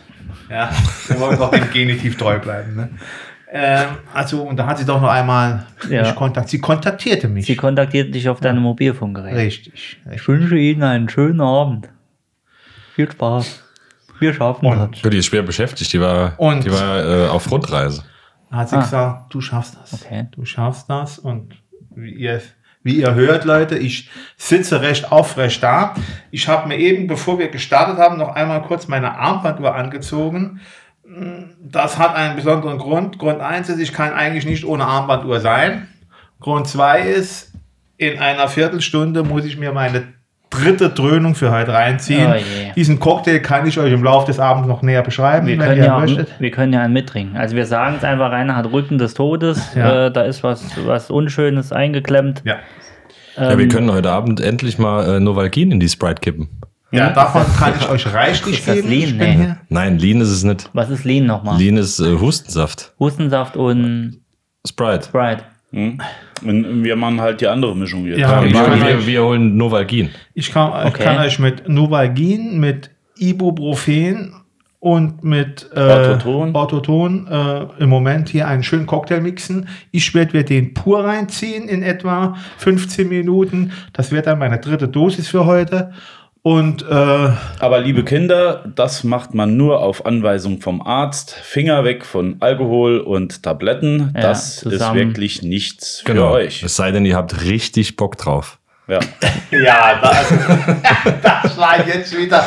Ja, 0.48 0.70
wir 1.08 1.20
wollen 1.20 1.38
doch 1.38 1.50
dem 1.50 1.70
Genitiv 1.72 2.16
treu 2.16 2.38
bleiben. 2.38 2.76
Ne? 2.76 2.90
Ähm, 3.50 3.86
also, 4.12 4.42
und 4.42 4.56
da 4.58 4.66
hat 4.66 4.78
sie 4.78 4.84
doch 4.84 5.00
noch 5.00 5.08
einmal 5.08 5.64
Ja. 5.88 6.02
mich 6.02 6.14
kontakt 6.14 6.48
Sie 6.50 6.60
kontaktierte 6.60 7.28
mich. 7.28 7.46
Sie 7.46 7.56
kontaktiert 7.56 8.14
dich 8.14 8.28
auf 8.28 8.40
deinem 8.40 8.62
Mobilfunkgerät. 8.62 9.34
Richtig. 9.34 9.98
Ich 10.12 10.28
wünsche 10.28 10.56
Ihnen 10.56 10.82
einen 10.82 11.08
schönen 11.08 11.40
Abend. 11.40 11.88
Viel 12.94 13.10
Spaß. 13.10 13.62
Wir 14.20 14.34
schaffen 14.34 14.66
Und- 14.66 14.96
das. 15.02 15.10
Die 15.10 15.16
ist 15.16 15.26
schwer 15.26 15.42
beschäftigt, 15.42 15.92
die 15.92 16.00
war, 16.00 16.34
Und- 16.38 16.64
die 16.64 16.70
war 16.72 17.04
äh, 17.04 17.28
auf 17.28 17.50
Rundreise. 17.50 18.02
Da 18.50 18.56
hat 18.58 18.68
sie 18.70 18.76
Ah. 18.76 18.80
gesagt, 18.80 19.34
du 19.34 19.40
schaffst 19.40 19.76
das. 19.80 19.94
Okay. 20.02 20.26
Du 20.32 20.44
schaffst 20.44 20.90
das. 20.90 21.18
Und 21.18 21.54
wie 21.94 22.10
ihr, 22.12 22.42
wie 22.82 22.94
ihr 23.00 23.14
hört, 23.14 23.44
Leute, 23.44 23.78
ich 23.78 24.10
sitze 24.36 24.80
recht 24.82 25.10
aufrecht 25.12 25.62
da. 25.62 25.94
Ich 26.30 26.48
habe 26.48 26.68
mir 26.68 26.76
eben, 26.78 27.06
bevor 27.06 27.38
wir 27.38 27.48
gestartet 27.48 27.98
haben, 27.98 28.18
noch 28.18 28.34
einmal 28.34 28.60
kurz 28.62 28.88
meine 28.88 29.16
Armbanduhr 29.16 29.74
angezogen. 29.74 30.60
Das 31.60 31.98
hat 31.98 32.14
einen 32.14 32.36
besonderen 32.36 32.78
Grund. 32.78 33.18
Grund 33.18 33.40
1 33.40 33.68
ist, 33.68 33.78
ich 33.80 33.92
kann 33.92 34.12
eigentlich 34.12 34.46
nicht 34.46 34.64
ohne 34.64 34.84
Armbanduhr 34.84 35.40
sein. 35.40 35.88
Grund 36.40 36.66
2 36.68 37.00
ist, 37.02 37.52
in 37.96 38.18
einer 38.18 38.48
Viertelstunde 38.48 39.22
muss 39.24 39.44
ich 39.44 39.58
mir 39.58 39.72
meine 39.72 40.04
dritte 40.50 40.88
Dröhnung 40.88 41.34
für 41.34 41.50
heute 41.50 41.72
reinziehen. 41.74 42.30
Oh 42.30 42.34
je. 42.34 42.72
Diesen 42.74 42.98
Cocktail 43.00 43.40
kann 43.40 43.66
ich 43.66 43.78
euch 43.78 43.92
im 43.92 44.02
Laufe 44.02 44.26
des 44.28 44.38
Abends 44.40 44.66
noch 44.68 44.82
näher 44.82 45.02
beschreiben, 45.02 45.46
Wir 45.46 45.58
wenn 45.58 45.66
können, 45.66 45.78
ihr 45.78 45.84
ja, 45.86 45.98
möchtet. 45.98 46.28
wir 46.38 46.50
können 46.50 46.72
ja 46.72 46.80
einen 46.82 46.92
mittrinken. 46.94 47.36
Also 47.36 47.54
wir 47.56 47.66
sagen 47.66 47.96
es 47.98 48.04
einfach, 48.04 48.30
Rainer 48.30 48.56
hat 48.56 48.70
Rücken 48.72 48.98
des 48.98 49.14
Todes. 49.14 49.74
Ja. 49.74 50.06
Äh, 50.06 50.12
da 50.12 50.22
ist 50.22 50.42
was, 50.42 50.64
was 50.86 51.10
Unschönes 51.10 51.72
eingeklemmt. 51.72 52.42
Ja. 52.44 52.56
ja, 53.36 53.50
Ähm, 53.52 53.58
wir 53.58 53.68
können 53.68 53.92
heute 53.92 54.10
Abend 54.10 54.40
endlich 54.40 54.78
mal 54.78 55.16
äh, 55.16 55.20
Novalgin 55.20 55.70
in 55.70 55.80
die 55.80 55.88
Sprite 55.88 56.20
kippen. 56.20 56.48
Ja, 56.90 57.10
davon 57.10 57.42
kann 57.58 57.74
ich 57.78 57.88
euch 57.88 58.12
reichlich 58.12 58.58
Ist 58.60 58.68
das 58.68 58.76
geben. 58.76 58.88
Lean? 58.88 59.02
Ich 59.02 59.18
bin 59.18 59.28
Nee. 59.28 59.36
hier. 59.36 59.56
Nein, 59.68 59.98
Lean 59.98 60.20
ist 60.20 60.30
es 60.30 60.42
nicht. 60.44 60.70
Was 60.72 60.88
ist 60.90 61.04
Lean 61.04 61.26
nochmal? 61.26 61.58
Lean 61.60 61.76
ist 61.76 62.00
äh, 62.00 62.18
Hustensaft. 62.18 62.92
Hustensaft 62.98 63.56
und 63.56 64.20
Sprite. 64.66 65.06
Sprite. 65.08 65.42
Hm? 65.70 66.00
Und 66.42 66.84
wir 66.84 66.96
machen 66.96 67.20
halt 67.20 67.40
die 67.42 67.46
andere 67.46 67.76
Mischung 67.76 68.06
jetzt. 68.06 68.18
Ja, 68.20 68.40
Ja, 68.40 68.44
ich 68.46 68.54
wir, 68.54 68.62
kann 68.64 68.80
wir, 68.80 68.86
euch- 68.98 69.06
wir 69.06 69.22
holen 69.24 69.56
Novalgin. 69.56 70.10
Ich 70.34 70.50
kann, 70.52 70.70
ich 70.86 70.94
Okay. 70.94 71.02
kann 71.04 71.18
euch 71.18 71.38
mit 71.38 71.68
Novalgin, 71.68 72.58
mit 72.58 72.90
Ibuprofen 73.18 74.34
und 74.80 75.24
mit 75.24 75.68
äh, 75.74 75.80
Orthoton. 75.80 76.54
Orthoton, 76.54 77.26
äh, 77.26 77.82
im 77.82 77.88
Moment 77.88 78.28
hier 78.28 78.46
einen 78.46 78.62
schönen 78.62 78.86
Cocktail 78.86 79.20
mixen. 79.20 79.68
Ich 79.90 80.14
werde 80.14 80.36
mir 80.36 80.44
den 80.44 80.72
pur 80.72 81.04
reinziehen 81.04 81.68
in 81.68 81.82
etwa 81.82 82.36
15 82.58 83.08
Minuten. 83.08 83.72
Das 83.92 84.12
wird 84.12 84.26
dann 84.28 84.38
meine 84.38 84.58
dritte 84.58 84.86
Dosis 84.88 85.28
für 85.28 85.46
heute. 85.46 85.92
Und 86.48 86.82
äh, 86.88 86.94
Aber 87.58 87.78
liebe 87.78 88.04
Kinder, 88.04 88.64
das 88.74 89.04
macht 89.04 89.34
man 89.34 89.58
nur 89.58 89.80
auf 89.82 90.06
Anweisung 90.06 90.62
vom 90.62 90.80
Arzt. 90.80 91.32
Finger 91.34 91.84
weg 91.84 92.06
von 92.06 92.36
Alkohol 92.40 93.00
und 93.00 93.42
Tabletten. 93.42 94.12
Ja, 94.14 94.22
das 94.22 94.56
zusammen. 94.60 94.98
ist 94.98 95.06
wirklich 95.08 95.42
nichts 95.42 96.00
für 96.06 96.14
Genau. 96.14 96.30
euch. 96.30 96.62
Es 96.62 96.74
sei 96.74 96.90
denn, 96.90 97.04
ihr 97.04 97.16
habt 97.16 97.42
richtig 97.44 97.96
Bock 97.96 98.16
drauf. 98.16 98.58
Ja. 98.86 99.00
ja, 99.50 99.98
das, 100.00 100.32
das 101.22 101.58
war 101.58 101.86
jetzt 101.86 102.16
wieder. 102.16 102.42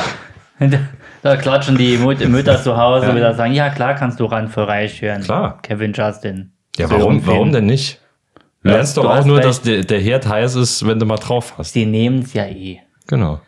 Da 1.21 1.35
klatschen 1.37 1.77
die 1.77 1.97
Mut 1.97 2.27
Mütter 2.27 2.59
zu 2.59 2.75
Hause 2.75 3.05
Ja. 3.09 3.15
wieder 3.15 3.35
sagen, 3.35 3.53
ja 3.53 3.69
klar 3.69 3.93
kannst 3.93 4.19
du 4.19 4.25
ran 4.25 4.47
für 4.47 4.67
Reich 4.67 4.99
hören. 5.03 5.21
Klar. 5.21 5.59
Kevin 5.61 5.93
Justin. 5.93 6.53
Ja, 6.75 6.87
So 6.87 6.95
warum, 6.97 7.23
warum 7.27 7.51
denn 7.51 7.67
nicht? 7.67 7.99
Du 8.63 8.69
Ja, 8.69 8.77
lernst 8.77 8.97
du 8.97 9.01
doch 9.03 9.11
auch 9.19 9.25
nur, 9.25 9.37
recht. 9.37 9.47
dass 9.47 9.61
der, 9.61 9.83
der 9.83 9.99
Herd 9.99 10.27
heiß 10.27 10.55
ist, 10.55 10.87
wenn 10.87 10.97
du 10.97 11.05
mal 11.05 11.17
drauf 11.17 11.53
hast. 11.59 11.73
Sie 11.73 11.85
nehmen 11.85 12.23
es 12.23 12.33
ja 12.33 12.45
eh. 12.47 12.79
Genau. 13.05 13.39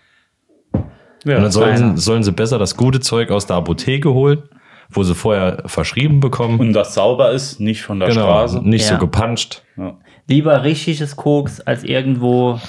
Ja. 1.26 1.38
Und 1.38 1.44
dann 1.44 1.52
sollen, 1.52 1.98
sollen 1.98 2.24
sie 2.24 2.32
besser 2.32 2.60
das 2.60 2.78
gute 2.78 3.00
Zeug 3.00 3.32
aus 3.32 3.46
der 3.46 3.56
Apotheke 3.58 4.14
holen, 4.14 4.44
wo 4.90 5.04
sie 5.04 5.16
vorher 5.16 5.64
verschrieben 5.66 6.20
bekommen. 6.20 6.60
Und 6.60 6.74
das 6.74 6.94
sauber 6.94 7.32
ist, 7.32 7.60
nicht 7.60 7.82
von 7.82 8.00
der 8.00 8.10
genau, 8.10 8.26
Straße. 8.26 8.62
nicht 8.68 8.86
Ja. 8.90 8.94
so 8.96 8.98
gepanscht. 9.00 9.62
Ja. 9.78 9.98
Lieber 10.28 10.64
richtiges 10.64 11.16
Koks 11.16 11.60
als 11.62 11.84
irgendwo 11.84 12.60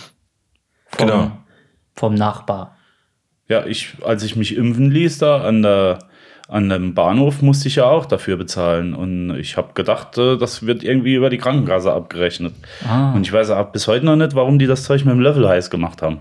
vom, 0.88 1.07
Genau. 1.09 1.31
vom 1.95 2.14
Nachbar. 2.14 2.77
Ja, 3.49 3.67
ich, 3.67 3.95
als 4.05 4.23
ich 4.23 4.37
mich 4.37 4.57
impfen 4.57 4.90
ließ 4.90 5.19
da 5.19 5.43
an 5.43 5.62
der 5.62 5.99
an 6.47 6.69
dem 6.69 6.93
Bahnhof 6.95 7.40
musste 7.40 7.69
ich 7.69 7.77
ja 7.77 7.87
auch 7.87 8.05
dafür 8.05 8.37
bezahlen 8.37 8.95
und 8.95 9.35
ich 9.38 9.57
habe 9.57 9.73
gedacht, 9.73 10.19
äh, 10.19 10.37
das 10.37 10.67
wird 10.67 10.83
irgendwie 10.85 11.14
über 11.14 11.31
die 11.31 11.38
Krankenkasse 11.38 11.90
abgerechnet. 11.90 12.53
Ah. 12.87 13.14
Und 13.14 13.23
ich 13.27 13.33
weiß 13.33 13.49
auch 13.49 13.73
bis 13.73 13.88
heute 13.88 14.05
noch 14.05 14.14
nicht, 14.17 14.35
warum 14.35 14.59
die 14.59 14.67
das 14.67 14.85
Zeug 14.85 15.07
mit 15.07 15.14
dem 15.14 15.21
Level 15.21 15.49
heiß 15.49 15.71
gemacht 15.71 16.03
haben. 16.03 16.19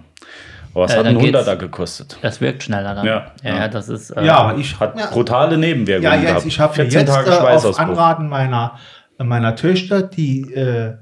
Aber 0.73 0.85
es 0.85 0.93
Äh, 0.93 0.97
hat 0.97 1.05
einen. 1.05 1.19
100er 1.19 1.55
gekostet. 1.55 2.17
Das 2.21 2.41
wirkt 2.41 2.63
schneller 2.63 2.95
dann. 2.95 3.05
Ja. 3.05 3.25
ja, 3.43 3.55
ja 3.57 3.67
das 3.67 3.89
ist. 3.89 4.09
Äh, 4.11 4.25
Ja, 4.25 4.37
aber 4.37 4.57
ich 4.57 4.79
Hat 4.79 4.97
ja, 4.97 5.07
brutale 5.07 5.51
ja, 5.51 5.57
Nebenwirkungen 5.57 6.13
jetzt, 6.13 6.27
gehabt. 6.27 6.45
ich 6.45 6.59
habe 6.59 6.71
mir 6.71 6.89
14 6.89 6.99
jetzt 7.01 7.09
Tage 7.13 7.29
äh, 7.29 7.33
auf 7.33 7.39
Schweißausbruch. 7.41 7.83
Anraten 7.83 8.27
meiner 8.29 8.77
meiner 9.19 9.55
Töchter 9.55 10.01
die 10.01 10.51
äh, 10.53 10.93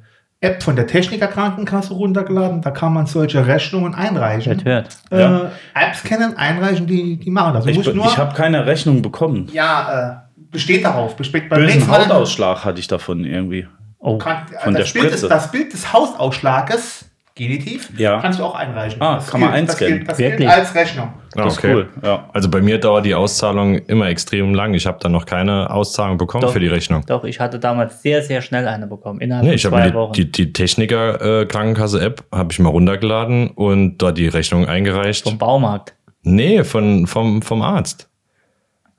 App 0.42 0.62
von 0.64 0.76
der 0.76 0.88
Techniker 0.88 1.28
Krankenkasse 1.28 1.94
runtergeladen. 1.94 2.62
Da 2.62 2.72
kann 2.72 2.94
man 2.94 3.06
solche 3.06 3.46
Rechnungen 3.48 3.94
einreichen. 3.96 4.64
Hört, 4.66 4.66
hört. 4.66 4.98
Äh, 5.12 5.22
Ja. 5.22 5.52
Apps 5.74 6.04
kennen, 6.04 6.36
einreichen, 6.36 6.88
die, 6.88 7.18
die 7.18 7.30
machen 7.32 7.54
das. 7.54 7.64
Du 7.64 7.70
Ich, 7.72 7.88
ich 7.88 8.18
habe 8.18 8.36
keine 8.36 8.66
Rechnung 8.66 9.02
bekommen. 9.02 9.48
ja, 9.54 10.24
äh, 10.28 10.42
besteht 10.52 10.84
darauf. 10.84 11.16
Besteht 11.16 11.48
beim 11.50 11.62
Bösen 11.62 11.88
Hautausschlag 11.90 12.66
hatte 12.66 12.80
ich 12.80 12.88
davon 12.88 13.24
irgendwie. 13.24 13.68
Oh, 14.00 14.18
Kann, 14.18 14.48
Von 14.64 14.74
das, 14.74 14.92
der 14.92 15.00
Bild 15.00 15.12
Spritze. 15.14 15.28
des, 15.28 15.30
das 15.30 15.52
Bild 15.52 15.74
des 15.74 15.94
Hausausschlages, 15.94 17.06
Genitiv, 17.34 17.90
Ja. 17.98 18.20
kannst 18.20 18.40
du 18.40 18.44
auch 18.44 18.56
einreichen. 18.56 19.02
Ah, 19.02 19.16
das 19.16 19.28
kann 19.32 19.40
man 19.40 19.54
gilt, 19.54 19.70
das 19.70 19.76
einscannen. 19.76 19.98
gilt, 20.00 20.12
das 20.12 20.20
Wirklich? 20.20 20.38
gilt 20.40 20.52
als 20.52 20.76
Rechnung. 20.76 21.14
Ah, 21.38 21.44
Das 21.46 21.58
ist 21.58 21.64
cool. 21.64 21.90
Ja. 22.04 22.30
Also 22.34 22.50
bei 22.50 22.62
mir 22.62 22.78
dauert 22.78 23.06
die 23.06 23.16
Auszahlung 23.16 23.76
immer 23.76 24.08
extrem 24.10 24.54
lang. 24.54 24.74
Ich 24.74 24.86
habe 24.86 24.98
da 25.00 25.08
noch 25.08 25.26
keine 25.26 25.70
Auszahlung 25.70 26.18
bekommen 26.18 26.42
Doch. 26.42 26.52
für 26.52 26.60
die 26.60 26.68
Rechnung. 26.68 27.04
Doch, 27.08 27.24
ich 27.24 27.40
hatte 27.40 27.58
damals 27.58 28.02
sehr, 28.02 28.22
sehr 28.22 28.42
schnell 28.42 28.68
eine 28.68 28.86
bekommen. 28.86 29.22
Innerhalb 29.22 29.44
Nee, 29.46 29.52
von 29.52 29.56
ich 29.56 29.66
habe 29.66 29.76
zwei 29.78 29.94
Wochen. 29.94 30.12
die, 30.14 30.30
die, 30.30 30.52
Techniker-Krankenkasse-App 30.52 32.24
habe 32.34 32.52
ich 32.52 32.60
mal 32.60 32.70
runtergeladen 32.70 33.50
und 33.52 33.98
dort 34.00 34.18
die 34.18 34.28
Rechnung 34.28 34.68
eingereicht. 34.68 35.24
vom 35.24 35.38
Baumarkt. 35.38 35.96
Nee, 36.24 36.64
von, 36.66 37.08
vom, 37.08 37.42
vom 37.42 37.62
Arzt. 37.62 38.10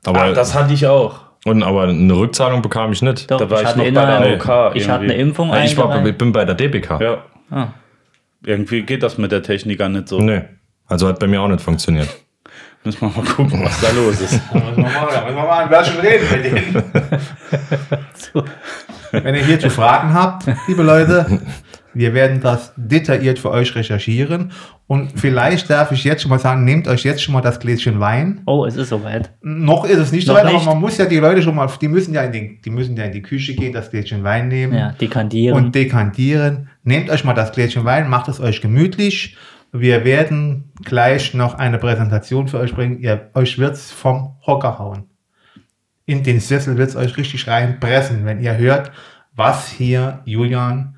Aber, 0.05 0.21
Ah, 0.23 0.31
das 0.31 0.55
hatte 0.55 0.73
ich 0.73 0.85
auch. 0.87 1.19
und, 1.45 1.61
aber 1.63 1.83
eine 1.83 2.13
Rückzahlung 2.17 2.61
bekam 2.63 2.91
ich 2.91 3.01
nicht. 3.03 3.29
Doch, 3.29 3.37
Da 3.37 3.49
war 3.49 3.61
ich 3.61 3.67
hatte 3.67 3.77
noch 3.77 3.85
bei 3.85 3.91
der 3.91 4.19
AOK 4.19 4.75
Ich 4.75 4.89
hatte 4.89 5.03
eine. 5.03 5.13
Impfung 5.13 5.49
Ja, 5.49 5.63
ich, 5.63 5.77
war, 5.77 6.03
ich 6.05 6.17
bin 6.17 6.31
bei 6.33 6.43
der 6.45 6.55
DBK. 6.55 6.99
Ja. 6.99 7.17
Ah. 7.51 7.67
Irgendwie 8.45 8.81
geht 8.83 9.03
das 9.03 9.17
mit 9.17 9.31
der 9.31 9.41
Techniker 9.43 9.89
nicht 9.89 10.07
so. 10.07 10.19
Nee. 10.19 10.41
Also 10.87 11.07
hat 11.07 11.19
bei 11.19 11.27
mir 11.27 11.41
auch 11.41 11.47
nicht 11.47 11.61
funktioniert. 11.61 12.09
Müssen 12.83 13.01
wir 13.01 13.07
mal 13.09 13.23
gucken, 13.25 13.63
was 13.63 13.79
da 13.79 13.91
los 13.91 14.19
ist. 14.19 14.41
Da 14.51 14.59
müssen 14.59 14.75
wir 14.77 14.83
mal, 14.83 15.07
da 15.11 15.23
müssen 15.23 15.35
wir 15.37 15.43
mal 15.43 15.65
über 15.65 15.85
schon 15.85 15.99
reden 16.01 16.25
mit 16.31 16.45
denen. 16.45 16.83
Wenn 19.11 19.35
ihr 19.35 19.45
hierzu 19.45 19.69
Fragen 19.69 20.13
habt, 20.13 20.45
liebe 20.67 20.83
Leute, 20.83 21.39
wir 21.93 22.13
werden 22.13 22.41
das 22.41 22.73
detailliert 22.75 23.39
für 23.39 23.51
euch 23.51 23.73
recherchieren. 23.75 24.51
Und 24.87 25.13
vielleicht 25.19 25.69
darf 25.69 25.91
ich 25.91 26.03
jetzt 26.03 26.23
schon 26.23 26.29
mal 26.29 26.39
sagen, 26.39 26.65
nehmt 26.65 26.87
euch 26.87 27.03
jetzt 27.03 27.23
schon 27.23 27.33
mal 27.33 27.41
das 27.41 27.59
Gläschen 27.59 27.99
Wein. 27.99 28.41
Oh, 28.45 28.65
es 28.65 28.75
ist 28.75 28.89
soweit. 28.89 29.31
Noch 29.41 29.85
ist 29.85 29.97
es 29.97 30.11
nicht 30.11 30.27
so 30.27 30.33
Noch 30.33 30.39
weit, 30.43 30.53
aber 30.53 30.63
man 30.63 30.79
muss 30.79 30.97
ja 30.97 31.05
die 31.05 31.17
Leute 31.19 31.41
schon 31.41 31.55
mal, 31.55 31.69
die 31.79 31.87
müssen 31.87 32.13
ja 32.13 32.23
in 32.23 32.31
die, 32.31 32.61
die 32.61 32.69
müssen 32.69 32.97
ja 32.97 33.05
in 33.05 33.11
die 33.11 33.21
Küche 33.21 33.53
gehen, 33.55 33.71
das 33.71 33.91
Gläschen 33.91 34.23
Wein 34.23 34.47
nehmen 34.49 34.73
Ja, 34.73 34.91
dekantieren. 34.91 35.55
und 35.57 35.73
dekantieren. 35.75 36.69
Nehmt 36.83 37.09
euch 37.09 37.23
mal 37.23 37.33
das 37.33 37.53
Gläschen 37.53 37.85
Wein, 37.85 38.09
macht 38.09 38.27
es 38.27 38.41
euch 38.41 38.61
gemütlich. 38.61 39.37
Wir 39.71 40.03
werden 40.03 40.71
gleich 40.83 41.33
noch 41.33 41.55
eine 41.55 41.77
Präsentation 41.77 42.49
für 42.49 42.59
euch 42.59 42.75
bringen. 42.75 42.99
Ihr, 42.99 43.29
euch 43.33 43.57
wird's 43.57 43.91
vom 43.91 44.35
Hocker 44.45 44.77
hauen. 44.79 45.05
In 46.05 46.23
den 46.23 46.41
Sessel 46.41 46.77
wird's 46.77 46.97
euch 46.97 47.15
richtig 47.15 47.47
reinpressen, 47.47 48.25
wenn 48.25 48.41
ihr 48.41 48.57
hört, 48.57 48.91
was 49.33 49.69
hier 49.69 50.21
Julian 50.25 50.97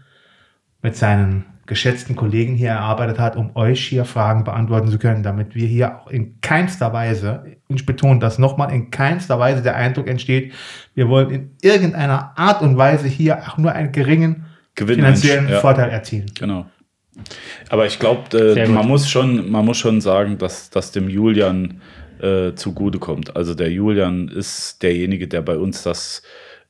mit 0.82 0.96
seinen 0.96 1.46
geschätzten 1.68 2.16
Kollegen 2.16 2.56
hier 2.56 2.70
erarbeitet 2.70 3.20
hat, 3.20 3.36
um 3.36 3.56
euch 3.56 3.88
hier 3.88 4.06
Fragen 4.06 4.44
beantworten 4.44 4.88
zu 4.88 4.98
können, 5.00 5.24
damit 5.24 5.56
wir 5.56 5.68
hier 5.68 6.00
auch 6.00 6.08
in 6.08 6.40
keinster 6.42 6.94
Weise, 6.94 7.58
und 7.68 7.80
ich 7.80 7.86
betone 7.86 8.20
das 8.20 8.40
nochmal, 8.40 8.72
in 8.72 8.92
keinster 8.92 9.40
Weise 9.40 9.62
der 9.62 9.76
Eindruck 9.76 10.08
entsteht, 10.08 10.54
wir 10.94 11.10
wollen 11.10 11.30
in 11.30 11.52
irgendeiner 11.62 12.38
Art 12.38 12.62
und 12.62 12.78
Weise 12.78 13.08
hier 13.08 13.48
auch 13.48 13.58
nur 13.58 13.72
einen 13.72 13.92
geringen 13.92 14.45
Gewinn 14.76 14.96
finanziellen 14.96 15.50
ja. 15.50 15.60
Vorteil 15.60 15.90
erzielen. 15.90 16.32
Genau. 16.38 16.66
Aber 17.70 17.86
ich 17.86 17.98
glaube, 17.98 18.38
äh, 18.38 18.68
man, 18.68 18.88
muss 18.88 19.10
schon, 19.10 19.50
man 19.50 19.66
muss 19.66 19.78
schon 19.78 20.02
sagen, 20.02 20.38
dass 20.38 20.70
das 20.70 20.92
dem 20.92 21.10
Julian 21.10 21.82
äh, 22.20 22.54
zugutekommt. 22.56 23.36
Also 23.36 23.54
der 23.54 23.72
Julian 23.72 24.28
ist 24.28 24.84
derjenige, 24.84 25.28
der 25.28 25.42
bei 25.42 25.58
uns 25.58 25.84
das 25.84 26.24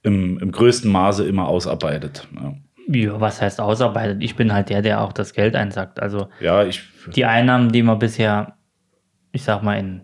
im, 0.04 0.38
im 0.38 0.52
größten 0.52 0.92
Maße 0.92 1.26
immer 1.26 1.48
ausarbeitet. 1.48 2.28
Ja, 2.36 2.54
Ja, 2.88 3.20
was 3.20 3.42
heißt 3.42 3.60
ausarbeitet? 3.60 4.22
Ich 4.22 4.36
bin 4.36 4.54
halt 4.54 4.70
der, 4.70 4.84
der 4.84 5.02
auch 5.02 5.14
das 5.14 5.34
Geld 5.34 5.56
einsackt. 5.56 6.00
Also 6.00 6.28
ja 6.40 6.64
ich, 6.64 6.84
die 7.16 7.26
Einnahmen, 7.26 7.72
die 7.72 7.82
man 7.82 7.98
bisher, 7.98 8.56
ich 9.32 9.44
sag 9.44 9.64
mal, 9.64 9.80
in 9.80 10.02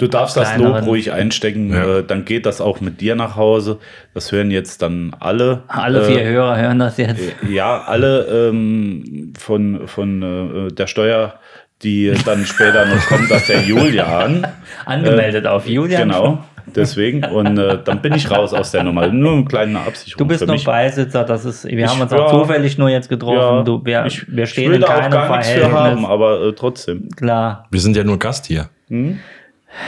du 0.00 0.08
darfst 0.08 0.36
das 0.36 0.56
Lob 0.56 0.82
ruhig 0.86 1.12
einstecken, 1.12 1.72
Ja. 1.72 1.98
äh, 1.98 2.04
dann 2.04 2.24
geht 2.24 2.46
das 2.46 2.60
auch 2.60 2.80
mit 2.80 3.00
dir 3.00 3.14
nach 3.14 3.36
Hause. 3.36 3.78
Das 4.14 4.32
hören 4.32 4.50
jetzt 4.50 4.82
dann 4.82 5.14
alle. 5.20 5.62
alle 5.68 6.02
vier 6.04 6.22
äh, 6.22 6.28
Hörer 6.32 6.58
hören 6.58 6.78
das 6.78 6.96
jetzt. 6.96 7.22
Ja, 7.48 7.82
alle 7.86 8.48
ähm, 8.48 9.32
von, 9.38 9.86
von 9.86 10.68
äh, 10.68 10.72
der 10.72 10.86
Steuer, 10.86 11.34
die 11.82 12.12
dann 12.24 12.44
später 12.44 12.84
noch 12.86 13.06
kommt, 13.06 13.30
dass 13.30 13.46
der 13.46 13.60
Julian. 13.62 14.46
Angemeldet 14.84 15.46
auf 15.46 15.66
Julian. 15.66 16.08
Genau, 16.08 16.44
deswegen. 16.76 17.24
Und 17.24 17.56
äh, 17.56 17.78
dann 17.82 18.02
bin 18.02 18.12
ich 18.14 18.30
raus 18.30 18.52
aus 18.52 18.70
der 18.70 18.82
Nummer. 18.84 19.06
Nur 19.08 19.32
eine 19.32 19.44
kleine 19.46 19.78
Absicherung 19.80 20.18
Du 20.18 20.24
bist 20.26 20.40
für 20.40 20.46
nur 20.46 20.56
mich. 20.56 20.64
Beisitzer, 20.64 21.24
das 21.24 21.44
ist, 21.46 21.64
wir 21.64 21.78
Ich- 21.78 21.86
haben 21.86 22.00
uns 22.02 22.12
ja. 22.12 22.18
auch 22.18 22.30
zufällig 22.32 22.76
nur 22.76 22.90
jetzt 22.90 23.08
getroffen. 23.08 23.36
Ja, 23.38 23.62
du, 23.62 23.80
wir, 23.84 24.04
ich, 24.04 24.26
wir 24.30 24.44
ich 24.44 24.50
stehen 24.50 24.68
will 24.70 24.74
in 24.76 24.80
da 24.82 24.88
auch 24.88 25.00
keinem 25.00 25.10
gar 25.12 25.36
nichts 25.38 25.52
für 25.52 25.62
haben, 25.64 25.72
Verhältnis. 25.72 26.06
aber 26.06 26.42
äh, 26.48 26.52
trotzdem. 26.52 27.08
Klar. 27.16 27.66
Wir 27.70 27.80
sind 27.80 27.96
ja 27.96 28.04
nur 28.04 28.18
Gast 28.18 28.46
hier. 28.46 28.68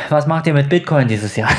Was 0.08 0.26
macht 0.26 0.46
ihr 0.46 0.54
mit 0.54 0.68
Bitcoin 0.68 1.08
dieses 1.08 1.36
Jahr? 1.36 1.50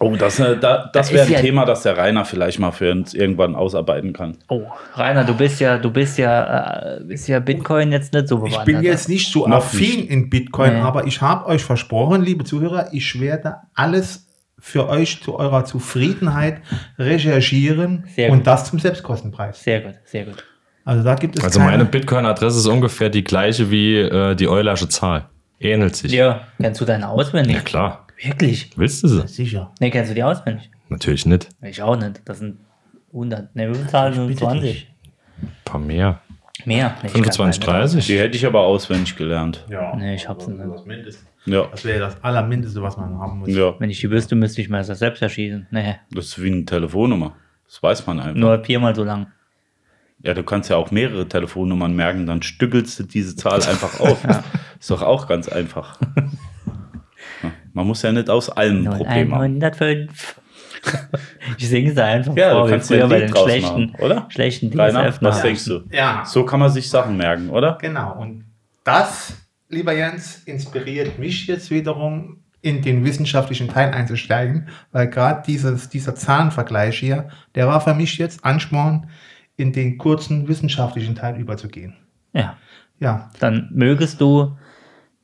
Oh, 0.00 0.14
das, 0.16 0.38
äh, 0.38 0.56
da, 0.58 0.90
das 0.92 1.08
Da 1.08 1.14
wäre 1.14 1.26
ein 1.26 1.32
ja- 1.32 1.40
Thema, 1.40 1.64
das 1.64 1.82
der 1.82 1.96
Rainer 1.96 2.24
vielleicht 2.24 2.58
mal 2.60 2.70
für 2.72 2.92
uns 2.92 3.14
irgendwann 3.14 3.54
ausarbeiten 3.56 4.12
kann. 4.12 4.36
Oh, 4.48 4.62
Rainer, 4.94 5.24
du 5.24 5.34
bist 5.34 5.60
ja, 5.60 5.78
du 5.78 5.90
bist 5.90 6.18
ja, 6.18 6.98
äh, 6.98 7.04
bist 7.04 7.26
ja 7.26 7.40
Bitcoin 7.40 7.90
jetzt 7.90 8.12
nicht 8.12 8.28
so 8.28 8.36
Ich 8.44 8.52
bewandert. 8.52 8.66
bin 8.66 8.82
jetzt 8.82 9.08
nicht 9.08 9.32
so 9.32 9.46
Noch 9.48 9.56
affin 9.56 10.06
in 10.06 10.28
Bitcoin, 10.30 10.74
Nee. 10.74 10.80
aber 10.80 11.06
ich 11.06 11.20
habe 11.22 11.46
euch 11.46 11.64
versprochen, 11.64 12.22
liebe 12.22 12.44
Zuhörer, 12.44 12.90
ich 12.92 13.18
werde 13.18 13.56
alles 13.74 14.26
für 14.58 14.88
euch 14.88 15.22
zu 15.22 15.36
eurer 15.38 15.64
Zufriedenheit 15.64 16.60
recherchieren 16.98 18.04
Sehr 18.14 18.30
und 18.30 18.38
gut. 18.38 18.46
das 18.46 18.66
zum 18.66 18.78
Selbstkostenpreis. 18.78 19.62
Sehr 19.64 19.80
gut, 19.80 19.94
sehr 20.04 20.24
gut. 20.26 20.44
Also 20.84 21.02
da 21.02 21.14
gibt 21.14 21.38
es 21.38 21.44
Also 21.44 21.60
meine 21.60 21.84
Bitcoin-Adresse 21.86 22.58
ist 22.58 22.66
ungefähr 22.66 23.08
die 23.08 23.24
gleiche 23.24 23.70
wie 23.70 23.96
äh, 23.96 24.34
die 24.34 24.48
Eulersche 24.48 24.88
Zahl. 24.88 25.26
Ähnelt 25.60 25.96
sich. 25.96 26.12
Ja, 26.12 26.46
kennst 26.60 26.80
du 26.80 26.84
deine 26.84 27.08
auswendig? 27.08 27.56
Ja, 27.56 27.62
klar. 27.62 28.06
Wirklich? 28.22 28.70
Willst 28.76 29.02
du 29.02 29.08
sie? 29.08 29.26
sicher. 29.28 29.72
Ne, 29.80 29.90
kennst 29.90 30.10
du 30.10 30.14
die 30.14 30.22
auswendig? 30.22 30.70
Natürlich 30.88 31.26
nicht. 31.26 31.48
Ich 31.62 31.82
auch 31.82 31.96
nicht. 31.96 32.22
Das 32.24 32.38
sind 32.38 32.58
100, 33.12 33.54
ne, 33.54 33.70
wie 33.70 33.74
viele 33.74 33.86
Zahlen 33.88 34.14
sind 34.14 34.26
bitte 34.28 34.40
20? 34.40 34.88
Ein 35.42 35.48
paar 35.64 35.80
mehr. 35.80 36.20
Mehr. 36.64 36.96
Nee, 37.02 37.06
ich 37.06 37.12
25, 37.12 37.60
kann 37.64 37.72
meine 37.74 37.84
nicht 37.84 37.94
30. 37.94 38.06
Die 38.06 38.18
hätte 38.18 38.36
ich 38.36 38.44
aber 38.46 38.60
auswendig 38.60 39.16
gelernt. 39.16 39.64
Ja. 39.70 39.94
Nee, 39.94 40.14
ich 40.16 40.28
hab's 40.28 40.46
nicht. 40.48 40.60
Das, 40.60 40.84
Mindeste. 40.84 41.22
Ja, 41.46 41.66
das 41.70 41.84
wäre 41.84 42.00
das 42.00 42.22
Allermindeste, 42.22 42.82
was 42.82 42.96
man 42.96 43.18
haben 43.18 43.38
muss. 43.38 43.48
ja. 43.48 43.74
Wenn 43.78 43.90
ich 43.90 44.00
die 44.00 44.10
wüsste, 44.10 44.34
müsste 44.34 44.60
ich 44.60 44.68
mir 44.68 44.78
das 44.82 44.98
selbst 44.98 45.22
erschießen. 45.22 45.68
Nee, 45.70 45.96
Das 46.10 46.26
ist 46.26 46.42
wie 46.42 46.50
eine 46.50 46.64
Telefonnummer. 46.64 47.36
Das 47.66 47.82
weiß 47.82 48.06
man 48.06 48.18
einfach. 48.20 48.34
nur 48.34 48.64
viermal 48.64 48.94
so 48.94 49.04
lang. 49.04 49.28
Ja, 50.22 50.34
du 50.34 50.42
kannst 50.42 50.68
ja 50.68 50.76
auch 50.76 50.90
mehrere 50.90 51.28
Telefonnummern 51.28 51.94
merken, 51.94 52.26
dann 52.26 52.42
stückelst 52.42 52.98
du 52.98 53.04
diese 53.04 53.36
Zahl 53.36 53.62
einfach 53.68 54.00
auf. 54.00 54.18
Ist 54.78 54.90
doch 54.90 55.02
auch 55.02 55.26
ganz 55.28 55.48
einfach. 55.48 55.98
Man 57.72 57.86
muss 57.86 58.02
ja 58.02 58.12
nicht 58.12 58.30
aus 58.30 58.48
allem 58.50 58.86
ein 58.88 58.96
Problem 58.96 59.34
haben. 59.34 59.42
105. 59.42 60.40
Ich 61.58 61.68
singe 61.68 61.90
es 61.90 61.98
einfach 61.98 62.36
Ja, 62.36 62.52
vor, 62.52 62.64
du 62.64 62.70
kannst 62.70 62.88
ja 62.90 62.96
früher 62.96 63.04
ein 63.04 63.10
bei 63.10 63.20
den 63.20 63.36
schlechten, 63.36 63.86
machen, 63.90 63.94
oder? 64.00 64.26
schlechten 64.30 64.78
Rainer, 64.80 65.12
was 65.20 65.42
denkst 65.42 65.64
du? 65.64 65.80
Ja. 65.90 66.22
So 66.24 66.44
kann 66.44 66.60
man 66.60 66.70
sich 66.70 66.88
Sachen 66.88 67.16
merken, 67.16 67.50
oder? 67.50 67.78
Genau. 67.80 68.16
Und 68.16 68.44
das, 68.84 69.36
lieber 69.68 69.92
Jens, 69.92 70.42
inspiriert 70.44 71.18
mich 71.18 71.46
jetzt 71.48 71.70
wiederum 71.70 72.44
in 72.62 72.80
den 72.82 73.04
wissenschaftlichen 73.04 73.68
Teil 73.68 73.92
einzusteigen, 73.92 74.68
weil 74.92 75.08
gerade 75.08 75.42
dieser 75.44 76.14
Zahlenvergleich 76.14 76.98
hier, 76.98 77.28
der 77.54 77.66
war 77.66 77.80
für 77.80 77.94
mich 77.94 78.16
jetzt 78.18 78.44
Ansporn, 78.44 79.08
in 79.56 79.72
den 79.72 79.98
kurzen 79.98 80.46
wissenschaftlichen 80.48 81.16
Teil 81.16 81.36
überzugehen. 81.38 81.96
Ja, 82.32 82.56
Ja, 83.00 83.30
dann 83.40 83.68
mögest 83.72 84.20
du 84.20 84.56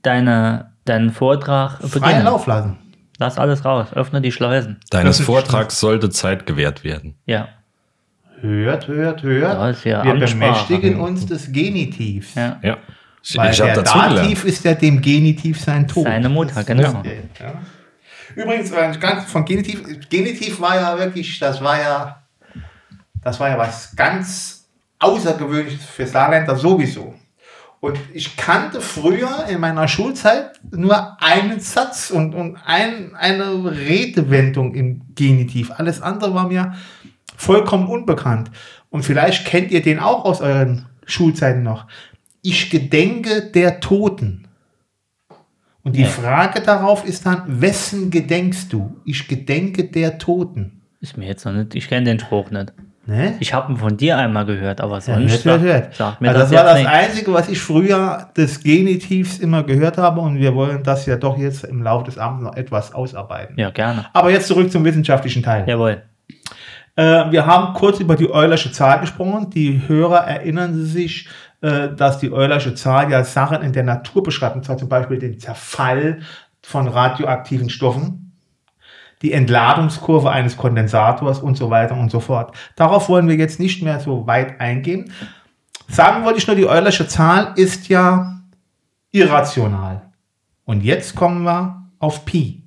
deine, 0.05 0.73
deinen 0.85 1.11
Vortrag 1.13 1.79
freien 1.79 1.91
beginnen. 1.91 2.25
Lauf 2.25 2.47
lassen. 2.47 2.79
Lass 3.19 3.39
alles 3.39 3.65
raus, 3.65 3.89
öffne 3.95 4.21
die 4.21 4.33
Schleusen. 4.33 4.81
Deines 4.91 5.21
Vortrags 5.21 5.79
sollte 5.79 6.11
Zeit 6.11 6.47
gewährt 6.47 6.83
werden. 6.85 7.15
Ja, 7.27 7.49
Hört, 8.41 8.89
hört, 8.89 9.23
hört. 9.23 9.55
Da 9.55 9.71
ist 9.71 9.85
ja 9.85 10.05
Wir 10.05 10.15
bemächtigen 10.15 11.01
uns 11.01 11.25
des 11.25 11.51
Genitivs. 11.51 12.35
ja. 12.35 12.59
Ja. 12.63 12.77
Ich, 13.27 13.39
Weil 13.39 13.53
ich 13.53 13.57
der. 13.57 13.83
Dativ 13.83 14.45
ist 14.45 14.65
ja 14.67 14.75
dem 14.75 15.01
Genitiv 15.01 15.59
sein 15.59 15.89
Tod. 15.89 16.05
Seine 16.05 16.29
Mutter, 16.29 16.63
genau. 16.63 17.03
Ja. 17.03 17.55
Übrigens, 18.35 18.71
äh, 18.71 18.93
ganz 19.01 19.25
von 19.31 19.47
Genitiv, 19.47 19.83
Genitiv 20.11 20.61
war 20.61 20.77
ja 20.77 20.99
wirklich, 20.99 21.39
das 21.39 21.63
war 21.65 21.81
ja, 21.81 22.23
das 23.23 23.41
war 23.41 23.49
ja 23.49 23.57
was 23.57 23.97
ganz 23.97 24.69
Außergewöhnliches 24.99 25.87
für 25.87 26.07
Saarländer 26.07 26.55
sowieso. 26.55 27.15
Und 27.85 27.99
ich 28.15 28.39
kannte 28.39 28.81
früher 28.81 29.45
in 29.47 29.61
meiner 29.61 29.89
Schulzeit 29.89 30.53
nur 30.71 31.23
einen 31.23 31.61
Satz 31.61 32.11
und, 32.11 32.35
und 32.35 32.57
ein, 32.65 33.15
eine 33.15 33.63
Redewendung 33.77 34.75
im 34.75 35.03
Genitiv. 35.15 35.71
Alles 35.71 36.01
andere 36.01 36.35
war 36.35 36.49
mir 36.49 36.73
vollkommen 37.37 37.87
unbekannt. 37.87 38.51
Und 38.89 39.03
vielleicht 39.03 39.47
kennt 39.47 39.71
ihr 39.71 39.83
den 39.83 39.99
auch 39.99 40.25
aus 40.25 40.41
euren 40.41 40.87
Schulzeiten 41.05 41.63
noch. 41.63 41.87
Ich 42.41 42.71
gedenke 42.71 43.51
der 43.51 43.81
Toten. 43.81 44.49
Und 45.83 45.97
die 45.97 46.05
Ja. 46.05 46.09
Frage 46.09 46.63
darauf 46.63 47.05
ist 47.05 47.27
dann, 47.27 47.61
wessen 47.61 48.11
gedenkst 48.11 48.73
du? 48.73 48.97
Ich 49.05 49.29
gedenke 49.29 49.85
der 49.85 50.17
Toten. 50.17 50.81
Ist 51.03 51.19
mir 51.19 51.27
jetzt 51.27 51.45
noch 51.45 51.53
nicht, 51.53 51.75
ich 51.75 51.87
kenne 51.89 52.07
den 52.07 52.19
Spruch 52.19 52.51
nicht. 52.51 52.73
Ne? 53.07 53.37
Ich 53.41 53.53
habe 53.53 53.73
ihn 53.73 53.77
von 53.77 53.97
dir 53.97 54.17
einmal 54.17 54.47
gehört, 54.47 54.81
aber 54.81 54.95
Ja, 54.95 55.01
sonst 55.01 55.45
hört, 55.45 55.61
hört, 55.61 55.63
hört. 55.63 55.95
sagt 55.95 56.21
mir 56.21 56.29
also 56.29 56.41
das, 56.41 56.51
das, 56.51 56.59
war 56.59 56.65
das 56.65 56.79
nicht. 56.79 56.89
Einzige, 56.89 57.33
was 57.35 57.49
ich 57.49 57.61
früher 57.61 58.31
des 58.37 58.63
Genitivs 58.63 59.39
immer 59.39 59.63
gehört 59.63 59.99
habe 59.99 60.21
und 60.21 60.39
wir 60.39 60.55
wollen 60.55 60.83
das 60.83 61.05
ja 61.05 61.17
doch 61.17 61.37
jetzt 61.37 61.65
im 61.65 61.83
Laufe 61.83 62.07
des 62.07 62.19
Abends 62.19 62.45
noch 62.45 62.57
etwas 62.57 62.95
ausarbeiten. 62.95 63.59
Ja, 63.59 63.71
gerne. 63.71 64.07
Aber 64.13 64.31
jetzt 64.31 64.47
zurück 64.47 64.73
zum 64.73 64.85
wissenschaftlichen 64.85 65.43
Teil. 65.43 65.65
Jawohl. 65.69 66.03
Äh, 66.97 67.31
wir 67.31 67.45
haben 67.47 67.75
kurz 67.75 68.01
über 68.01 68.17
die 68.17 68.31
Eulersche 68.31 68.73
Zahl 68.73 69.01
gesprochen. 69.01 69.51
Die 69.51 69.83
Hörer 69.87 70.27
erinnern 70.27 70.75
sich, 70.85 71.29
äh, 71.61 71.89
dass 71.95 72.21
die 72.21 72.33
Eulersche 72.33 72.75
Zahl 72.75 73.11
ja 73.11 73.23
Sachen 73.25 73.63
in 73.63 73.73
der 73.73 73.83
Natur 73.83 74.23
beschreibt, 74.23 74.57
und 74.57 74.65
zwar 74.65 74.79
zum 74.79 74.89
Beispiel 74.89 75.19
den 75.19 75.39
Zerfall 75.39 76.21
von 76.63 76.89
radioaktiven 76.89 77.69
Stoffen, 77.69 78.24
die 79.25 79.33
Entladungskurve 79.33 80.31
eines 80.31 80.59
Kondensators 80.59 81.39
und 81.39 81.57
so 81.57 81.71
weiter 81.71 81.97
und 81.97 82.11
so 82.11 82.21
fort. 82.21 82.55
Darauf 82.77 83.09
wollen 83.09 83.27
wir 83.27 83.37
jetzt 83.37 83.59
nicht 83.59 83.83
mehr 83.83 83.99
so 83.99 84.27
weit 84.27 84.61
eingehen. 84.61 85.11
Sagen 85.89 86.25
wollte 86.25 86.39
ich 86.39 86.47
nur, 86.47 86.55
die 86.55 86.67
Eulersche 86.67 87.09
Zahl 87.09 87.53
ist 87.57 87.89
ja 87.89 88.39
irrational. 89.13 90.03
Und 90.67 90.85
jetzt 90.85 91.15
kommen 91.15 91.43
wir 91.45 91.87
auf 91.99 92.27
Pi. 92.27 92.65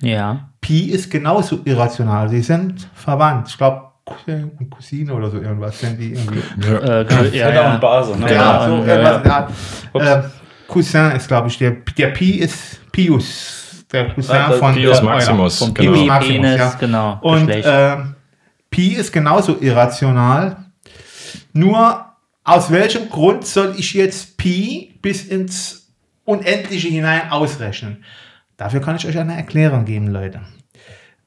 Ja. 0.00 0.50
Pi 0.60 0.90
ist 0.90 1.10
genauso 1.10 1.60
irrational. 1.64 2.28
Sie 2.28 2.42
sind 2.42 2.86
verwandt. 2.92 3.48
Ich 3.48 3.56
glaube, 3.56 3.84
Cousin 4.04 4.50
und 4.58 4.68
Cousine 4.68 5.14
oder 5.14 5.30
so 5.30 5.38
irgendwas 5.38 5.80
sind 5.80 5.98
die 5.98 6.12
irgendwie. 6.12 6.40
Äh, 6.68 7.04
ja, 7.04 7.04
Vetter 7.04 7.54
ja. 7.54 7.74
und 7.74 7.80
Base, 7.80 8.18
ne? 8.18 8.34
Ja, 8.34 8.66
so 8.66 8.74
und, 8.74 8.86
irgendwas. 8.86 9.16
in 9.16 9.22
der 9.22 9.34
Art. 9.34 9.50
Ups. 9.94 10.06
Äh, 10.06 10.22
Cousin 10.68 11.12
ist, 11.12 11.28
glaube 11.28 11.48
ich, 11.48 11.56
der, 11.56 11.70
der 11.96 12.08
Pi 12.08 12.32
ist 12.32 12.80
Pius. 12.92 13.63
Der 13.94 14.12
Cousin 14.12 14.34
Ah, 14.34 14.48
der 14.48 14.58
von 14.58 14.74
Pius. 14.74 15.02
Maximus, 15.02 15.58
Von 15.58 15.72
genau. 15.72 15.92
Pius 15.92 16.00
Pi, 16.00 16.06
Maximus, 16.06 16.36
Penis, 16.42 16.58
ja. 16.58 16.74
genau. 16.80 17.18
Und 17.22 17.50
ähm, 17.50 18.14
Pi 18.68 18.88
ist 18.94 19.12
genauso 19.12 19.56
irrational. 19.60 20.56
Nur 21.52 22.04
aus 22.42 22.70
welchem 22.72 23.08
Grund 23.08 23.46
soll 23.46 23.74
ich 23.78 23.94
jetzt 23.94 24.36
Pi 24.36 24.98
bis 25.00 25.24
ins 25.24 25.92
Unendliche 26.24 26.88
hinein 26.88 27.30
ausrechnen? 27.30 28.04
Dafür 28.56 28.80
kann 28.80 28.96
ich 28.96 29.06
euch 29.06 29.16
eine 29.16 29.36
Erklärung 29.36 29.84
geben, 29.84 30.08
Leute. 30.08 30.40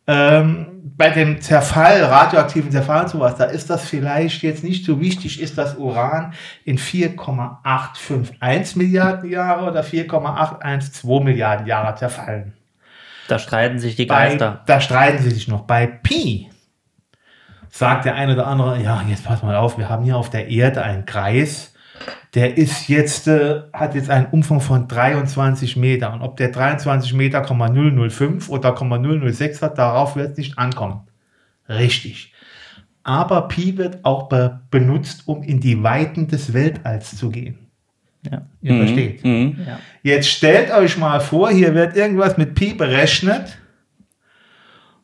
Ähm, 0.05 0.67
bei 0.97 1.09
dem 1.09 1.39
Zerfall, 1.41 2.03
radioaktiven 2.03 2.71
Zerfall 2.71 3.03
und 3.03 3.09
sowas, 3.09 3.35
da 3.35 3.45
ist 3.45 3.69
das 3.69 3.85
vielleicht 3.85 4.41
jetzt 4.43 4.63
nicht 4.63 4.83
so 4.85 4.99
wichtig, 4.99 5.41
ist 5.41 5.57
das 5.57 5.75
Uran 5.77 6.33
in 6.65 6.77
4,851 6.77 8.75
Milliarden 8.75 9.29
Jahre 9.29 9.69
oder 9.69 9.83
4,812 9.83 11.23
Milliarden 11.23 11.65
Jahre 11.67 11.95
zerfallen. 11.95 12.56
Da 13.27 13.39
streiten 13.39 13.79
sich 13.79 13.95
die 13.95 14.05
Bei, 14.05 14.29
Geister. 14.29 14.63
da 14.65 14.81
streiten 14.81 15.23
sie 15.23 15.31
sich 15.31 15.47
noch. 15.47 15.61
Bei 15.61 15.87
Pi 15.87 16.49
sagt 17.69 18.05
der 18.05 18.15
eine 18.15 18.33
oder 18.33 18.47
andere, 18.47 18.81
ja, 18.81 19.03
jetzt 19.07 19.25
pass 19.25 19.43
mal 19.43 19.55
auf, 19.55 19.77
wir 19.77 19.89
haben 19.89 20.03
hier 20.03 20.17
auf 20.17 20.29
der 20.29 20.49
Erde 20.49 20.83
einen 20.83 21.05
Kreis, 21.05 21.73
der 22.33 22.57
ist 22.57 22.87
jetzt, 22.87 23.27
äh, 23.27 23.61
hat 23.73 23.95
jetzt 23.95 24.09
einen 24.09 24.27
Umfang 24.27 24.61
von 24.61 24.87
23 24.87 25.75
Meter. 25.77 26.13
Und 26.13 26.21
ob 26.21 26.37
der 26.37 26.49
23 26.49 27.13
Meter, 27.13 27.41
005 27.43 28.49
oder 28.49 28.75
006 28.75 29.61
hat, 29.61 29.77
darauf 29.77 30.15
wird 30.15 30.31
es 30.31 30.37
nicht 30.37 30.57
ankommen. 30.57 31.01
Richtig. 31.67 32.33
Aber 33.03 33.47
Pi 33.47 33.77
wird 33.77 34.03
auch 34.03 34.27
be 34.29 34.59
benutzt, 34.69 35.27
um 35.27 35.41
in 35.41 35.59
die 35.59 35.81
Weiten 35.81 36.27
des 36.27 36.53
Weltalls 36.53 37.15
zu 37.15 37.29
gehen. 37.29 37.66
Ja. 38.31 38.41
Ihr 38.61 38.77
versteht. 38.77 39.23
Mhm. 39.25 39.57
Ja. 39.65 39.79
Jetzt 40.03 40.29
stellt 40.29 40.71
euch 40.71 40.97
mal 40.97 41.19
vor, 41.19 41.49
hier 41.49 41.73
wird 41.73 41.95
irgendwas 41.95 42.37
mit 42.37 42.55
Pi 42.55 42.73
berechnet 42.73 43.57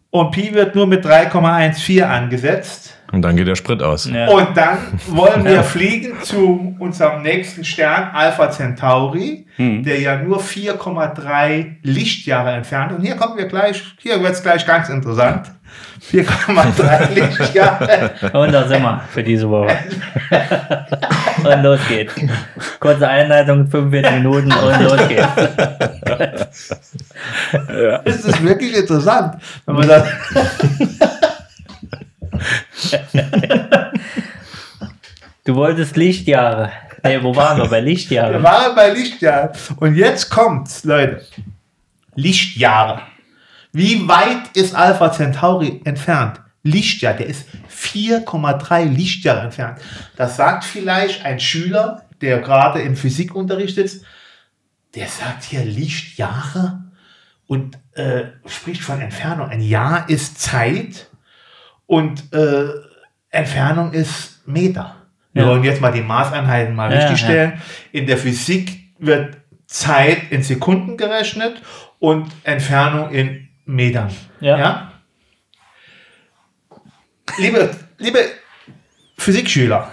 und 0.09 0.31
Pi 0.31 0.53
wird 0.53 0.75
nur 0.75 0.87
mit 0.87 1.05
3,14 1.05 2.03
angesetzt. 2.03 2.97
Und 3.11 3.21
dann 3.21 3.35
geht 3.35 3.47
der 3.47 3.55
Sprit 3.55 3.81
aus. 3.83 4.09
Ja. 4.09 4.27
Und 4.29 4.57
dann 4.57 4.77
wollen 5.07 5.45
wir 5.45 5.63
fliegen 5.63 6.21
zu 6.23 6.75
unserem 6.79 7.21
nächsten 7.21 7.63
Stern, 7.63 8.09
Alpha 8.11 8.49
Centauri, 8.49 9.45
der 9.57 9.99
ja 9.99 10.17
nur 10.17 10.41
4,3 10.41 11.75
Lichtjahre 11.83 12.53
entfernt 12.53 12.91
ist. 12.91 12.97
Und 12.97 13.05
hier 13.05 13.15
kommen 13.15 13.37
wir 13.37 13.45
gleich, 13.45 13.83
hier 13.99 14.21
wird 14.21 14.33
es 14.33 14.41
gleich 14.41 14.65
ganz 14.65 14.89
interessant. 14.89 15.51
4,3 16.11 17.13
Lichtjahre. 17.13 18.11
Und 18.33 18.51
da 18.51 18.67
sind 18.67 18.81
wir 18.81 19.01
für 19.11 19.23
diese 19.23 19.49
Woche. 19.49 19.77
und 21.43 21.63
los 21.63 21.79
geht's. 21.87 22.13
Kurze 22.79 23.07
Einleitung, 23.07 23.67
45 23.67 24.11
Minuten 24.13 24.51
und 24.51 24.81
los 24.81 25.07
geht's. 25.07 26.77
Das 28.05 28.25
ist 28.25 28.43
wirklich 28.43 28.75
interessant, 28.75 29.35
wenn 29.65 29.75
man 29.75 29.87
das. 29.87 30.07
Du 35.45 35.55
wolltest 35.55 35.95
Lichtjahre. 35.97 36.71
Nee, 37.03 37.21
wo 37.21 37.35
waren 37.35 37.57
wir? 37.57 37.65
Bei 37.65 37.77
Wir 37.77 37.81
Lichtjahre. 37.81 38.41
waren 38.41 38.75
bei 38.75 38.89
Lichtjahren. 38.91 39.49
Und 39.77 39.95
jetzt 39.95 40.29
kommt's, 40.29 40.83
Leute. 40.85 41.21
Lichtjahre. 42.15 43.01
Wie 43.73 44.07
weit 44.07 44.55
ist 44.55 44.75
Alpha 44.75 45.11
Centauri 45.11 45.81
entfernt? 45.83 46.39
Lichtjahr, 46.61 47.13
der 47.15 47.25
ist 47.27 47.45
4,3 47.69 48.85
Lichtjahre 48.85 49.41
entfernt. 49.41 49.79
Das 50.15 50.37
sagt 50.37 50.63
vielleicht 50.63 51.25
ein 51.25 51.39
Schüler, 51.39 52.05
der 52.21 52.39
gerade 52.39 52.81
im 52.81 52.95
Physikunterricht 52.95 53.75
sitzt, 53.75 54.05
der 54.95 55.07
sagt 55.07 55.43
hier 55.43 55.65
Lichtjahre 55.65 56.83
und 57.47 57.77
äh, 57.95 58.25
spricht 58.45 58.81
von 58.81 59.01
Entfernung. 59.01 59.49
Ein 59.49 59.61
Jahr 59.61 60.07
ist 60.09 60.39
Zeit 60.39 61.09
und 61.85 62.31
äh, 62.33 62.67
Entfernung 63.31 63.91
ist 63.91 64.47
Meter. 64.47 64.95
Wir 65.33 65.43
Ja. 65.43 65.49
wollen 65.49 65.63
jetzt 65.63 65.81
mal 65.81 65.91
die 65.91 66.01
Maßeinheiten 66.01 66.75
mal 66.75 66.91
Ja, 66.93 66.99
richtig 66.99 67.21
ja. 67.21 67.25
stellen. 67.27 67.61
In 67.91 68.05
der 68.05 68.17
Physik 68.17 68.83
wird 68.99 69.35
Zeit 69.65 70.31
in 70.31 70.43
Sekunden 70.43 70.95
gerechnet 70.95 71.61
und 71.99 72.31
Entfernung 72.43 73.09
in 73.11 73.49
Metern. 73.65 74.09
Ja. 74.39 74.91
Liebe, 77.37 77.71
liebe 77.97 78.19
Physikschüler, 79.17 79.89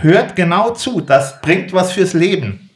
hört 0.00 0.36
genau 0.36 0.70
zu, 0.70 1.00
das 1.00 1.40
bringt 1.40 1.72
was 1.72 1.92
fürs 1.92 2.12
Leben. 2.12 2.68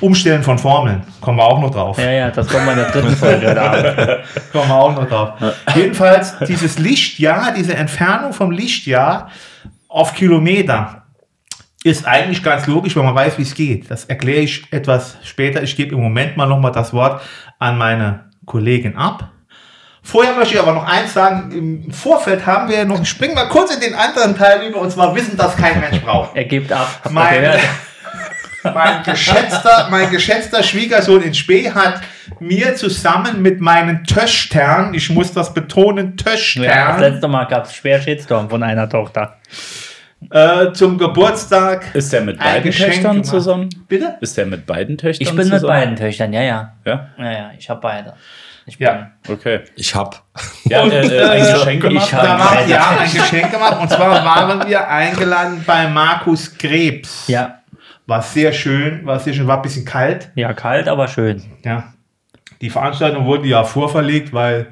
Umstellen 0.00 0.42
von 0.42 0.58
Formeln, 0.58 1.02
kommen 1.20 1.38
wir 1.38 1.44
auch 1.44 1.60
noch 1.60 1.70
drauf. 1.70 1.98
Ja, 1.98 2.10
ja, 2.10 2.30
das 2.30 2.46
kommt 2.48 2.64
mal 2.66 2.72
in 2.72 2.78
der 2.78 2.90
dritten 2.90 3.16
Folge. 3.16 3.46
Kommen 4.52 4.68
wir 4.68 4.74
auch 4.76 4.94
noch 4.94 5.08
drauf. 5.08 5.54
Jedenfalls, 5.74 6.38
dieses 6.46 6.78
Lichtjahr, 6.78 7.52
diese 7.52 7.74
Entfernung 7.74 8.32
vom 8.32 8.52
Lichtjahr 8.52 9.30
auf 9.88 10.14
Kilometer 10.14 11.06
ist 11.82 12.06
eigentlich 12.06 12.42
ganz 12.42 12.66
logisch, 12.66 12.94
wenn 12.94 13.04
man 13.04 13.14
weiß, 13.14 13.38
wie 13.38 13.42
es 13.42 13.54
geht. 13.54 13.90
Das 13.90 14.04
erkläre 14.04 14.40
ich 14.40 14.72
etwas 14.72 15.16
später. 15.24 15.62
Ich 15.62 15.74
gebe 15.74 15.94
im 15.94 16.00
Moment 16.00 16.36
mal 16.36 16.46
nochmal 16.46 16.72
das 16.72 16.92
Wort 16.92 17.20
an 17.58 17.76
meine 17.76 18.27
Kollegin 18.48 18.96
ab. 18.96 19.30
Vorher 20.02 20.34
möchte 20.34 20.54
ich 20.54 20.60
aber 20.60 20.72
noch 20.72 20.86
eins 20.86 21.12
sagen. 21.12 21.52
Im 21.52 21.92
Vorfeld 21.92 22.46
haben 22.46 22.68
wir 22.68 22.84
noch, 22.84 23.04
springen 23.04 23.36
wir 23.36 23.46
kurz 23.46 23.74
in 23.74 23.80
den 23.80 23.94
anderen 23.94 24.36
Teil 24.36 24.66
über, 24.66 24.80
und 24.80 24.90
zwar 24.90 25.14
Wissen, 25.14 25.36
das 25.36 25.54
kein 25.56 25.78
Mensch 25.80 26.00
braucht. 26.00 26.34
Er 26.34 26.44
gibt 26.44 26.72
ab. 26.72 26.88
Mein, 27.10 27.42
mein, 28.62 29.02
geschätzter, 29.04 29.88
mein 29.90 30.10
geschätzter 30.10 30.62
Schwiegersohn 30.62 31.22
in 31.22 31.34
Spee 31.34 31.70
hat 31.70 32.00
mir 32.40 32.74
zusammen 32.74 33.42
mit 33.42 33.60
meinen 33.60 34.04
Töchtern, 34.04 34.94
ich 34.94 35.10
muss 35.10 35.32
das 35.32 35.52
betonen, 35.52 36.16
Ja, 36.64 36.86
das 36.86 36.96
Töchtern, 36.96 37.12
letzte 37.12 37.28
Mal 37.28 37.44
gab 37.44 37.66
es 37.66 37.74
schwer 37.74 38.00
Shitstorm 38.00 38.48
von 38.48 38.62
einer 38.62 38.88
Tochter. 38.88 39.36
Äh, 40.30 40.72
zum 40.72 40.98
Geburtstag. 40.98 41.94
Ist 41.94 42.12
der 42.12 42.22
mit 42.22 42.38
beiden 42.38 42.70
Töchtern 42.72 43.12
gemacht. 43.12 43.26
zusammen? 43.26 43.68
Bitte? 43.88 44.16
Ist 44.20 44.36
der 44.36 44.46
mit 44.46 44.66
beiden 44.66 44.98
Töchtern 44.98 45.22
Ich 45.26 45.34
bin 45.34 45.44
zusammen? 45.44 45.60
mit 45.62 45.68
beiden 45.68 45.96
Töchtern, 45.96 46.32
ja, 46.32 46.42
ja. 46.42 46.72
Ja, 46.84 47.08
Ja, 47.18 47.32
ja, 47.32 47.50
ich 47.58 47.68
habe 47.70 47.80
beide. 47.80 48.14
Ich 48.66 48.76
bin, 48.76 48.86
Ja. 48.86 49.10
okay. 49.28 49.60
Ich 49.76 49.94
hab. 49.94 50.22
Ja, 50.64 50.82
Und, 50.82 50.92
äh, 50.92 51.00
äh, 51.06 51.22
ein 51.24 51.40
äh, 51.46 51.52
Geschenk 51.52 51.84
ich 51.84 51.88
gemacht? 51.88 52.12
hab- 52.12 52.22
Da 52.22 52.38
war, 52.38 52.54
beide 52.54 52.70
ja, 52.70 52.98
ein 52.98 53.10
Geschenk 53.10 53.50
gemacht. 53.50 53.80
Und 53.80 53.90
zwar 53.90 54.24
waren 54.24 54.68
wir 54.68 54.88
eingeladen 54.88 55.64
bei 55.66 55.88
Markus 55.88 56.56
Krebs. 56.58 57.26
Ja, 57.28 57.60
War 58.06 58.20
sehr 58.22 58.52
schön, 58.52 59.06
war 59.06 59.18
sehr 59.20 59.32
schön, 59.34 59.46
war 59.46 59.56
ein 59.56 59.62
bisschen 59.62 59.84
kalt. 59.86 60.30
ja, 60.34 60.52
kalt, 60.52 60.88
aber 60.88 61.08
schön. 61.08 61.42
Ja. 61.64 61.92
Die 62.60 62.70
Veranstaltung 62.70 63.24
wurde 63.24 63.46
ja 63.48 63.64
vorverlegt, 63.64 64.32
weil 64.34 64.66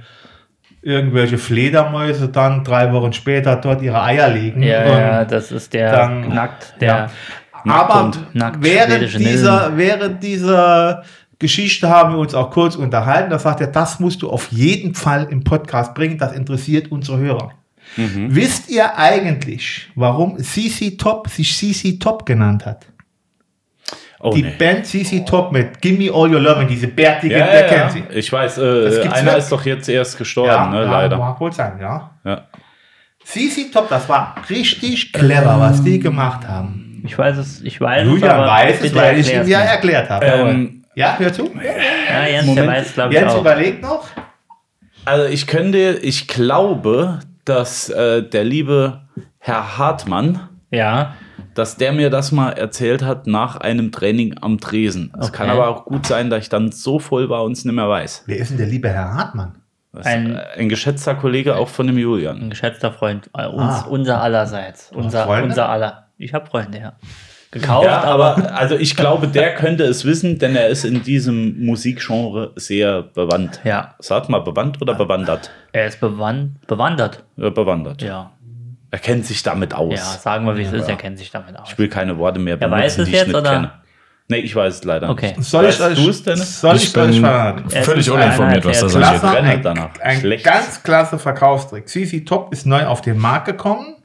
irgendwelche 0.83 1.39
Fledermäuse 1.39 2.29
dann 2.29 2.62
drei 2.64 2.93
Wochen 2.93 3.12
später 3.12 3.57
dort 3.57 3.83
ihre 3.83 4.03
Eier 4.03 4.29
legen. 4.29 4.62
Ja, 4.62 4.85
Und 4.85 4.91
ja, 4.99 5.24
das 5.24 5.51
ist 5.53 5.72
der 5.72 5.93
dann- 5.93 6.29
nackt, 6.29 6.74
der. 6.81 7.11
Aber 7.64 8.05
und 8.05 8.35
nackt 8.35 8.62
während 8.62 9.18
dieser, 9.18 9.77
während 9.77 10.22
dieser 10.22 11.03
Geschichte 11.39 11.89
haben 11.89 12.12
wir 12.14 12.18
uns 12.18 12.33
auch 12.35 12.51
kurz 12.51 12.77
unterhalten. 12.77 13.31
Da 13.31 13.39
sagt 13.39 13.61
er, 13.61 13.66
das 13.66 13.99
musst 13.99 14.22
du 14.22 14.31
auf 14.31 14.53
jeden 14.53 14.95
Fall 14.95 15.27
im 15.31 15.43
Podcast 15.43 15.95
bringen. 15.95 16.16
Das 16.16 16.33
interessiert 16.33 16.93
unsere 16.93 17.18
Hörer. 17.18 17.51
Wisst 17.97 18.68
ihr 18.70 18.97
eigentlich, 18.97 19.89
warum 19.95 20.39
CC 20.39 20.97
Top 20.97 21.29
sich 21.29 21.57
CC 21.57 21.99
Top 21.99 22.24
genannt 22.27 22.64
hat? 22.66 22.87
Oh, 24.20 24.32
die 24.34 24.42
nee. 24.42 24.54
Band 24.58 24.86
CC 24.86 25.24
Top 25.26 25.52
mit 25.52 25.80
Gimme 25.82 26.10
All 26.12 26.32
Your 26.34 26.40
Love, 26.40 26.64
diese 26.66 26.88
bärtige, 26.88 27.36
Ja, 27.38 27.46
wer 27.50 27.60
ja, 27.62 27.68
kennt 27.68 27.80
ja. 27.80 27.90
sie? 27.90 28.18
Ich 28.18 28.32
weiß, 28.32 28.58
äh, 28.58 28.60
einer 28.62 28.90
wirklich. 28.90 29.36
ist 29.36 29.52
doch 29.52 29.64
jetzt 29.66 29.88
erst 29.88 30.16
gestorben, 30.16 30.70
ne, 30.70 30.84
ja, 30.84 30.90
leider. 30.90 31.18
Mag 31.18 31.38
wohl 31.40 31.52
sein, 31.52 31.78
ja. 31.80 32.10
Ja. 32.24 32.46
CC 33.24 33.70
Top, 33.72 33.88
das 33.88 34.08
war 34.08 34.36
richtig 34.48 35.12
clever, 35.12 35.60
was 35.60 35.82
die 35.82 35.98
gemacht 35.98 36.46
haben. 36.48 37.02
Ich 37.04 37.16
weiß 37.18 37.36
es, 37.36 37.60
ich 37.62 37.80
weiß 37.80 38.02
es, 38.06 38.08
Julian 38.12 38.38
weiß 38.46 38.80
es, 38.82 38.94
weil 38.94 39.18
ich 39.18 39.32
ihm 39.32 39.46
ja 39.46 39.60
erklärt 39.60 40.08
habe. 40.10 40.24
Ähm, 40.24 40.84
ja, 40.94 41.16
hör 41.18 41.32
zu. 41.32 41.50
Ja, 42.08 42.26
Jens, 42.26 42.46
Moment. 42.46 42.66
der 42.66 42.74
weiß, 42.74 42.94
glaube 42.94 43.14
ich, 43.14 43.20
Jens 43.20 43.32
auch. 43.34 43.40
überlegt 43.40 43.82
noch. 43.82 44.06
Also 45.04 45.26
ich 45.26 45.46
könnte, 45.46 45.98
ich 46.02 46.26
glaube, 46.26 47.20
dass 47.44 47.90
äh, 47.90 48.22
der 48.22 48.44
liebe 48.44 49.02
Herr 49.38 49.78
Hartmann, 49.78 50.48
Ja, 50.70 51.14
dass 51.59 51.76
der 51.76 51.92
mir 51.92 52.11
das 52.11 52.32
mal 52.32 52.50
erzählt 52.52 53.02
hat 53.02 53.26
nach 53.26 53.57
einem 53.57 53.90
Training 53.92 54.36
am 54.40 54.59
Tresen. 54.61 55.12
Es 55.18 55.28
Okay. 55.28 55.36
kann 55.38 55.50
aber 55.50 55.68
auch 55.68 55.84
gut 55.84 56.07
sein, 56.07 56.30
dass 56.30 56.42
ich 56.42 56.48
dann 56.48 56.70
so 56.72 56.98
voll 56.98 57.28
war 57.28 57.44
und 57.44 57.52
es 57.52 57.64
nicht 57.64 57.74
mehr 57.74 57.88
weiß. 57.88 58.24
Wer 58.26 58.36
ist 58.38 58.50
denn 58.50 58.59
der 58.59 58.66
liebe 58.66 58.88
Herr 58.88 59.14
Hartmann? 59.14 59.57
Ein- 59.92 60.36
äh, 60.36 60.40
ein 60.59 60.68
geschätzter 60.68 61.14
Kollege 61.14 61.57
auch 61.57 61.68
von 61.68 61.86
dem 61.86 61.96
Julian. 61.96 62.38
ein 62.42 62.50
geschätzter 62.50 62.92
Freund. 62.92 63.30
Äh, 63.36 63.46
uns, 63.46 63.62
Ah. 63.84 63.86
Unser 63.88 64.20
allerseits. 64.20 64.90
Unser, 64.94 65.26
unser 65.42 65.68
aller. 65.70 66.07
Ich 66.18 66.34
habe 66.34 66.46
Freunde, 66.46 66.78
ja. 66.78 66.92
Gekauft, 67.52 67.86
Ja, 67.86 68.02
aber, 68.02 68.36
aber 68.36 68.54
also 68.59 68.74
ich 68.76 68.96
glaube, 68.96 69.28
der 69.28 69.54
könnte 69.54 69.84
es 69.84 70.04
wissen, 70.04 70.38
denn 70.38 70.54
er 70.57 70.66
ist 70.68 70.84
in 70.84 71.02
diesem 71.04 71.64
Musikgenre 71.64 72.52
sehr 72.57 73.02
bewandt. 73.02 73.61
Ja. 73.64 73.94
Sagt 74.00 74.28
mal 74.28 74.40
bewandt 74.40 74.82
oder 74.82 74.94
bewandert? 74.94 75.50
er 75.72 75.86
ist 75.86 76.00
bewan 76.00 76.57
bewandert. 76.66 77.24
Ja, 77.36 77.48
bewandert. 77.50 78.02
Ja. 78.02 78.32
Er 78.97 79.01
kennt 79.01 79.26
sich 79.26 79.42
damit 79.42 79.74
aus. 79.74 79.92
Ja, 79.92 80.03
sagen 80.18 80.47
wir, 80.47 80.57
wie 80.57 80.62
es 80.62 80.72
ist. 80.72 80.88
Er 80.88 80.97
kennt 80.97 81.18
sich 81.18 81.30
damit 81.30 81.55
aus. 81.55 81.68
Ich 81.70 81.76
will 81.78 81.90
keine 81.90 82.16
Worte 82.16 82.38
mehr 82.40 82.55
Er 82.55 82.57
benutzen, 82.66 82.82
weiß 82.82 82.99
es 82.99 83.05
die 83.05 83.11
ich 83.11 83.16
jetzt, 83.18 83.26
nicht 83.26 83.36
oder? 83.36 83.51
kenne. 83.51 83.70
Nee, 84.28 84.38
ich 84.38 84.57
weiß 84.57 84.74
es 84.76 84.84
leider 84.84 85.11
Okay. 85.11 85.34
nicht. 85.36 85.44
Soll 85.44 85.66
ich 85.66 85.78
Weißt 85.78 85.99
euch, 85.99 86.22
Dennis? 86.24 86.61
soll 86.62 86.76
ich, 86.76 86.84
Ich 86.84 86.97
euch 86.97 87.20
verraten? 87.20 87.68
Völlig 87.68 88.11
uninformiert, 88.11 88.64
was 88.64 88.80
das 88.80 88.97
angeht. 88.97 89.34
Ein, 89.44 89.62
danach. 89.62 89.90
ein 90.01 90.20
Schlecht. 90.20 90.44
ganz 90.47 90.82
klasse 90.82 91.18
Verkaufstrick. 91.18 91.86
CC 91.90 92.24
Top 92.24 92.51
ist 92.55 92.64
neu 92.64 92.86
auf 92.86 93.03
den 93.03 93.18
Markt 93.18 93.44
gekommen. 93.44 93.97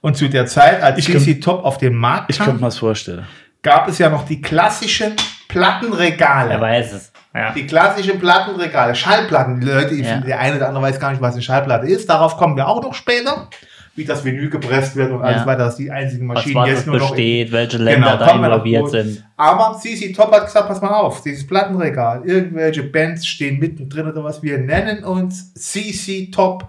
Und 0.00 0.16
zu 0.16 0.28
der 0.28 0.46
Zeit, 0.46 0.80
als 0.80 0.98
Ich 1.00 1.06
CC 1.06 1.40
Top 1.40 1.64
auf 1.64 1.78
den 1.78 1.96
Markt 1.96 2.30
Ich 2.30 2.36
könnte 2.38 2.52
kam, 2.52 2.60
mir 2.60 2.66
das 2.68 2.78
vorstellen. 2.78 3.26
gab 3.62 3.88
es 3.88 3.98
ja 3.98 4.08
noch 4.10 4.24
die 4.26 4.40
klassischen 4.40 5.16
Plattenregale. 5.48 6.52
Er 6.52 6.60
weiß 6.60 6.92
es. 6.92 7.12
Ja. 7.34 7.50
Die 7.52 7.66
klassischen 7.66 8.18
Plattenregale, 8.20 8.94
Schallplatten. 8.94 9.60
Die 9.60 9.66
Leute, 9.66 9.94
Ja. 9.96 10.18
der 10.20 10.38
eine 10.38 10.56
oder 10.56 10.68
andere 10.68 10.84
weiß 10.84 11.00
gar 11.00 11.10
nicht, 11.10 11.20
was 11.20 11.34
eine 11.34 11.42
Schallplatte 11.42 11.86
ist. 11.88 12.08
Darauf 12.08 12.36
kommen 12.36 12.56
wir 12.56 12.68
auch 12.68 12.80
noch 12.82 12.94
später. 12.94 13.48
Wie 13.96 14.04
das 14.04 14.24
Vinyl 14.24 14.50
gepresst 14.50 14.94
wird 14.94 15.10
und 15.10 15.22
alles 15.22 15.38
Ja. 15.40 15.46
weiter. 15.46 15.64
Das 15.64 15.72
ist 15.72 15.78
die 15.78 15.90
einzigen 15.90 16.28
Was, 16.28 16.36
Maschinen, 16.36 16.54
was 16.54 16.68
es 16.68 16.74
jetzt 16.76 16.86
nur 16.86 16.98
noch. 16.98 17.10
besteht, 17.10 17.50
welche 17.50 17.78
Länder 17.78 18.16
Genau, 18.18 18.24
da 18.24 18.34
involviert 18.34 18.90
sind. 18.90 19.24
Aber 19.38 19.76
CC 19.80 20.12
Top 20.12 20.30
hat 20.32 20.44
gesagt, 20.46 20.68
pass 20.68 20.80
mal 20.82 20.90
auf, 20.90 21.22
dieses 21.22 21.46
Plattenregal, 21.46 22.22
irgendwelche 22.24 22.82
Bands 22.82 23.26
stehen 23.26 23.58
mittendrin 23.58 24.06
oder 24.06 24.22
was. 24.22 24.42
Wir 24.42 24.58
nennen 24.58 25.02
uns 25.04 25.52
CC 25.54 26.30
Top. 26.30 26.68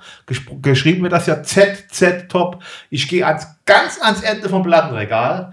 Geschrieben 0.61 1.03
wird 1.03 1.13
das 1.13 1.27
ja 1.27 1.43
ZZ 1.43 2.27
Top. 2.29 2.63
Ich 2.89 3.07
gehe 3.07 3.25
ans, 3.25 3.45
ganz 3.65 3.99
ans 4.01 4.21
Ende 4.21 4.47
vom 4.49 4.63
Plattenregal. 4.63 5.51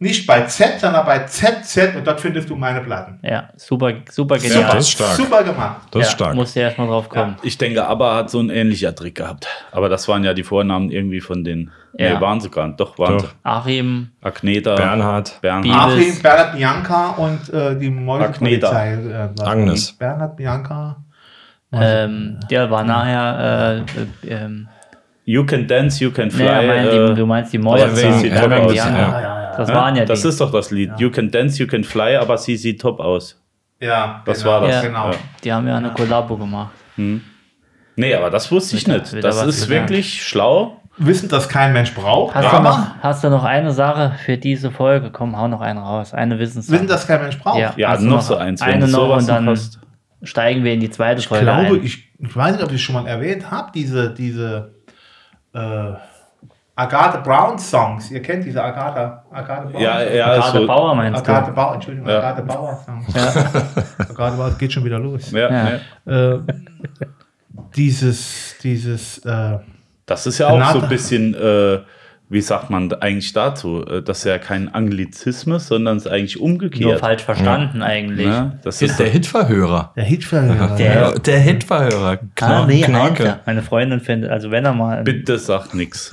Nicht 0.00 0.26
bei 0.26 0.42
Z, 0.42 0.80
sondern 0.80 1.06
bei 1.06 1.20
ZZ 1.20 1.94
und 1.96 2.04
dort 2.06 2.20
findest 2.20 2.50
du 2.50 2.56
meine 2.56 2.80
Platten. 2.80 3.20
Ja, 3.22 3.50
super, 3.56 3.92
super 4.10 4.36
Ja, 4.36 4.42
genial. 4.42 4.72
das 4.72 4.84
ist 4.86 4.90
stark. 4.90 5.12
Super 5.12 5.44
gemacht. 5.44 5.82
Das 5.92 6.02
ist 6.02 6.08
ja, 6.08 6.14
stark. 6.16 6.34
Musst 6.34 6.56
du 6.56 6.60
erstmal 6.60 6.88
drauf 6.88 7.08
kommen. 7.08 7.36
Ich 7.42 7.56
denke, 7.56 7.86
ABBA 7.86 8.16
hat 8.16 8.30
so 8.30 8.40
ein 8.40 8.50
ähnlicher 8.50 8.94
Trick 8.94 9.14
gehabt. 9.14 9.46
Aber 9.70 9.88
das 9.88 10.08
waren 10.08 10.24
ja 10.24 10.34
die 10.34 10.42
Vornamen 10.42 10.90
irgendwie 10.90 11.20
von 11.20 11.44
den. 11.44 11.70
Ja. 11.96 12.14
Nee, 12.14 12.20
waren 12.20 12.40
sie 12.40 12.50
gar 12.50 12.66
nicht. 12.66 12.80
Doch, 12.80 12.98
waren 12.98 13.18
Doch. 13.18 13.24
sie. 13.28 13.34
Achim, 13.44 14.08
Agneta. 14.20 14.74
Bernhard. 14.74 15.38
Bernhard. 15.40 15.92
Achim, 15.92 16.20
Bernhard 16.20 16.56
Bianca 16.56 17.10
und 17.10 17.54
äh, 17.54 17.78
die 17.78 17.90
Mäusepolizei. 17.90 18.94
Äh, 19.38 19.42
Agnes. 19.42 19.92
Bernhard 19.92 20.36
Bianca. 20.36 20.96
ähm, 21.72 22.40
der 22.50 22.68
war 22.70 22.82
nachher, 22.82 23.84
äh, 24.24 24.28
äh, 24.28 24.34
ähm, 24.44 24.68
You 25.26 25.46
can 25.46 25.66
dance, 25.66 26.04
you 26.04 26.10
can 26.10 26.30
fly. 26.30 26.44
naja, 26.44 26.66
mein, 26.68 26.86
äh, 26.86 27.08
die, 27.08 27.14
du 27.14 27.26
meinst 27.26 27.52
die 27.52 27.58
aber 27.58 27.64
Mäuse. 27.64 28.06
Ja, 28.06 28.20
ja, 28.20 28.88
ja, 28.90 29.20
ja. 29.20 29.33
Das 29.56 29.68
ja? 29.68 29.74
waren 29.74 29.96
ja 29.96 30.04
Das 30.04 30.22
die. 30.22 30.28
ist 30.28 30.40
doch 30.40 30.50
das 30.52 30.70
Lied. 30.70 30.92
You 30.98 31.10
can 31.10 31.30
dance, 31.30 31.60
you 31.62 31.66
can 31.68 31.84
fly, 31.84 32.16
aber 32.16 32.36
sie 32.38 32.56
sieht 32.56 32.80
top 32.80 33.00
aus. 33.00 33.40
Ja, 33.80 34.22
Das 34.24 34.38
genau, 34.40 34.50
war 34.52 34.60
das. 34.62 34.70
Ja. 34.76 34.80
Genau. 34.82 35.10
Ja. 35.10 35.16
Die 35.42 35.52
haben 35.52 35.66
ja 35.66 35.76
eine 35.76 35.90
Kollabo 35.92 36.36
gemacht. 36.36 36.72
Nee, 37.96 38.14
aber 38.14 38.30
das 38.30 38.50
wusste 38.50 38.76
ich 38.76 38.84
Wieder- 38.86 38.98
nicht. 38.98 39.12
wieder 39.12 39.22
Das 39.28 39.42
ist 39.46 39.66
gelernt. 39.68 39.90
wirklich 39.90 40.22
schlau. 40.22 40.80
Wissen, 40.96 41.28
dass 41.28 41.48
kein 41.48 41.72
Mensch 41.72 41.92
braucht. 41.92 42.34
Hast 42.36 42.52
du, 42.52 42.62
noch, 42.62 42.78
hast 43.02 43.24
du 43.24 43.28
noch 43.30 43.42
eine 43.42 43.72
Sache 43.72 44.14
für 44.24 44.36
diese 44.38 44.70
Folge? 44.70 45.10
Komm, 45.10 45.36
hau 45.36 45.48
noch 45.48 45.60
eine 45.60 45.80
raus. 45.80 46.14
Eine 46.14 46.38
Wissenssache. 46.38 46.76
wissen, 46.76 46.86
dass 46.86 47.06
kein 47.06 47.20
Mensch 47.20 47.36
braucht. 47.38 47.58
Ja. 47.58 47.72
Ja, 47.76 47.94
noch 47.94 48.00
noch 48.16 48.20
so 48.22 48.36
eins. 48.36 48.62
eine 48.62 48.86
noch 48.86 49.00
sowas 49.00 49.22
und 49.24 49.28
dann- 49.28 49.48
hast. 49.48 49.80
Steigen 50.22 50.64
wir 50.64 50.72
in 50.72 50.80
die 50.80 50.88
zweite 50.90 51.20
Ich 51.20 51.26
Folge 51.28 51.44
glaube, 51.44 51.60
ein. 51.66 51.84
ich, 51.84 52.08
ich 52.18 52.34
weiß 52.36 52.52
nicht, 52.54 52.62
ob 52.64 52.70
ich 52.70 52.76
es 52.76 52.80
schon 52.80 52.94
mal 52.94 53.06
erwähnt 53.06 53.50
habe, 53.50 53.70
diese, 53.74 54.14
diese 54.14 54.72
äh, 55.52 55.58
Agatha 56.76 57.18
Brown 57.18 57.58
Songs. 57.58 58.10
Ihr 58.10 58.20
kennt 58.20 58.44
diese 58.44 58.62
Agatha, 58.62 59.24
Agatha 59.30 59.62
Brown 59.62 59.80
Ja, 59.82 60.00
Songs? 60.00 60.14
ja, 60.14 60.26
Agathe 60.32 60.58
so. 60.58 60.66
Bauer 60.66 60.94
meinst 60.96 61.20
Agatha 61.20 61.46
du? 61.46 61.52
Bauer, 61.52 61.74
Entschuldigung, 61.74 62.08
Ja. 62.08 62.18
Agatha 62.18 62.40
Bauer 62.42 62.74
Songs. 62.84 63.06
Agatha 63.98 64.30
Bauer, 64.36 64.48
es 64.48 64.58
geht 64.58 64.72
schon 64.72 64.84
wieder 64.84 64.98
los. 64.98 65.30
Ja, 65.30 65.50
Ja. 65.50 65.68
ja. 66.06 66.34
Äh, 66.34 66.40
dieses, 67.76 68.56
dieses, 68.62 69.18
äh, 69.24 69.58
Das 70.06 70.26
ist 70.26 70.38
ja 70.38 70.48
auch 70.48 70.72
so 70.72 70.80
ein 70.80 70.88
bisschen, 70.88 71.34
äh, 71.34 71.78
wie 72.30 72.40
sagt 72.40 72.70
man 72.70 72.92
eigentlich 72.94 73.32
dazu? 73.32 73.84
Äh, 73.86 74.02
Das 74.02 74.18
ist 74.18 74.24
ja 74.24 74.38
kein 74.38 74.72
Anglizismus, 74.74 75.66
sondern 75.68 75.98
es 75.98 76.06
ist 76.06 76.10
eigentlich 76.12 76.36
Nur 76.36 76.44
umgekehrt. 76.44 76.98
falsch 77.00 77.22
verstanden 77.22 77.82
eigentlich. 77.82 78.26
Ne? 78.26 78.58
Das 78.64 78.76
Ist 78.82 78.90
ist 78.92 79.00
der 79.00 79.08
Hitverhörer. 79.08 79.92
der 79.94 80.04
Hitverhörer. 80.04 80.76
Der- 80.76 80.94
Ja, 80.94 81.10
der 81.12 81.38
Hitverhörer. 81.38 82.12
Ah, 82.12 82.26
Knorke. 82.34 82.66
nee. 82.72 82.84
Alter. 82.84 83.40
Meine 83.46 83.62
Freundin 83.62 84.00
findet, 84.00 84.30
also 84.30 84.50
wenn 84.50 84.64
er 84.64 84.72
mal, 84.72 85.02
Bitte 85.04 85.38
sag 85.38 85.74
nix. 85.74 86.10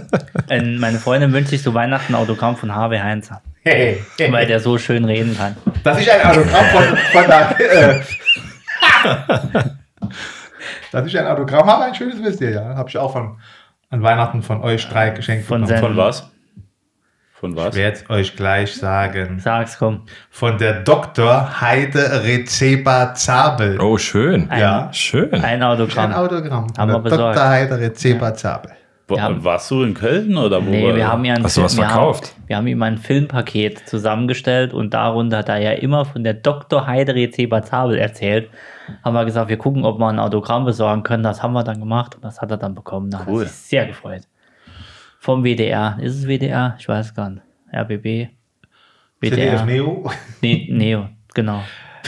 ein, 0.48 0.78
meine 0.78 0.98
Freundin 0.98 1.32
wünscht 1.32 1.50
sich 1.50 1.62
zu 1.62 1.72
Weihnachten 1.74 2.14
ein 2.14 2.20
Autogramm 2.20 2.56
von 2.56 2.74
Harvey 2.74 2.98
Heinzer, 2.98 3.40
Hey, 3.64 4.02
hey, 4.18 4.32
weil 4.32 4.46
der 4.46 4.58
so 4.58 4.76
schön 4.76 5.04
reden 5.04 5.36
kann. 5.38 5.56
Das 5.84 6.00
ist 6.00 6.10
ein 6.10 6.20
Autogramm 6.28 6.64
von, 6.66 6.96
von 7.12 7.24
der. 7.28 7.60
Äh, 7.60 8.00
dass 10.92 11.06
ich 11.06 11.18
ein 11.18 11.26
Autogramm 11.26 11.66
habe, 11.66 11.84
ein 11.84 11.94
schönes 11.94 12.22
wisst 12.22 12.40
ihr 12.40 12.50
ja. 12.50 12.74
Habe 12.74 12.88
ich 12.88 12.98
auch 12.98 13.12
von, 13.12 13.38
an 13.92 14.02
Weihnachten 14.02 14.42
von 14.42 14.62
euch 14.62 14.88
drei 14.88 15.10
geschenkt 15.10 15.46
Von 15.46 15.62
bekommen. 15.62 15.80
Von 15.80 15.96
was? 15.96 16.28
Von 17.34 17.56
was? 17.56 17.74
Ich 17.74 17.80
werde 17.82 17.96
es 17.98 18.10
euch 18.10 18.36
gleich 18.36 18.74
sagen. 18.74 19.38
Sag's, 19.38 19.78
komm. 19.78 20.02
Von 20.30 20.58
der 20.58 20.80
Dr. 20.80 21.60
Heide 21.60 22.24
Rezeba 22.24 23.14
Zabel. 23.14 23.80
Oh, 23.80 23.98
schön. 23.98 24.48
Ein, 24.48 24.60
Ja. 24.60 24.88
Schön. 24.92 25.32
ein 25.34 25.44
Ein 25.44 25.62
Autogramm. 25.62 26.12
Autogramm. 26.12 26.68
Von 26.68 26.78
Haben 26.78 26.88
wir 26.90 26.98
der 27.00 27.10
besorgt. 27.10 27.36
Dr. 27.36 27.48
Heide 27.48 27.78
Rezeba 27.80 28.34
Zabel. 28.34 28.72
Wo, 29.08 29.16
Wir 29.16 29.22
haben- 29.24 29.44
warst 29.44 29.70
du 29.70 29.82
in 29.82 29.92
Köln 29.92 30.36
oder 30.38 30.64
wo? 30.64 30.70
Nee, 30.70 30.94
wir 30.94 31.06
haben 31.08 31.24
ja 31.24 31.34
ein 31.34 31.42
Hast 31.44 31.56
du 31.58 31.62
was 31.64 31.76
wir 31.76 31.84
verkauft? 31.84 32.28
Haben, 32.36 32.44
wir 32.46 32.56
haben 32.56 32.66
ihm 32.68 32.82
ein 32.82 32.96
Filmpaket 32.98 33.86
zusammengestellt 33.88 34.72
und 34.72 34.94
darunter 34.94 35.38
hat 35.38 35.48
er 35.50 35.58
ja 35.58 35.72
immer 35.72 36.04
von 36.04 36.22
der 36.24 36.34
Dr. 36.34 36.86
Heidere 36.86 37.28
Zeba 37.30 37.62
Zabel 37.62 37.98
erzählt. 37.98 38.48
Haben 39.04 39.14
wir 39.14 39.24
gesagt, 39.24 39.48
wir 39.48 39.58
gucken, 39.58 39.84
ob 39.84 39.98
wir 39.98 40.08
ein 40.08 40.18
Autogramm 40.18 40.64
besorgen 40.64 41.02
können. 41.02 41.22
Das 41.22 41.42
haben 41.42 41.52
wir 41.52 41.64
dann 41.64 41.80
gemacht 41.80 42.14
und 42.16 42.24
das 42.24 42.40
hat 42.40 42.50
er 42.50 42.56
dann 42.56 42.74
bekommen. 42.74 43.10
Da 43.10 43.24
Cool. 43.26 43.42
hat 43.42 43.48
sich 43.48 43.56
sehr 43.56 43.86
gefreut. 43.86 44.22
Vom 45.18 45.44
WDR. 45.44 45.98
Ist 46.00 46.16
es 46.16 46.26
WDR? 46.26 46.74
Ich 46.78 46.88
weiß 46.88 47.14
gar 47.14 47.30
nicht. 47.30 47.42
RBB? 47.72 48.28
ZDF 49.22 49.62
WDR. 49.62 49.64
Neo. 49.64 50.10
Nee, 50.40 50.68
Neo, 50.70 51.08
genau. 51.32 51.62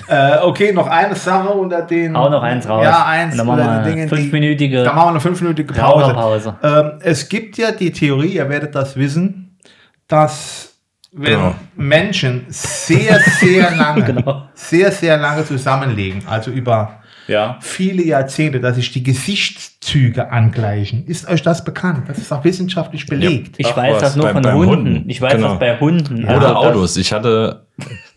Äh, 0.09 0.39
okay, 0.43 0.73
noch 0.73 0.89
eine 0.89 1.15
Sache 1.15 1.49
unter 1.51 1.83
den. 1.83 2.17
Hau 2.17 2.29
noch 2.29 2.43
eins 2.43 2.69
raus. 2.69 2.85
Ja, 2.85 3.07
eins 3.07 3.37
dann 3.37 3.47
machen 3.47 3.61
unter 3.61 3.73
wir 3.73 3.79
den 3.79 3.85
eine 3.85 3.95
Dingen, 3.95 4.09
fünfminütige 4.09 4.83
Dann 4.83 4.95
machen 4.97 5.07
wir 5.07 5.11
eine 5.11 5.21
fünfminütige 5.21 5.73
Pause. 5.73 6.05
Raucherpause. 6.07 6.57
Ähm, 6.63 6.99
es 7.03 7.29
gibt 7.29 7.57
ja 7.57 7.71
die 7.71 7.93
Theorie, 7.93 8.35
ihr 8.35 8.49
werdet 8.49 8.75
das 8.75 8.97
wissen, 8.97 9.57
dass 10.09 10.74
wenn 11.17 11.33
Genau. 11.33 11.55
Menschen 11.77 12.45
sehr, 12.49 13.21
sehr 13.21 13.71
lange, 13.77 14.03
Genau. 14.05 14.49
sehr, 14.55 14.91
sehr 14.93 15.17
lange 15.17 15.45
zusammenlegen, 15.45 16.23
also 16.27 16.51
über 16.51 17.01
Ja. 17.27 17.57
viele 17.61 18.03
Jahrzehnte, 18.03 18.61
dass 18.61 18.77
sich 18.77 18.91
die 18.93 19.03
Gesichtszüge 19.03 20.31
angleichen. 20.31 21.07
Ist 21.07 21.29
euch 21.29 21.43
das 21.43 21.65
bekannt? 21.65 22.09
Das 22.09 22.19
ist 22.19 22.33
auch 22.33 22.45
wissenschaftlich 22.45 23.07
belegt. 23.07 23.55
Ich 23.59 23.67
Ach 23.69 23.77
weiß 23.77 23.95
was, 23.95 24.01
das 24.03 24.17
nur 24.17 24.27
bei- 24.27 24.33
von 24.43 24.53
Hunden. 24.53 24.69
Hunden. 24.95 25.11
Ich 25.11 25.21
weiß 25.23 25.35
Genau. 25.35 25.51
das 25.51 25.59
bei 25.61 25.79
Hunden. 25.79 26.25
Oder 26.25 26.35
Also 26.35 26.55
Autos. 26.57 26.97
Ich 26.97 27.13
hatte. 27.13 27.67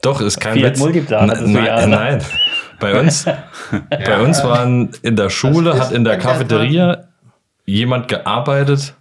Doch, 0.02 0.20
ist 0.22 0.40
kein 0.40 0.54
Fiat 0.56 0.72
Witz. 0.72 0.80
Multipla 0.80 1.22
hattest 1.22 1.42
du 1.44 1.48
nein, 1.50 1.66
ja, 1.66 1.78
oder? 1.78 1.88
nein. 1.88 2.20
Bei 2.80 3.00
uns, 3.00 3.26
bei 3.90 4.20
uns 4.22 4.44
waren 4.44 4.90
in 5.04 5.16
der 5.16 5.30
Schule, 5.30 5.80
hat 5.80 5.92
in 5.92 6.04
der 6.04 6.18
Cafeteria 6.18 7.06
jemand 7.66 8.08
gearbeitet, 8.08 8.94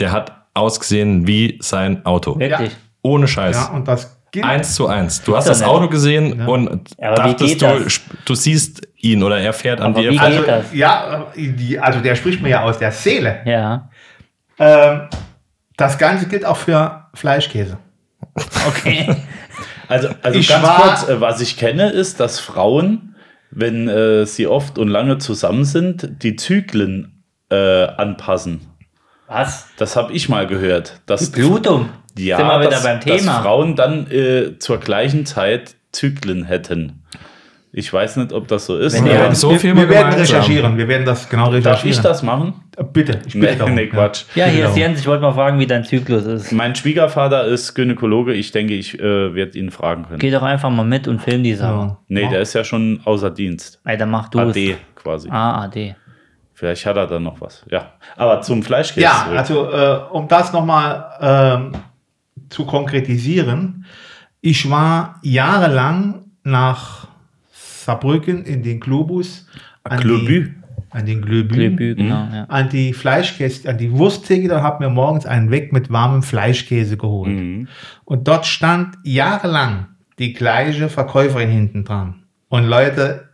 der 0.00 0.12
hat 0.12 0.32
ausgesehen 0.54 1.26
wie 1.26 1.58
sein 1.62 2.04
Auto. 2.04 2.38
Wirklich. 2.38 2.76
Ohne 3.02 3.28
Scheiß. 3.28 3.56
Ja, 3.56 3.74
und 3.74 3.88
das 3.88 4.16
gilt. 4.30 4.44
Eins 4.44 4.74
zu 4.74 4.86
eins. 4.86 5.22
Du 5.22 5.36
hast 5.36 5.48
das 5.48 5.60
nett. 5.60 5.68
Auto 5.68 5.88
gesehen 5.88 6.46
und 6.46 6.90
Ja, 6.98 7.10
aber 7.12 7.24
wie 7.24 7.30
dachtest 7.30 7.60
geht 7.60 7.62
du, 7.62 7.86
du 8.24 8.34
siehst 8.34 8.88
ihn 8.96 9.22
oder 9.22 9.38
er 9.38 9.52
fährt 9.52 9.80
an 9.80 9.92
Aber 9.92 10.00
dir. 10.02 10.10
geht 10.10 10.20
also, 10.20 10.42
das? 10.42 10.72
ja, 10.72 11.26
die, 11.36 11.78
also 11.78 12.00
der 12.00 12.14
spricht 12.14 12.40
mir 12.40 12.48
ja 12.50 12.62
aus 12.62 12.78
der 12.78 12.92
Seele. 12.92 13.40
Ja. 13.44 13.90
Ähm, 14.58 15.02
das 15.76 15.98
Ganze 15.98 16.26
gilt 16.28 16.44
auch 16.44 16.56
für 16.56 17.06
Fleischkäse. 17.14 17.78
Okay. 18.68 19.16
Also, 19.88 20.08
also 20.22 20.38
Ich 20.38 20.48
ganz 20.48 20.66
kurz, 20.66 21.08
äh, 21.08 21.20
was 21.20 21.42
ich 21.42 21.58
kenne, 21.58 21.90
ist, 21.90 22.18
dass 22.18 22.40
Frauen, 22.40 23.14
wenn 23.50 23.88
äh, 23.88 24.24
sie 24.24 24.46
oft 24.46 24.78
und 24.78 24.88
lange 24.88 25.18
zusammen 25.18 25.66
sind, 25.66 26.22
die 26.22 26.36
Zyklen 26.36 27.24
äh, 27.50 27.88
anpassen. 27.88 28.62
Was? 29.26 29.66
Das 29.76 29.94
habe 29.94 30.14
ich 30.14 30.30
mal 30.30 30.46
gehört. 30.46 31.02
Dass, 31.04 31.30
Blutung. 31.30 31.90
Ja, 32.18 32.36
Sind 32.36 32.46
wir 32.46 32.60
wieder 32.60 32.70
dass, 32.70 32.82
beim 32.84 33.00
dass 33.00 33.20
Thema. 33.20 33.42
Frauen 33.42 33.76
dann 33.76 34.10
äh, 34.10 34.58
zur 34.58 34.78
gleichen 34.78 35.26
Zeit 35.26 35.76
Zyklen 35.92 36.44
hätten. 36.44 36.98
Ich 37.74 37.90
weiß 37.90 38.18
nicht, 38.18 38.34
ob 38.34 38.48
das 38.48 38.66
so 38.66 38.76
ist. 38.76 38.94
Wenn 38.94 39.06
Wir 39.06 39.34
so 39.34 39.54
viel 39.54 39.74
wir 39.74 39.88
werden 39.88 40.12
recherchieren. 40.12 40.76
Wir 40.76 40.88
werden 40.88 41.06
das 41.06 41.26
genau 41.30 41.44
recherchieren. 41.46 41.72
Darf 41.72 41.84
ich 41.86 42.00
das 42.00 42.22
machen? 42.22 42.52
Bitte, 42.92 43.20
ich 43.26 43.32
bitte 43.32 43.46
Nee, 43.52 43.56
darum. 43.56 43.74
nee, 43.76 43.86
Quatsch. 43.86 44.24
Ja, 44.34 44.44
hier 44.44 44.66
ist 44.66 44.74
Genau. 44.74 44.86
Jens. 44.88 45.00
Ich 45.00 45.06
wollte 45.06 45.22
mal 45.22 45.32
fragen, 45.32 45.58
wie 45.58 45.66
dein 45.66 45.82
Zyklus 45.82 46.26
ist. 46.26 46.52
Mein 46.52 46.74
Schwiegervater 46.74 47.44
ist 47.46 47.72
Gynäkologe. 47.74 48.34
Ich 48.34 48.52
denke, 48.52 48.74
ich 48.74 49.00
äh, 49.00 49.34
werde 49.34 49.58
ihn 49.58 49.70
fragen 49.70 50.04
können. 50.04 50.18
Geh 50.18 50.30
doch 50.30 50.42
einfach 50.42 50.68
mal 50.68 50.84
mit 50.84 51.08
und 51.08 51.20
film 51.22 51.42
die 51.42 51.54
Sache. 51.54 51.72
Ja. 51.72 51.98
Nee, 52.08 52.28
der 52.28 52.42
ist 52.42 52.52
ja 52.52 52.62
schon 52.62 53.00
außer 53.06 53.30
Dienst. 53.30 53.80
Ey, 53.86 53.96
dann 53.96 54.10
mach 54.10 54.28
du 54.28 54.38
AD 54.40 54.72
es. 54.72 54.76
quasi. 54.94 55.30
Ah, 55.30 55.62
AD. 55.62 55.96
Vielleicht 56.52 56.84
hat 56.84 56.96
er 56.98 57.06
dann 57.06 57.22
noch 57.22 57.40
was. 57.40 57.64
Ja. 57.70 57.94
Aber 58.16 58.42
zum 58.42 58.62
Fleischkäse. 58.62 59.00
Ja, 59.00 59.24
zurück. 59.24 59.38
also 59.38 59.72
äh, 59.72 59.98
um 60.14 60.28
das 60.28 60.52
nochmal 60.52 61.06
ähm, 61.22 61.72
zu 62.48 62.64
konkretisieren. 62.66 63.84
Ich 64.40 64.68
war 64.70 65.20
jahrelang 65.22 66.24
nach 66.44 67.08
Saarbrücken 67.52 68.44
in 68.44 68.62
den 68.62 68.80
Globus. 68.80 69.46
an 69.84 70.00
Globü. 70.00 70.44
die- 70.44 70.54
An 70.90 71.06
den 71.06 71.22
Globü. 71.22 71.48
Glühbü, 71.54 71.94
genau, 71.96 72.28
ja. 72.32 72.44
An 72.44 72.68
die 72.68 72.92
Fleischkäse, 72.92 73.68
an 73.68 73.78
die 73.78 73.90
Wursttheke, 73.92 74.46
da 74.46 74.62
hab 74.62 74.78
mir 74.78 74.90
morgens 74.90 75.24
einen 75.26 75.50
weg 75.50 75.72
mit 75.72 75.90
warmem 75.90 76.22
Fleischkäse 76.22 76.96
geholt. 76.98 77.30
Mhm. 77.34 77.68
Und 78.04 78.28
dort 78.28 78.44
stand 78.46 78.96
jahrelang 79.02 79.86
die 80.18 80.34
gleiche 80.34 80.88
Verkäuferin 80.90 81.48
hinten 81.48 81.84
dran. 81.84 82.24
Und 82.48 82.64
Leute, 82.64 83.30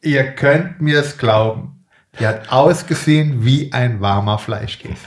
ihr 0.00 0.22
könnt 0.32 0.80
mir 0.80 1.00
es 1.00 1.18
glauben. 1.18 1.79
Die 2.18 2.26
hat 2.26 2.50
ausgesehen 2.50 3.44
wie 3.44 3.72
ein 3.72 4.00
warmer 4.00 4.38
Fleischkäse. 4.38 5.06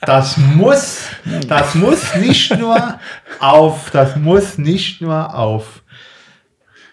Das 0.00 0.36
muss, 0.36 1.00
das 1.48 1.74
muss 1.74 2.14
nicht 2.14 2.56
nur 2.56 2.98
auf, 3.40 3.90
das 3.90 4.14
muss 4.16 4.56
nicht 4.56 5.00
nur 5.02 5.34
auf 5.34 5.82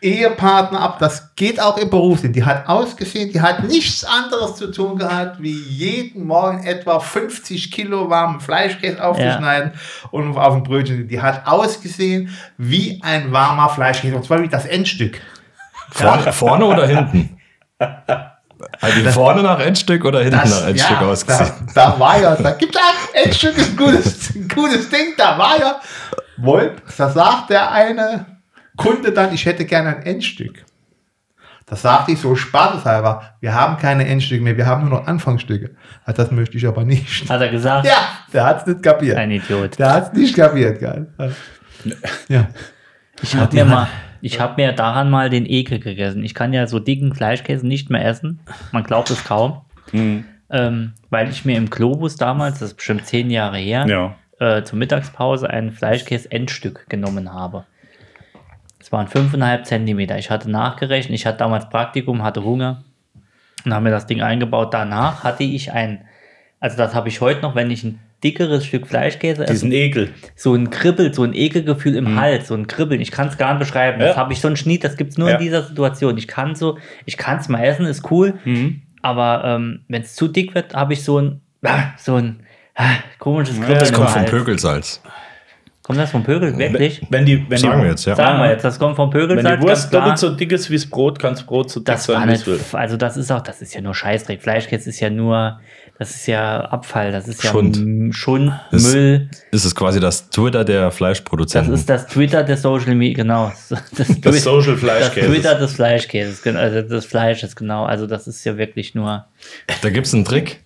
Ehepartner 0.01 0.81
ab, 0.81 0.99
das 0.99 1.33
geht 1.35 1.61
auch 1.61 1.77
im 1.77 1.89
Berufsleben. 1.89 2.33
Die 2.33 2.43
hat 2.43 2.67
ausgesehen, 2.67 3.31
die 3.31 3.39
hat 3.39 3.63
nichts 3.63 4.03
anderes 4.03 4.55
zu 4.55 4.71
tun 4.71 4.97
gehabt, 4.97 5.41
wie 5.41 5.53
jeden 5.53 6.25
Morgen 6.25 6.63
etwa 6.65 6.99
50 6.99 7.71
Kilo 7.71 8.09
warmen 8.09 8.41
Fleischkäse 8.41 9.03
aufzuschneiden 9.03 9.71
und 10.11 10.35
auf 10.35 10.55
ein 10.55 10.63
Brötchen. 10.63 11.07
Die 11.07 11.21
hat 11.21 11.47
ausgesehen 11.47 12.29
wie 12.57 12.99
ein 13.01 13.31
warmer 13.31 13.69
Fleischkäse. 13.69 14.15
Und 14.15 14.25
zwar 14.25 14.41
wie 14.41 14.49
das 14.49 14.65
Endstück. 14.65 15.21
Vorne, 15.91 16.33
vorne 16.33 16.65
oder 16.65 16.87
hinten? 16.87 17.37
Hat 18.81 18.95
die 18.95 19.03
vorne 19.09 19.43
nach 19.43 19.59
Endstück 19.59 20.05
oder 20.05 20.21
hinten 20.21 20.49
nach 20.49 20.67
Endstück 20.67 21.01
ja, 21.01 21.07
ausgesehen? 21.07 21.51
Da, 21.73 21.91
da 21.91 21.99
war 21.99 22.19
ja, 22.19 22.35
da 22.35 22.51
gibt 22.51 22.75
es 22.75 22.81
Endstück 23.23 23.57
ist 23.57 23.71
ein 23.71 23.77
gutes, 23.77 24.35
ein 24.35 24.47
gutes 24.47 24.89
Ding, 24.89 25.13
da 25.17 25.37
war 25.37 25.59
ja, 25.59 25.79
wollt, 26.37 26.81
da 26.97 27.09
sagt 27.09 27.49
der 27.49 27.71
eine 27.71 28.25
Kunde 28.75 29.11
dann, 29.11 29.33
ich 29.33 29.45
hätte 29.45 29.65
gerne 29.65 29.97
ein 29.97 30.03
Endstück. 30.03 30.65
Das 31.65 31.81
sagte 31.81 32.11
ich 32.11 32.19
so 32.19 32.35
spaßeshalber, 32.35 33.35
wir 33.39 33.53
haben 33.53 33.77
keine 33.77 34.05
Endstücke 34.05 34.43
mehr, 34.43 34.57
wir 34.57 34.65
haben 34.65 34.89
nur 34.89 34.99
noch 34.99 35.07
Anfangsstücke. 35.07 35.71
Das 36.05 36.31
möchte 36.31 36.57
ich 36.57 36.67
aber 36.67 36.83
nicht. 36.83 37.29
Hat 37.29 37.41
er 37.41 37.49
gesagt? 37.49 37.85
Ja, 37.87 37.97
der 38.33 38.45
hat 38.45 38.61
es 38.61 38.67
nicht 38.67 38.83
kapiert. 38.83 39.17
Ein 39.17 39.31
Idiot. 39.31 39.79
Der 39.79 39.93
hat 39.93 40.07
es 40.07 40.13
nicht 40.13 40.35
kapiert, 40.35 40.79
geil. 40.79 41.07
Ja. 42.27 42.47
Ich 43.21 43.35
habe 43.35 43.55
mir 43.55 43.65
mal, 43.65 43.87
ich 44.23 44.39
habe 44.39 44.61
mir 44.61 44.71
daran 44.71 45.09
mal 45.11 45.29
den 45.29 45.45
Ekel 45.45 45.79
gegessen. 45.79 46.23
Ich 46.23 46.33
kann 46.33 46.53
ja 46.53 46.65
so 46.65 46.79
dicken 46.79 47.13
Fleischkäse 47.13 47.67
nicht 47.67 47.89
mehr 47.89 48.05
essen. 48.05 48.39
Man 48.71 48.83
glaubt 48.83 49.09
es 49.11 49.23
kaum. 49.25 49.61
Ähm, 50.49 50.93
weil 51.09 51.29
ich 51.29 51.45
mir 51.45 51.57
im 51.57 51.69
Globus 51.69 52.15
damals, 52.15 52.59
das 52.59 52.69
ist 52.69 52.75
bestimmt 52.77 53.05
zehn 53.05 53.29
Jahre 53.29 53.57
her, 53.57 53.85
Ja. 53.87 54.15
äh, 54.39 54.63
zur 54.63 54.77
Mittagspause 54.79 55.49
ein 55.49 55.71
Fleischkäse-Endstück 55.71 56.85
genommen 56.89 57.33
habe. 57.33 57.65
Es 58.79 58.91
waren 58.91 59.07
5,5 59.07 59.63
Zentimeter. 59.63 60.17
Ich 60.17 60.29
hatte 60.29 60.49
nachgerechnet, 60.49 61.15
ich 61.15 61.25
hatte 61.25 61.39
damals 61.39 61.69
Praktikum, 61.69 62.23
hatte 62.23 62.43
Hunger 62.43 62.83
und 63.65 63.73
habe 63.73 63.83
mir 63.85 63.91
das 63.91 64.05
Ding 64.07 64.21
eingebaut. 64.21 64.73
Danach 64.73 65.23
hatte 65.23 65.43
ich 65.43 65.71
ein, 65.71 66.05
also 66.59 66.77
das 66.77 66.93
habe 66.95 67.09
ich 67.09 67.19
heute 67.21 67.41
noch, 67.41 67.55
wenn 67.55 67.71
ich 67.71 67.83
ein 67.83 67.99
dickeres 68.23 68.65
Stück 68.65 68.87
Fleischkäse 68.87 69.43
esse, 69.43 69.51
Diesen 69.53 69.71
Ekel. 69.71 70.11
so 70.35 70.53
ein 70.53 70.69
Kribbel, 70.69 71.13
so 71.13 71.23
ein 71.23 71.33
Ekelgefühl 71.33 71.95
im 71.95 72.19
Hals, 72.19 72.47
so 72.47 72.53
ein 72.55 72.67
Kribbeln. 72.67 73.01
Ich 73.01 73.11
kann 73.11 73.27
es 73.27 73.37
gar 73.37 73.53
nicht 73.53 73.59
beschreiben. 73.59 73.99
Das 73.99 74.09
Mhm. 74.09 74.11
Ja. 74.11 74.17
habe 74.17 74.33
ich 74.33 74.41
so 74.41 74.47
ein 74.47 74.55
Schnitt, 74.55 74.83
das 74.83 74.95
gibt 74.97 75.11
es 75.11 75.17
nur 75.17 75.29
Ja. 75.29 75.35
in 75.35 75.41
dieser 75.41 75.63
Situation. 75.63 76.17
Ich 76.17 76.27
kann 76.27 76.55
so, 76.55 76.77
ich 77.05 77.17
kann 77.17 77.39
es 77.39 77.49
mal 77.49 77.63
essen, 77.63 77.85
ist 77.85 78.09
cool, 78.11 78.35
Mhm. 78.45 78.81
aber 79.01 79.43
ähm, 79.45 79.81
wenn 79.87 80.01
es 80.01 80.15
zu 80.15 80.27
dick 80.27 80.55
wird, 80.55 80.73
habe 80.73 80.93
ich 80.93 81.03
so 81.03 81.19
ein, 81.19 81.41
ah, 81.63 81.91
so 81.97 82.15
ein 82.15 82.39
ah, 82.75 82.85
komisches 83.19 83.57
Kribbeln 83.57 83.79
Das 83.79 83.89
im 83.89 83.95
kommt 83.95 84.09
vom 84.09 84.21
Hals. 84.21 84.29
Pökelsalz. 84.31 85.01
Kommt 85.85 85.99
das 85.99 86.11
vom 86.11 86.23
Pökel, 86.23 86.57
wirklich? 86.57 87.01
Wenn 87.09 87.25
die, 87.25 87.45
wenn 87.49 87.57
Sagen 87.57 87.79
die, 87.79 87.83
wir 87.83 87.89
jetzt, 87.91 88.05
ja. 88.05 88.15
Sagen 88.15 88.39
wir 88.39 88.49
jetzt, 88.51 88.63
das 88.63 88.79
kommt 88.79 88.95
vom 88.95 89.09
Pökel. 89.09 89.35
Wenn 89.35 89.59
die 89.59 89.61
Wurst 89.67 89.93
doppelt 89.93 90.17
so 90.17 90.29
dick 90.33 90.53
ist 90.53 90.69
wie 90.69 90.75
das 90.75 90.85
Brot, 90.85 91.19
kann 91.19 91.33
das 91.33 91.43
Brot 91.43 91.69
so 91.69 91.81
dick 91.81 91.87
das 91.87 92.05
sein, 92.05 92.23
wie 92.25 92.31
nicht, 92.31 92.47
es 92.47 92.47
will. 92.47 92.79
also 92.79 92.95
das 92.95 93.17
ist 93.17 93.29
auch, 93.33 93.41
das 93.41 93.61
ist 93.61 93.73
ja 93.73 93.81
nur 93.81 93.93
Scheißdreck. 93.93 94.41
Fleischkäse 94.41 94.89
ist 94.89 95.01
ja 95.01 95.09
nur, 95.09 95.59
das 95.99 96.11
ist 96.15 96.27
ja 96.27 96.61
Abfall, 96.61 97.11
das 97.11 97.27
ist 97.27 97.43
ja 97.43 97.51
Schund. 97.51 97.77
M- 97.77 98.11
Schund, 98.13 98.51
Das- 98.71 98.91
Müll. 98.93 99.29
Ist 99.51 99.63
es 99.65 99.75
quasi 99.75 99.99
das 99.99 100.29
Twitter 100.29 100.65
der 100.65 100.85
Das 100.85 100.95
Fleischproduzenten? 100.95 101.73
ist 101.73 101.89
das 101.89 102.07
Twitter 102.07 102.43
der 102.43 102.57
Social 102.57 102.95
Media, 102.95 103.23
genau. 103.23 103.51
Das, 103.69 104.09
Twi- 104.09 104.21
Das 104.21 104.43
Social 104.43 104.71
Das 104.73 104.79
Fleischkäse. 104.81 105.27
Twitter 105.27 105.55
des 105.55 105.73
Fleischkäses, 105.73 106.45
also 106.55 106.81
des 106.81 107.05
Fleisches, 107.05 107.55
genau. 107.55 107.85
Also 107.85 108.07
das 108.07 108.27
ist 108.27 108.43
ja 108.43 108.57
wirklich 108.57 108.95
nur. 108.95 109.25
da 109.81 109.89
gibt 109.89 110.07
es 110.07 110.13
einen 110.13 110.25
Trick. 110.25 110.61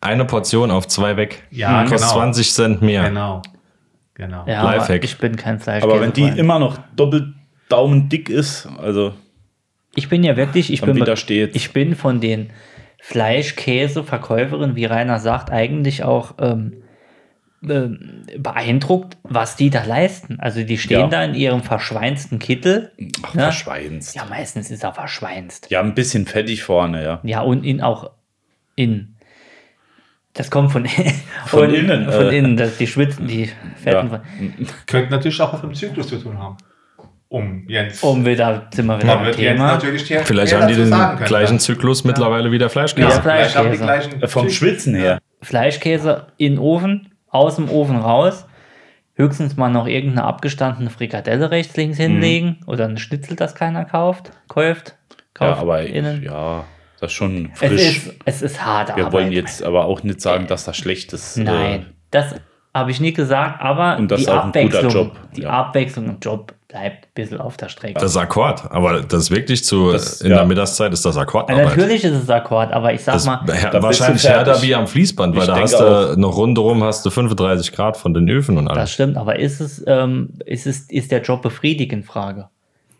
Eine 0.00 0.24
Portion 0.24 0.72
auf 0.72 0.88
zwei 0.88 1.16
weg. 1.16 1.44
Ja, 1.50 1.82
Kostet 1.84 2.00
genau. 2.00 2.12
20 2.14 2.52
Cent 2.52 2.82
mehr. 2.82 3.04
Genau. 3.04 3.40
Genau. 4.14 4.44
Ja, 4.48 4.64
Lifehack. 4.64 5.04
ich 5.04 5.16
bin 5.18 5.36
kein 5.36 5.60
Fleischkäse. 5.60 5.92
Aber 5.92 6.00
wenn 6.02 6.12
die 6.12 6.26
immer 6.26 6.58
noch 6.58 6.78
doppelt 6.96 7.26
Daumen 7.68 8.08
dick 8.08 8.28
ist, 8.28 8.68
also 8.82 9.14
ich 9.94 10.08
bin 10.08 10.24
ja 10.24 10.36
wirklich, 10.36 10.72
ich 10.72 10.80
bin, 10.82 10.96
ich 11.52 11.72
bin 11.72 11.94
von 11.94 12.20
den 12.20 12.50
Fleischkäse-Verkäuferinnen, 13.02 14.76
wie 14.76 14.84
Rainer 14.84 15.18
sagt, 15.18 15.50
eigentlich 15.50 16.04
auch 16.04 16.34
ähm, 16.40 16.82
ähm, 17.68 18.22
beeindruckt, 18.38 19.16
was 19.22 19.56
die 19.56 19.70
da 19.70 19.84
leisten. 19.84 20.38
Also 20.40 20.62
die 20.64 20.78
stehen 20.78 21.00
Ja. 21.00 21.06
da 21.08 21.24
in 21.24 21.34
ihrem 21.34 21.62
verschweinsten 21.62 22.38
Kittel. 22.38 22.92
ach, 23.22 23.34
Ne? 23.34 23.42
verschweinst. 23.42 24.14
Ja, 24.14 24.24
meistens 24.24 24.70
ist 24.70 24.82
er 24.84 24.92
verschweinst. 24.94 25.70
Ja, 25.70 25.80
ein 25.80 25.94
bisschen 25.94 26.26
fettig 26.26 26.62
vorne, 26.62 27.02
ja. 27.04 27.20
Ja, 27.22 27.40
und 27.42 27.64
in 27.64 27.80
auch 27.80 28.10
in. 28.76 29.14
Das 30.34 30.50
kommt 30.50 30.72
von, 30.72 30.86
Von 31.46 31.74
innen, 31.74 32.10
Von 32.10 32.26
äh. 32.26 32.38
innen, 32.38 32.56
das, 32.56 32.78
die 32.78 32.86
Schwitzen, 32.86 33.26
die 33.28 33.50
Fetten. 33.82 34.10
Ja. 34.12 34.22
Könnte 34.86 35.10
natürlich 35.10 35.40
auch 35.40 35.52
was 35.52 35.62
mit 35.62 35.72
dem 35.72 35.74
Zyklus 35.74 36.08
zu 36.08 36.18
tun 36.18 36.38
haben. 36.38 36.56
Um 37.32 37.64
Jens. 37.66 38.02
Um 38.02 38.26
wieder, 38.26 38.68
sind 38.74 38.86
wir 38.86 39.02
wieder 39.02 39.16
beim 39.16 39.32
Thema. 39.32 39.66
natürlich 39.72 40.06
der- 40.06 40.24
Vielleicht 40.26 40.54
haben 40.54 40.68
die 40.68 40.74
den 40.74 40.90
gleichen 41.24 41.54
ja. 41.54 41.58
Zyklus 41.58 42.04
mittlerweile 42.04 42.52
wie 42.52 42.58
der 42.58 42.68
Fleischkäse. 42.68 43.08
Ja, 43.08 43.14
Ja, 43.14 43.20
vielleicht 43.22 43.56
haben 43.56 43.70
die 43.72 43.78
Fleischkäse. 43.78 44.08
gleichen 44.18 44.22
Äh, 44.22 44.28
Vom 44.28 44.42
Zyklus. 44.42 44.56
Schwitzen 44.56 44.94
her. 44.94 45.18
Fleischkäse 45.40 46.26
in 46.36 46.52
den 46.54 46.58
Ofen, 46.58 47.12
aus 47.28 47.56
dem 47.56 47.70
Ofen 47.70 47.96
raus. 47.96 48.46
Höchstens 49.14 49.56
mal 49.56 49.68
noch 49.70 49.86
irgendeine 49.86 50.24
abgestandene 50.26 50.90
Frikadelle 50.90 51.50
rechts, 51.50 51.76
links 51.76 51.98
Mhm. 51.98 52.02
hinlegen. 52.02 52.56
Oder 52.66 52.86
ein 52.86 52.96
Schnitzel, 52.98 53.36
das 53.36 53.54
keiner 53.54 53.84
kauft. 53.84 54.30
Kauft. 54.48 54.94
Ja, 55.40 55.48
kauft 55.48 55.60
aber 55.62 55.82
innen. 55.82 56.22
ja, 56.22 56.64
das 57.00 57.10
ist 57.12 57.16
schon 57.16 57.50
Es 57.54 57.58
frisch. 57.58 57.96
ist, 58.08 58.14
es 58.26 58.42
ist 58.42 58.64
harte 58.64 58.94
Wir 58.96 59.06
Arbeit. 59.06 59.12
wollen 59.12 59.32
jetzt 59.32 59.62
aber 59.62 59.86
auch 59.86 60.02
nicht 60.02 60.20
sagen, 60.20 60.46
dass 60.46 60.64
das 60.64 60.76
schlecht 60.76 61.12
ist. 61.12 61.36
äh, 61.38 61.42
Nein, 61.44 61.86
das 62.10 62.34
habe 62.74 62.90
ich 62.90 63.00
nie 63.00 63.12
gesagt, 63.12 63.60
aber 63.60 63.96
Und 63.98 64.10
das 64.10 64.18
die 64.20 64.24
ist 64.24 64.30
auch 64.30 64.44
ein 64.44 64.52
guter 64.52 64.60
Abwechslung, 64.78 64.90
Job, 64.92 65.16
die 65.36 65.42
ja. 65.42 65.50
Abwechslung 65.50 66.06
im 66.06 66.18
Job 66.20 66.54
bleibt 66.72 67.04
ein 67.06 67.10
bisschen 67.14 67.40
auf 67.40 67.56
der 67.56 67.68
Strecke. 67.68 67.94
Das 68.00 68.12
ist 68.12 68.16
Akkord, 68.16 68.62
aber 68.70 69.02
das 69.02 69.24
ist 69.24 69.30
wirklich 69.30 69.62
zu, 69.64 69.92
Das- 69.92 70.20
in 70.22 70.30
ja. 70.30 70.38
der 70.38 70.46
Mittagszeit 70.46 70.92
ist 70.92 71.04
das 71.04 71.16
Ja, 71.16 71.22
Akkordarbeit. 71.22 71.66
natürlich 71.66 72.02
ist 72.02 72.14
es 72.24 72.30
Akkord, 72.30 72.72
aber 72.72 72.92
ich 72.94 73.02
sag 73.04 73.14
Das 73.14 73.26
mal, 73.26 73.36
bist 73.44 73.62
wahrscheinlich 73.82 74.24
härter 74.24 74.60
wie 74.62 74.74
am 74.74 74.86
Fließband, 74.86 75.34
weil 75.36 75.42
Ich 75.42 75.48
da 75.48 75.60
hast 75.60 75.78
du 75.78 76.14
noch 76.18 76.36
rundherum 76.36 76.82
hast 76.82 77.04
du 77.06 77.10
35 77.10 77.72
Grad 77.72 77.96
von 77.96 78.14
den 78.14 78.28
Öfen 78.28 78.56
und 78.58 78.66
das 78.66 78.76
alles. 78.76 78.90
stimmt, 78.92 79.16
aber 79.16 79.38
ist 79.38 79.60
es, 79.60 79.84
ähm, 79.86 80.30
ist 80.46 80.66
es, 80.66 80.90
ist 80.90 81.12
der 81.12 81.22
Job 81.22 81.42
befriedigend? 81.42 82.06
Frage. 82.06 82.48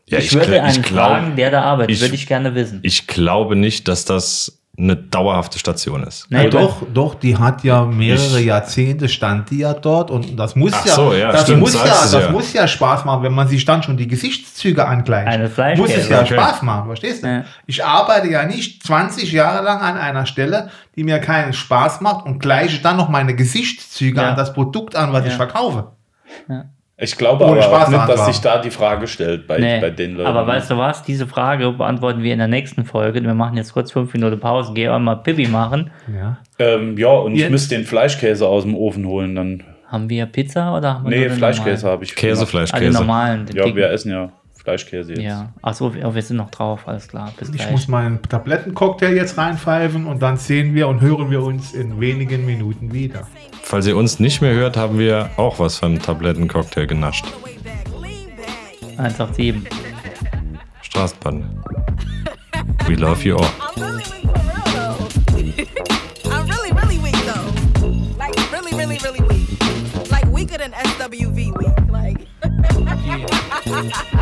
Ja, 0.06 0.18
ich, 0.18 0.32
würde 0.34 0.52
gl- 0.56 0.60
einen 0.60 0.82
glaub- 0.82 1.06
fragen, 1.08 1.36
der 1.36 1.50
da 1.50 1.62
arbeitet, 1.62 1.96
ich- 1.96 2.00
würde 2.02 2.14
ich 2.14 2.26
gerne 2.26 2.54
wissen. 2.54 2.80
Ich 2.82 3.06
glaube 3.06 3.56
nicht, 3.56 3.88
dass 3.88 4.04
das 4.04 4.61
eine 4.78 4.96
dauerhafte 4.96 5.58
Station 5.58 6.02
ist. 6.02 6.26
Nein, 6.30 6.44
Ja, 6.44 6.48
doch, 6.50 6.82
doch, 6.94 7.14
die 7.14 7.36
hat 7.36 7.62
ja 7.62 7.84
mehrere 7.84 8.40
Ich- 8.40 8.46
Jahrzehnte 8.46 9.06
stand 9.10 9.50
die 9.50 9.58
ja 9.58 9.74
dort 9.74 10.10
und 10.10 10.34
das 10.38 10.56
muss 10.56 10.72
ja, 10.86 10.94
so, 10.94 11.12
ja, 11.12 11.30
das 11.30 11.42
stimmt, 11.42 11.60
muss 11.60 11.74
ja, 11.74 11.84
das 11.84 12.12
ja. 12.14 12.30
muss 12.30 12.52
ja 12.54 12.66
Spaß 12.66 13.04
machen, 13.04 13.22
wenn 13.22 13.34
man 13.34 13.48
sich 13.48 13.66
dann 13.66 13.82
schon 13.82 13.98
die 13.98 14.08
Gesichtszüge 14.08 14.86
angleicht. 14.86 15.28
Eine 15.28 15.76
Muss 15.76 15.90
es 15.92 16.08
ja 16.08 16.22
okay. 16.22 16.32
Spaß 16.34 16.62
machen, 16.62 16.86
verstehst 16.86 17.22
du? 17.22 17.26
Ja. 17.28 17.44
Ich 17.66 17.84
arbeite 17.84 18.28
ja 18.30 18.46
nicht 18.46 18.82
20 18.86 19.30
Jahre 19.32 19.62
lang 19.62 19.80
an 19.82 19.98
einer 19.98 20.24
Stelle, 20.24 20.70
die 20.96 21.04
mir 21.04 21.18
keinen 21.18 21.52
Spaß 21.52 22.00
macht 22.00 22.24
und 22.24 22.38
gleiche 22.38 22.80
dann 22.80 22.96
noch 22.96 23.10
meine 23.10 23.36
Gesichtszüge 23.36 24.22
Ja. 24.22 24.30
an 24.30 24.36
das 24.36 24.54
Produkt 24.54 24.96
an, 24.96 25.12
was 25.12 25.24
Ja. 25.26 25.30
ich 25.32 25.36
verkaufe. 25.36 25.92
Ich 26.98 27.16
glaube 27.16 27.44
Ohne 27.44 27.52
aber 27.54 27.62
Spaß 27.62 27.86
auch 27.86 27.90
nicht, 27.90 28.08
dass 28.08 28.26
sich 28.26 28.40
da 28.40 28.58
die 28.58 28.70
Frage 28.70 29.08
stellt 29.08 29.46
bei, 29.48 29.58
Nee, 29.58 29.80
bei 29.80 29.90
den 29.90 30.14
Leuten. 30.16 30.28
aber 30.28 30.46
weißt 30.46 30.70
du 30.70 30.76
was? 30.78 31.02
Diese 31.02 31.26
Frage 31.26 31.72
beantworten 31.72 32.22
wir 32.22 32.32
in 32.32 32.38
der 32.38 32.48
nächsten 32.48 32.84
Folge. 32.84 33.22
Wir 33.22 33.34
machen 33.34 33.56
jetzt 33.56 33.72
kurz 33.72 33.90
fünf 33.90 34.12
Minuten 34.12 34.38
Pause. 34.38 34.72
Geh 34.74 34.88
auch 34.88 34.98
mal 34.98 35.16
Pipi 35.16 35.48
machen. 35.48 35.90
Ja. 36.14 36.36
ähm, 36.58 36.96
ja, 36.98 37.08
und 37.08 37.32
ich 37.34 37.40
Jetzt- 37.40 37.50
müsste 37.50 37.74
den 37.76 37.84
Fleischkäse 37.86 38.46
aus 38.46 38.62
dem 38.62 38.76
Ofen 38.76 39.06
holen. 39.06 39.34
Dann, 39.34 39.64
Haben 39.88 40.08
wir 40.10 40.26
Pizza 40.26 40.76
oder 40.76 40.94
haben 40.94 41.04
wir 41.04 41.10
nee, 41.10 41.18
nur 41.20 41.28
den 41.30 41.38
Fleischkäse 41.38 41.88
habe 41.88 42.04
ich. 42.04 42.14
Käse, 42.14 42.46
gemacht. 42.46 42.54
Ah, 42.54 42.60
den 42.60 42.66
Fleischkäse. 42.68 42.98
normalen. 42.98 43.46
Den 43.46 43.56
Ja, 43.56 43.64
dicken. 43.64 43.76
wir 43.76 43.90
essen 43.90 44.10
ja 44.12 44.30
Fleischkäse 44.62 45.12
jetzt. 45.14 45.22
Ja, 45.22 45.52
achso, 45.60 45.92
wir 45.94 46.14
wir 46.14 46.22
sind 46.22 46.36
noch 46.36 46.50
drauf, 46.50 46.86
alles 46.86 47.08
klar. 47.08 47.32
Bis 47.38 47.48
Ich 47.48 47.56
gleich. 47.56 47.70
muss 47.70 47.88
meinen 47.88 48.22
Tablettencocktail 48.22 49.14
jetzt 49.14 49.36
reinpfeifen 49.36 50.06
und 50.06 50.22
dann 50.22 50.36
sehen 50.36 50.74
wir 50.74 50.86
und 50.88 51.00
hören 51.00 51.30
wir 51.30 51.42
uns 51.42 51.72
in 51.74 52.00
wenigen 52.00 52.46
Minuten 52.46 52.92
wieder. 52.92 53.26
Falls 53.62 53.86
ihr 53.86 53.96
uns 53.96 54.20
nicht 54.20 54.40
mehr 54.40 54.54
hört, 54.54 54.76
haben 54.76 54.98
wir 54.98 55.30
auch 55.36 55.58
was 55.58 55.78
vom 55.78 56.00
Tablettencocktail 56.00 56.86
genascht. 56.86 57.24
Way 57.42 57.58
back, 57.64 57.86
lean 58.00 58.36
back. 58.36 58.98
187. 58.98 59.68
Straßenbahn. 60.82 61.44
We 62.86 62.94
love 62.94 63.24
you 63.24 63.36
all. 63.36 63.44
I'm 63.76 63.80
really 63.80 64.04
weak 64.12 64.22
for 64.22 64.42
real 64.44 64.64
though. 64.74 66.30
I'm 66.30 66.46
really, 66.46 66.72
really 66.72 66.98
weak 67.02 67.16
though. 67.26 67.46
Like 68.18 68.34
really, 68.52 68.72
really, 68.76 68.98
really 69.02 69.22
weak. 69.28 69.48
Like 70.10 70.26
weaker 70.32 70.58
than 70.58 70.72
SWV 70.72 71.34
weak. 71.34 71.90
Like 71.90 72.26